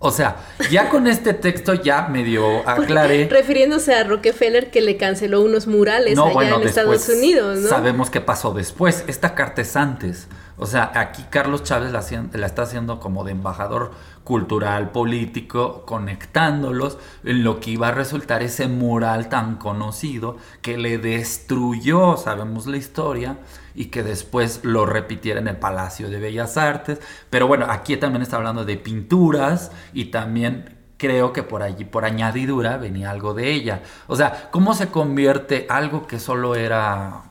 O 0.07 0.11
sea, 0.11 0.37
ya 0.71 0.91
con 0.91 1.07
este 1.07 1.33
texto 1.33 1.73
ya 1.73 2.09
medio 2.09 2.69
aclaré. 2.69 3.27
Refiriéndose 3.27 3.95
a 3.95 4.05
Rockefeller 4.05 4.71
que 4.71 4.83
le 4.83 4.99
canceló 4.99 5.41
unos 5.41 5.67
murales 5.67 6.19
allá 6.19 6.57
en 6.57 6.63
Estados 6.63 7.09
Unidos, 7.09 7.61
¿no? 7.61 7.71
Sabemos 7.71 8.11
qué 8.11 8.21
pasó 8.21 8.53
después. 8.53 9.05
Esta 9.07 9.35
carta 9.35 9.63
es 9.63 9.77
antes. 9.77 10.29
O 10.59 10.67
sea, 10.67 10.93
aquí 10.95 11.25
Carlos 11.31 11.63
Chávez 11.63 11.91
la, 11.91 12.05
la, 12.39 12.47
está 12.47 12.63
haciendo 12.63 13.01
como 13.01 13.25
de 13.25 13.33
embajador 13.33 13.93
cultural, 14.25 14.91
político, 14.91 15.85
conectándolos 15.87 16.99
en 17.25 17.45
lo 17.45 17.61
que 17.61 17.72
iba 17.72 17.89
a 17.89 17.93
resultar 17.93 18.43
ese 18.43 18.66
mural 18.66 19.29
tan 19.29 19.57
conocido 19.57 20.39
que 20.62 20.79
le 20.79 20.99
destruyó, 20.99 22.16
sabemos 22.16 22.66
la 22.66 22.79
historia, 22.79 23.39
y 23.75 23.87
que 23.87 24.03
después 24.03 24.61
lo 24.62 24.87
repitiera 24.87 25.41
en 25.41 25.49
el 25.49 25.57
Palacio 25.57 26.09
de 26.09 26.20
Bellas 26.20 26.57
Artes. 26.57 27.01
Pero 27.29 27.47
bueno, 27.47 27.66
aquí 27.68 27.97
también 27.97 28.22
está 28.22 28.37
hablando 28.37 28.64
de 28.64 28.77
pinturas 28.77 29.72
y 29.93 30.07
también 30.07 30.77
creo 30.97 31.33
que 31.33 31.43
por 31.43 31.62
allí, 31.62 31.85
por 31.85 32.05
añadidura, 32.05 32.77
venía 32.77 33.11
algo 33.11 33.35
de 33.35 33.51
ella. 33.53 33.83
O 34.07 34.16
sea, 34.16 34.49
¿cómo 34.51 34.75
se 34.75 34.89
convierte 34.89 35.66
algo 35.68 36.07
que 36.07 36.18
solo 36.18 36.55
era 36.55 37.25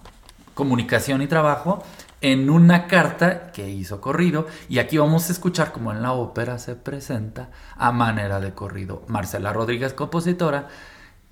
comunicación 0.53 1.21
y 1.21 1.27
trabajo 1.27 1.83
en 2.23 2.49
una 2.49 2.87
carta 2.87 3.51
que 3.51 3.69
hizo 3.69 3.99
corrido 3.99 4.47
y 4.69 4.79
aquí 4.79 4.97
vamos 4.97 5.27
a 5.27 5.33
escuchar 5.33 5.73
como 5.73 5.91
en 5.91 6.01
la 6.01 6.13
ópera 6.13 6.57
se 6.57 6.75
presenta 6.75 7.49
a 7.75 7.91
manera 7.91 8.39
de 8.39 8.53
corrido. 8.53 9.03
Marcela 9.07 9.51
Rodríguez, 9.51 9.93
compositora, 9.93 10.69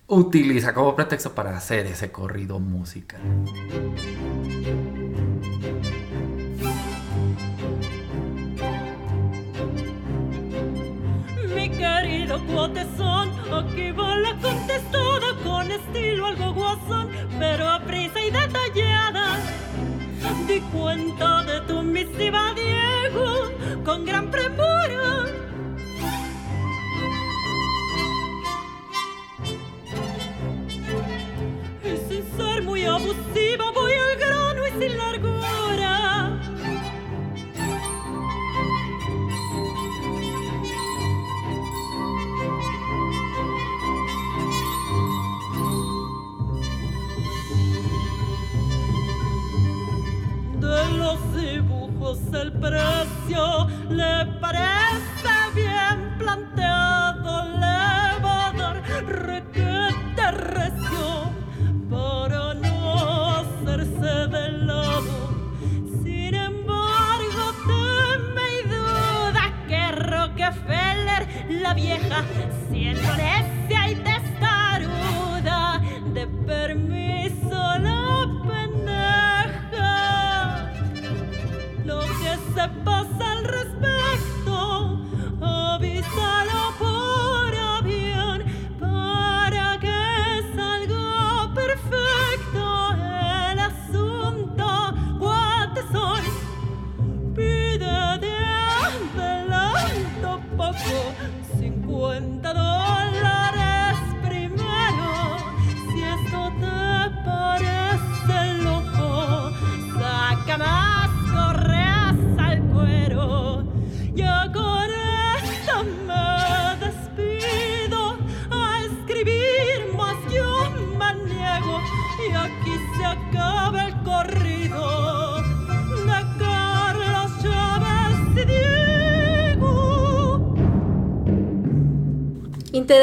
utiliza 0.08 0.74
como 0.74 0.94
pretexto 0.94 1.34
para 1.34 1.56
hacer 1.56 1.86
ese 1.86 2.12
corrido 2.12 2.60
musical. 2.60 3.22
Mi 11.56 11.70
querido 11.70 12.46
cuotezón, 12.48 13.30
aquí 13.54 13.92
va 13.92 14.18
la 14.18 14.38
contestada 14.42 15.38
con 15.42 15.72
estilo 15.72 16.26
algo 16.26 16.54
guasón, 16.54 17.10
pero 17.40 17.70
a 17.70 17.80
prisa 17.86 18.22
y 18.22 18.30
detallada 18.30 19.38
Di 20.48 20.60
cuenta 20.74 21.44
de 21.44 21.62
tu 21.62 21.82
misiva, 21.82 22.54
Diego, 22.54 23.52
con 23.84 24.06
gran 24.06 24.30
premura. 24.30 25.26
Y 31.84 31.98
sin 32.08 32.38
ser 32.38 32.64
muy 32.64 32.86
abusiva, 32.86 33.72
voy 33.74 33.94
al 33.94 34.16
grano 34.18 34.68
y 34.68 34.72
sin 34.82 34.98
largura. 34.98 35.71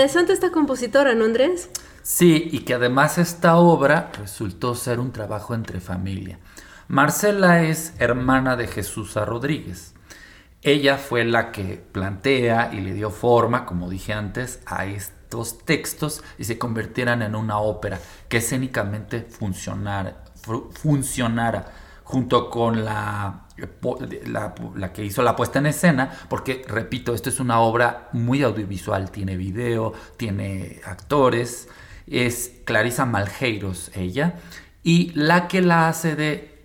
Interesante 0.08 0.32
esta 0.32 0.52
compositora, 0.52 1.14
¿no 1.14 1.26
Andrés? 1.26 1.68
Sí, 2.02 2.48
y 2.50 2.60
que 2.60 2.72
además 2.72 3.18
esta 3.18 3.58
obra 3.58 4.10
resultó 4.18 4.74
ser 4.74 5.00
un 5.00 5.12
trabajo 5.12 5.54
entre 5.54 5.80
familia. 5.80 6.38
Marcela 6.88 7.62
es 7.64 7.92
hermana 7.98 8.56
de 8.56 8.68
Jesús 8.68 9.16
Rodríguez. 9.16 9.92
Ella 10.62 10.96
fue 10.96 11.26
la 11.26 11.52
que 11.52 11.84
plantea 11.92 12.70
y 12.72 12.80
le 12.80 12.94
dio 12.94 13.10
forma, 13.10 13.66
como 13.66 13.90
dije 13.90 14.14
antes, 14.14 14.60
a 14.64 14.86
estos 14.86 15.58
textos 15.66 16.24
y 16.38 16.44
se 16.44 16.56
convirtieran 16.56 17.20
en 17.20 17.36
una 17.36 17.58
ópera 17.58 18.00
que 18.30 18.38
escénicamente 18.38 19.26
funcionara, 19.28 20.24
funcionara 20.72 21.66
junto 22.02 22.48
con 22.48 22.82
la, 22.82 23.47
la, 24.26 24.92
que 24.92 25.04
hizo 25.04 25.22
la 25.22 25.36
puesta 25.36 25.58
en 25.58 25.66
escena, 25.66 26.10
porque, 26.28 26.64
repito, 26.66 27.14
esto 27.14 27.28
es 27.28 27.40
una 27.40 27.60
obra 27.60 28.08
muy 28.12 28.42
audiovisual, 28.42 29.10
tiene 29.10 29.36
video, 29.36 29.92
tiene 30.16 30.80
actores, 30.84 31.68
es 32.06 32.52
Clarisa 32.64 33.04
Malheiros 33.04 33.90
ella, 33.94 34.34
y 34.82 35.12
la 35.14 35.48
que 35.48 35.60
la 35.60 35.88
hace 35.88 36.16
de 36.16 36.58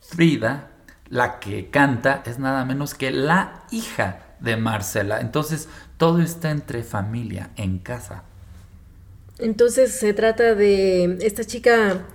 Frida 0.00 0.70
la 1.10 1.40
que 1.40 1.70
canta 1.70 2.22
es 2.24 2.38
nada 2.38 2.64
menos 2.64 2.94
que 2.94 3.10
la 3.10 3.64
hija 3.70 4.20
de 4.38 4.56
Marcela. 4.56 5.20
Entonces, 5.20 5.68
todo 5.98 6.22
está 6.22 6.50
entre 6.50 6.82
familia, 6.82 7.50
en 7.56 7.78
casa. 7.80 8.22
Entonces, 9.38 9.92
se 9.92 10.14
trata 10.14 10.54
de 10.54 11.18
esta 11.20 11.44
chica, 11.44 12.06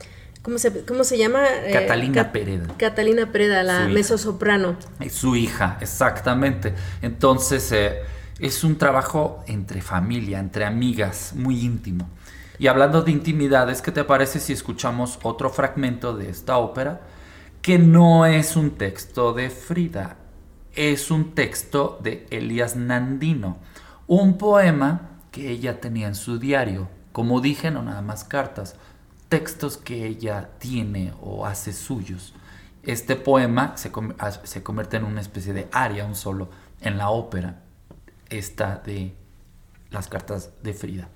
¿cómo 0.45 0.57
se, 0.57 0.85
cómo 0.85 1.03
se 1.03 1.17
llama? 1.17 1.43
Eh, 1.45 1.71
Catalina 1.73 2.31
Pereda. 2.31 2.67
Catalina 2.77 3.31
Pereda, 3.33 3.63
la 3.63 3.87
mezzosoprano. 3.89 4.77
Su 5.09 5.35
hija, 5.35 5.77
exactamente. 5.81 6.73
Entonces, 7.01 7.69
eh, 7.73 8.03
es 8.39 8.63
un 8.63 8.77
trabajo 8.77 9.43
entre 9.47 9.81
familia, 9.81 10.39
entre 10.39 10.63
amigas, 10.63 11.33
muy 11.35 11.59
íntimo. 11.59 12.07
Y 12.59 12.67
hablando 12.67 13.01
de 13.01 13.11
intimidades, 13.11 13.81
¿qué 13.81 13.91
te 13.91 14.05
parece 14.05 14.39
si 14.39 14.53
escuchamos 14.53 15.19
otro 15.23 15.49
fragmento 15.49 16.15
de 16.15 16.29
esta 16.29 16.57
ópera? 16.57 17.01
que 17.65 17.79
no 17.79 18.27
es 18.27 18.55
un 18.55 18.77
texto 18.77 19.33
de 19.33 19.49
Frida, 19.49 20.17
es 20.75 21.09
un 21.09 21.33
texto 21.33 21.97
de 22.03 22.27
Elias 22.29 22.75
Nandino, 22.75 23.57
un 24.05 24.37
poema 24.37 25.17
que 25.31 25.49
ella 25.49 25.81
tenía 25.81 26.05
en 26.05 26.13
su 26.13 26.37
diario, 26.37 26.89
como 27.11 27.41
dije, 27.41 27.71
no 27.71 27.81
nada 27.81 28.03
más 28.03 28.23
cartas, 28.23 28.75
textos 29.35 29.75
que 29.75 30.07
ella 30.07 30.51
tiene 30.59 31.13
o 31.21 31.45
hace 31.45 31.73
suyos. 31.73 32.33
Este 32.83 33.17
poema 33.17 33.75
se, 33.75 33.91
ah, 34.17 34.31
se 34.31 34.63
convierte 34.63 34.95
en 34.95 35.03
una 35.03 35.19
especie 35.19 35.51
de 35.51 35.67
aria, 35.73 36.05
un 36.05 36.15
solo, 36.15 36.47
en 36.79 36.97
la 36.97 37.09
ópera, 37.09 37.61
esta 38.29 38.77
de 38.77 39.13
las 39.91 40.07
cartas 40.07 40.51
de 40.63 40.73
Frida. 40.73 41.09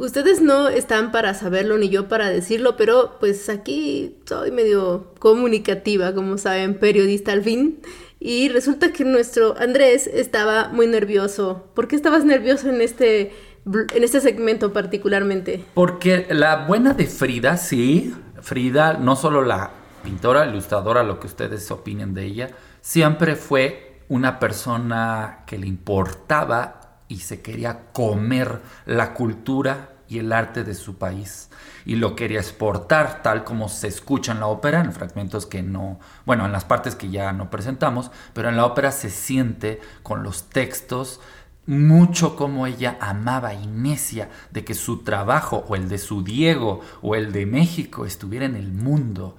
Ustedes 0.00 0.40
no 0.40 0.68
están 0.70 1.12
para 1.12 1.34
saberlo 1.34 1.76
ni 1.76 1.90
yo 1.90 2.08
para 2.08 2.30
decirlo, 2.30 2.74
pero 2.78 3.18
pues 3.20 3.50
aquí 3.50 4.16
soy 4.24 4.50
medio 4.50 5.12
comunicativa, 5.18 6.14
como 6.14 6.38
saben, 6.38 6.78
periodista 6.78 7.32
al 7.32 7.42
fin. 7.42 7.82
Y 8.18 8.48
resulta 8.48 8.94
que 8.94 9.04
nuestro 9.04 9.54
Andrés 9.58 10.06
estaba 10.06 10.68
muy 10.68 10.86
nervioso. 10.86 11.66
¿Por 11.74 11.86
qué 11.86 11.96
estabas 11.96 12.24
nervioso 12.24 12.70
en 12.70 12.80
este, 12.80 13.32
en 13.66 14.02
este 14.02 14.22
segmento 14.22 14.72
particularmente? 14.72 15.66
Porque 15.74 16.26
la 16.30 16.64
buena 16.64 16.94
de 16.94 17.06
Frida, 17.06 17.58
sí, 17.58 18.14
Frida, 18.40 18.94
no 18.94 19.16
solo 19.16 19.42
la 19.42 19.70
pintora, 20.02 20.46
ilustradora, 20.46 21.02
lo 21.02 21.20
que 21.20 21.26
ustedes 21.26 21.70
opinen 21.70 22.14
de 22.14 22.24
ella, 22.24 22.50
siempre 22.80 23.36
fue 23.36 24.00
una 24.08 24.38
persona 24.38 25.44
que 25.46 25.58
le 25.58 25.66
importaba 25.66 26.79
y 27.10 27.18
se 27.18 27.42
quería 27.42 27.92
comer 27.92 28.62
la 28.86 29.12
cultura 29.12 29.90
y 30.08 30.18
el 30.18 30.32
arte 30.32 30.64
de 30.64 30.74
su 30.74 30.96
país 30.96 31.50
y 31.84 31.96
lo 31.96 32.16
quería 32.16 32.40
exportar 32.40 33.22
tal 33.22 33.44
como 33.44 33.68
se 33.68 33.88
escucha 33.88 34.32
en 34.32 34.40
la 34.40 34.46
ópera, 34.46 34.80
en 34.80 34.92
fragmentos 34.92 35.46
que 35.46 35.62
no, 35.62 35.98
bueno, 36.24 36.46
en 36.46 36.52
las 36.52 36.64
partes 36.64 36.94
que 36.94 37.10
ya 37.10 37.32
no 37.32 37.50
presentamos, 37.50 38.10
pero 38.32 38.48
en 38.48 38.56
la 38.56 38.64
ópera 38.64 38.92
se 38.92 39.10
siente 39.10 39.80
con 40.02 40.22
los 40.22 40.48
textos 40.50 41.20
mucho 41.66 42.36
como 42.36 42.66
ella 42.66 42.96
amaba 43.00 43.54
y 43.54 43.66
necia 43.66 44.28
de 44.50 44.64
que 44.64 44.74
su 44.74 45.02
trabajo 45.02 45.64
o 45.68 45.76
el 45.76 45.88
de 45.88 45.98
su 45.98 46.24
Diego 46.24 46.80
o 47.02 47.14
el 47.14 47.32
de 47.32 47.46
México 47.46 48.06
estuviera 48.06 48.46
en 48.46 48.56
el 48.56 48.72
mundo. 48.72 49.36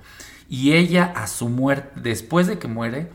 Y 0.48 0.74
ella 0.74 1.14
a 1.16 1.28
su 1.28 1.50
muerte, 1.50 2.00
después 2.02 2.48
de 2.48 2.60
que 2.60 2.68
muere, 2.68 3.10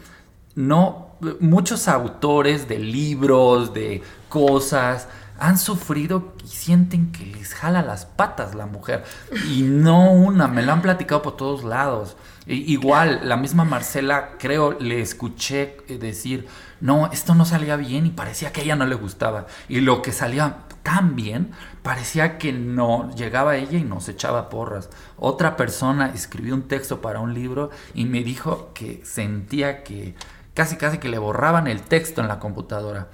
no, 0.55 1.11
muchos 1.41 1.89
autores 1.89 2.69
de 2.69 2.79
libros, 2.79 3.73
de 3.73 4.03
cosas, 4.37 5.09
han 5.39 5.57
sufrido 5.57 6.34
y 6.45 6.49
sienten 6.49 7.11
que 7.11 7.24
les 7.24 7.55
jala 7.55 7.80
las 7.80 8.05
patas 8.05 8.55
la 8.55 8.66
mujer. 8.66 9.03
Y 9.49 9.62
no 9.62 10.12
una, 10.12 10.47
me 10.47 10.62
lo 10.62 10.72
han 10.72 10.82
platicado 10.82 11.22
por 11.22 11.39
todos 11.39 11.64
lados. 11.64 12.18
Igual, 12.47 13.20
la 13.24 13.39
misma 13.39 13.64
Marcela, 13.64 14.32
creo, 14.39 14.72
le 14.78 15.01
escuché 15.01 15.78
eh, 15.89 15.97
decir, 15.97 16.47
no, 16.82 17.11
esto 17.12 17.34
no 17.34 17.47
salía 17.47 17.76
bien 17.76 18.05
y 18.05 18.11
parecía 18.11 18.53
que 18.53 18.61
a 18.61 18.64
ella 18.64 18.76
no 18.76 18.84
le 18.84 18.95
gustaba. 18.95 19.47
Y 19.70 19.80
lo 19.80 20.03
que 20.03 20.12
salía 20.12 20.59
tan 20.82 21.16
bien, 21.16 21.53
parecía 21.82 22.37
que 22.37 22.53
no 22.53 23.11
llegaba 23.16 23.57
ella 23.57 23.78
y 23.78 23.84
nos 23.84 24.11
echaba 24.11 24.51
porras. 24.51 24.91
Otra 25.16 25.57
persona 25.57 26.12
escribió 26.14 26.55
un 26.55 26.68
texto 26.68 27.01
para 27.01 27.20
un 27.20 27.32
libro 27.32 27.70
y 27.95 28.05
me 28.05 28.22
dijo 28.22 28.70
que 28.74 29.01
sentía 29.03 29.82
que 29.82 30.14
casi 30.53 30.76
casi 30.76 30.99
que 30.99 31.09
le 31.09 31.18
borraban 31.18 31.66
el 31.66 31.80
texto 31.80 32.20
en 32.20 32.28
la 32.28 32.39
computadora. 32.39 33.09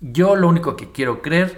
Yo 0.00 0.36
lo 0.36 0.48
único 0.48 0.76
que 0.76 0.92
quiero 0.92 1.22
creer 1.22 1.56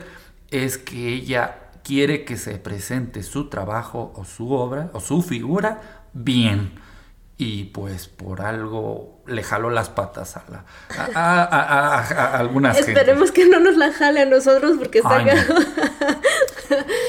es 0.51 0.79
que 0.79 1.09
ella 1.09 1.59
quiere 1.85 2.25
que 2.25 2.37
se 2.37 2.59
presente 2.59 3.23
su 3.23 3.49
trabajo 3.49 4.13
o 4.17 4.25
su 4.25 4.53
obra 4.53 4.91
o 4.93 5.01
su 5.01 5.23
figura 5.23 6.05
bien. 6.13 6.73
Y 7.41 7.65
pues 7.67 8.09
por 8.09 8.41
algo 8.41 9.23
le 9.27 9.45
jaló 9.45 9.71
las 9.71 9.89
patas 9.91 10.37
a, 10.37 10.45
la, 10.51 10.65
a, 11.15 11.43
a- 11.45 11.99
a- 12.01 12.39
algunas. 12.39 12.77
Esperemos 12.79 13.31
que 13.31 13.49
no 13.49 13.61
nos 13.61 13.77
la 13.77 13.93
jale 13.93 14.23
a 14.23 14.25
nosotros 14.27 14.73
porque 14.79 14.99
está 14.99 15.19
Ay, 15.19 15.25
no. 15.27 15.31
cagado. 15.33 15.55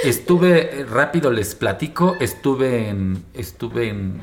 Estuve, 0.04 0.86
rápido 0.90 1.32
les 1.32 1.56
platico, 1.56 2.16
estuve 2.20 2.90
en, 2.90 3.24
estuve 3.34 3.90
en 3.90 4.20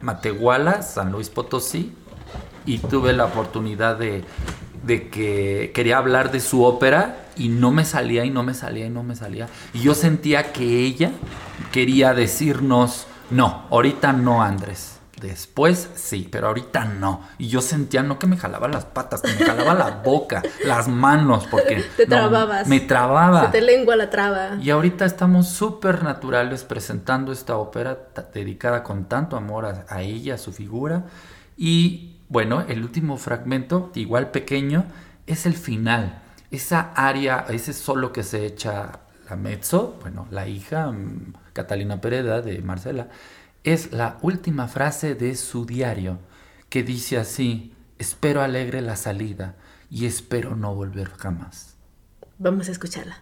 Matehuala, 0.00 0.82
San 0.82 1.10
Luis 1.10 1.30
Potosí, 1.30 1.94
y 2.66 2.78
tuve 2.78 3.12
la 3.14 3.24
oportunidad 3.24 3.96
de, 3.96 4.24
de 4.88 5.08
que 5.08 5.70
quería 5.74 5.98
hablar 5.98 6.32
de 6.32 6.40
su 6.40 6.64
ópera 6.64 7.26
y 7.36 7.50
no 7.50 7.70
me 7.70 7.84
salía 7.84 8.24
y 8.24 8.30
no 8.30 8.42
me 8.42 8.54
salía 8.54 8.86
y 8.86 8.90
no 8.90 9.04
me 9.04 9.14
salía. 9.14 9.46
Y 9.74 9.80
yo 9.80 9.94
sentía 9.94 10.50
que 10.52 10.80
ella 10.80 11.12
quería 11.70 12.14
decirnos, 12.14 13.06
no, 13.30 13.66
ahorita 13.70 14.12
no 14.14 14.42
Andrés. 14.42 14.94
Después 15.20 15.90
sí, 15.96 16.28
pero 16.30 16.46
ahorita 16.46 16.84
no. 16.84 17.22
Y 17.38 17.48
yo 17.48 17.60
sentía 17.60 18.02
no 18.04 18.18
que 18.20 18.26
me 18.28 18.36
jalaba 18.36 18.68
las 18.68 18.84
patas, 18.84 19.20
que 19.20 19.32
me 19.34 19.44
jalaba 19.44 19.74
la 19.74 19.90
boca, 20.04 20.42
las 20.64 20.88
manos, 20.88 21.46
porque 21.50 21.84
Te 21.96 22.06
no, 22.06 22.16
trababas. 22.16 22.66
me 22.68 22.80
trababa. 22.80 23.46
Se 23.46 23.48
te 23.52 23.60
lengua 23.60 23.94
la 23.96 24.10
traba. 24.10 24.56
Y 24.60 24.70
ahorita 24.70 25.04
estamos 25.04 25.48
súper 25.48 26.02
naturales 26.02 26.64
presentando 26.64 27.32
esta 27.32 27.56
ópera 27.56 27.98
dedicada 28.32 28.84
con 28.84 29.04
tanto 29.06 29.36
amor 29.36 29.66
a, 29.66 29.84
a 29.88 30.00
ella, 30.02 30.34
a 30.34 30.38
su 30.38 30.52
figura. 30.52 31.04
Y 31.56 32.17
bueno, 32.28 32.62
el 32.68 32.82
último 32.82 33.16
fragmento, 33.16 33.90
igual 33.94 34.30
pequeño, 34.30 34.84
es 35.26 35.46
el 35.46 35.54
final. 35.54 36.22
Esa 36.50 36.92
aria, 36.94 37.44
ese 37.48 37.72
solo 37.72 38.12
que 38.12 38.22
se 38.22 38.46
echa 38.46 39.00
la 39.28 39.36
mezzo, 39.36 39.98
bueno, 40.00 40.26
la 40.30 40.48
hija, 40.48 40.90
mm, 40.90 41.34
Catalina 41.52 42.00
Pereda 42.00 42.40
de 42.40 42.60
Marcela, 42.60 43.08
es 43.64 43.92
la 43.92 44.18
última 44.22 44.68
frase 44.68 45.14
de 45.14 45.34
su 45.36 45.66
diario, 45.66 46.18
que 46.68 46.82
dice 46.82 47.18
así, 47.18 47.74
espero 47.98 48.42
alegre 48.42 48.80
la 48.82 48.96
salida 48.96 49.56
y 49.90 50.06
espero 50.06 50.54
no 50.56 50.74
volver 50.74 51.10
jamás. 51.10 51.76
Vamos 52.38 52.68
a 52.68 52.72
escucharla. 52.72 53.18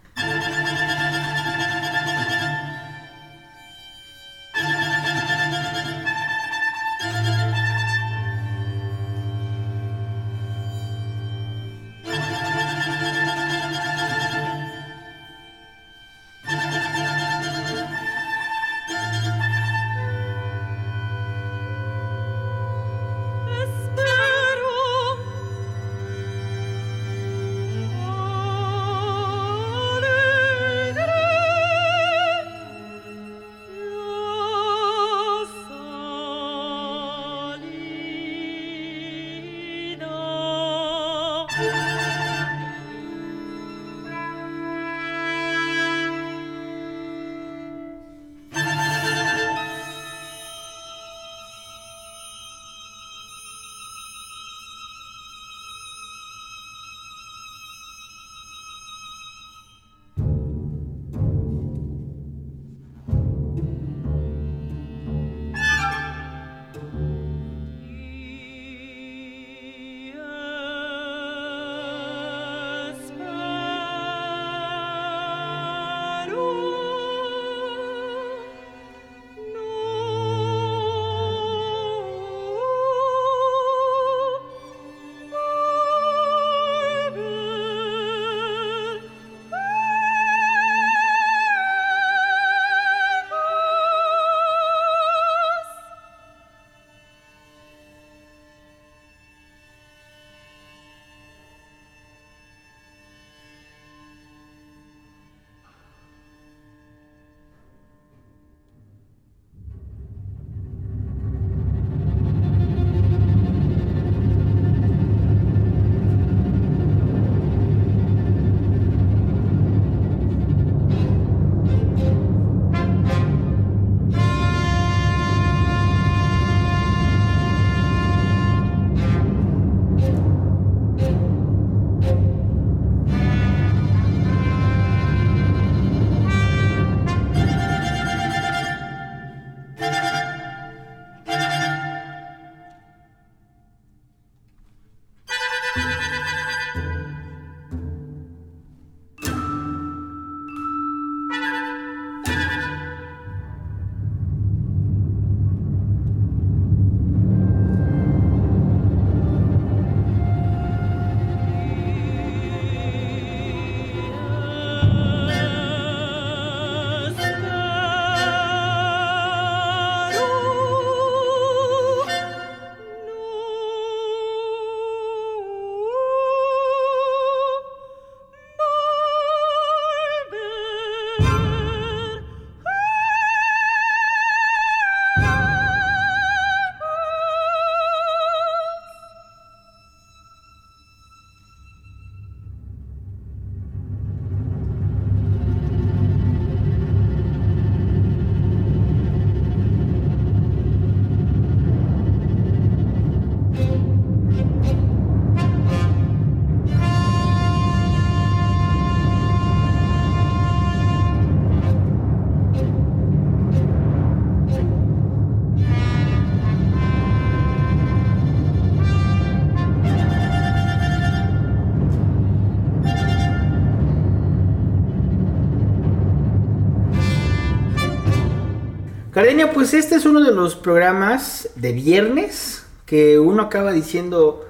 Pues 229.57 229.73
este 229.73 229.95
es 229.95 230.05
uno 230.05 230.21
de 230.21 230.33
los 230.33 230.55
programas 230.55 231.49
de 231.55 231.73
viernes 231.73 232.67
que 232.85 233.19
uno 233.19 233.45
acaba 233.45 233.73
diciendo 233.73 234.45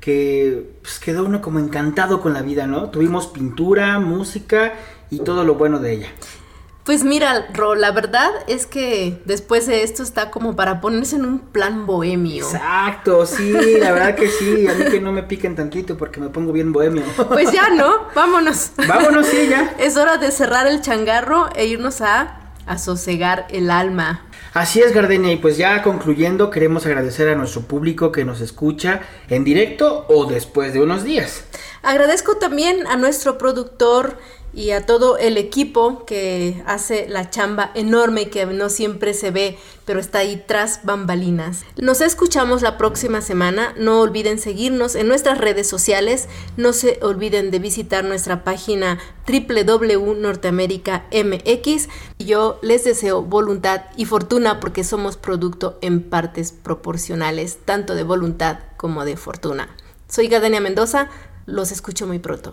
que 0.00 0.76
pues, 0.82 0.98
quedó 0.98 1.24
uno 1.24 1.40
como 1.40 1.58
encantado 1.58 2.20
con 2.20 2.34
la 2.34 2.42
vida, 2.42 2.66
¿no? 2.66 2.90
Tuvimos 2.90 3.26
pintura, 3.26 3.98
música 4.00 4.74
y 5.08 5.20
todo 5.20 5.44
lo 5.44 5.54
bueno 5.54 5.78
de 5.78 5.94
ella. 5.94 6.08
Pues 6.84 7.04
mira, 7.04 7.46
Ro, 7.54 7.74
la 7.74 7.90
verdad 7.92 8.30
es 8.48 8.66
que 8.66 9.22
después 9.24 9.66
de 9.66 9.82
esto 9.82 10.02
está 10.02 10.30
como 10.30 10.54
para 10.56 10.82
ponerse 10.82 11.16
en 11.16 11.24
un 11.24 11.38
plan 11.38 11.86
bohemio. 11.86 12.44
Exacto, 12.44 13.24
sí, 13.24 13.54
la 13.78 13.92
verdad 13.92 14.14
que 14.14 14.28
sí, 14.28 14.68
a 14.68 14.74
mí 14.74 14.84
que 14.90 15.00
no 15.00 15.10
me 15.10 15.22
piquen 15.22 15.56
tantito 15.56 15.96
porque 15.96 16.20
me 16.20 16.28
pongo 16.28 16.52
bien 16.52 16.70
bohemio. 16.70 17.04
Pues 17.30 17.50
ya, 17.50 17.70
¿no? 17.70 18.08
Vámonos. 18.14 18.72
Vámonos, 18.86 19.26
sí, 19.26 19.46
ya. 19.48 19.74
Es 19.78 19.96
hora 19.96 20.18
de 20.18 20.30
cerrar 20.30 20.66
el 20.66 20.82
changarro 20.82 21.48
e 21.54 21.64
irnos 21.64 22.02
a 22.02 22.40
a 22.70 22.78
sosegar 22.78 23.46
el 23.50 23.68
alma. 23.68 24.22
Así 24.52 24.80
es, 24.80 24.92
Gardenia, 24.92 25.32
y 25.32 25.36
pues 25.36 25.56
ya 25.56 25.80
concluyendo, 25.82 26.50
queremos 26.50 26.84
agradecer 26.84 27.28
a 27.28 27.36
nuestro 27.36 27.62
público 27.62 28.10
que 28.10 28.24
nos 28.24 28.40
escucha 28.40 29.02
en 29.28 29.44
directo 29.44 30.06
o 30.08 30.26
después 30.26 30.72
de 30.72 30.80
unos 30.80 31.04
días. 31.04 31.44
Agradezco 31.82 32.36
también 32.36 32.86
a 32.88 32.96
nuestro 32.96 33.38
productor 33.38 34.18
y 34.52 34.72
a 34.72 34.84
todo 34.84 35.16
el 35.16 35.36
equipo 35.36 36.04
que 36.04 36.60
hace 36.66 37.08
la 37.08 37.30
chamba 37.30 37.70
enorme 37.74 38.30
que 38.30 38.46
no 38.46 38.68
siempre 38.68 39.14
se 39.14 39.30
ve, 39.30 39.56
pero 39.84 40.00
está 40.00 40.18
ahí 40.18 40.42
tras 40.46 40.80
bambalinas. 40.84 41.62
Nos 41.76 42.00
escuchamos 42.00 42.62
la 42.62 42.76
próxima 42.76 43.20
semana. 43.20 43.72
No 43.76 44.00
olviden 44.00 44.38
seguirnos 44.38 44.96
en 44.96 45.08
nuestras 45.08 45.38
redes 45.38 45.68
sociales. 45.68 46.28
No 46.56 46.72
se 46.72 46.98
olviden 47.02 47.50
de 47.50 47.58
visitar 47.58 48.04
nuestra 48.04 48.44
página 48.44 48.98
www.norteamerica.mx. 49.26 51.88
Yo 52.18 52.58
les 52.62 52.84
deseo 52.84 53.22
voluntad 53.22 53.82
y 53.96 54.04
fortuna 54.04 54.60
porque 54.60 54.84
somos 54.84 55.16
producto 55.16 55.78
en 55.80 56.02
partes 56.02 56.52
proporcionales, 56.52 57.58
tanto 57.64 57.94
de 57.94 58.02
voluntad 58.02 58.58
como 58.76 59.04
de 59.04 59.16
fortuna. 59.16 59.74
Soy 60.08 60.28
Gadenia 60.28 60.60
Mendoza. 60.60 61.08
Los 61.46 61.72
escucho 61.72 62.06
muy 62.06 62.18
pronto. 62.18 62.52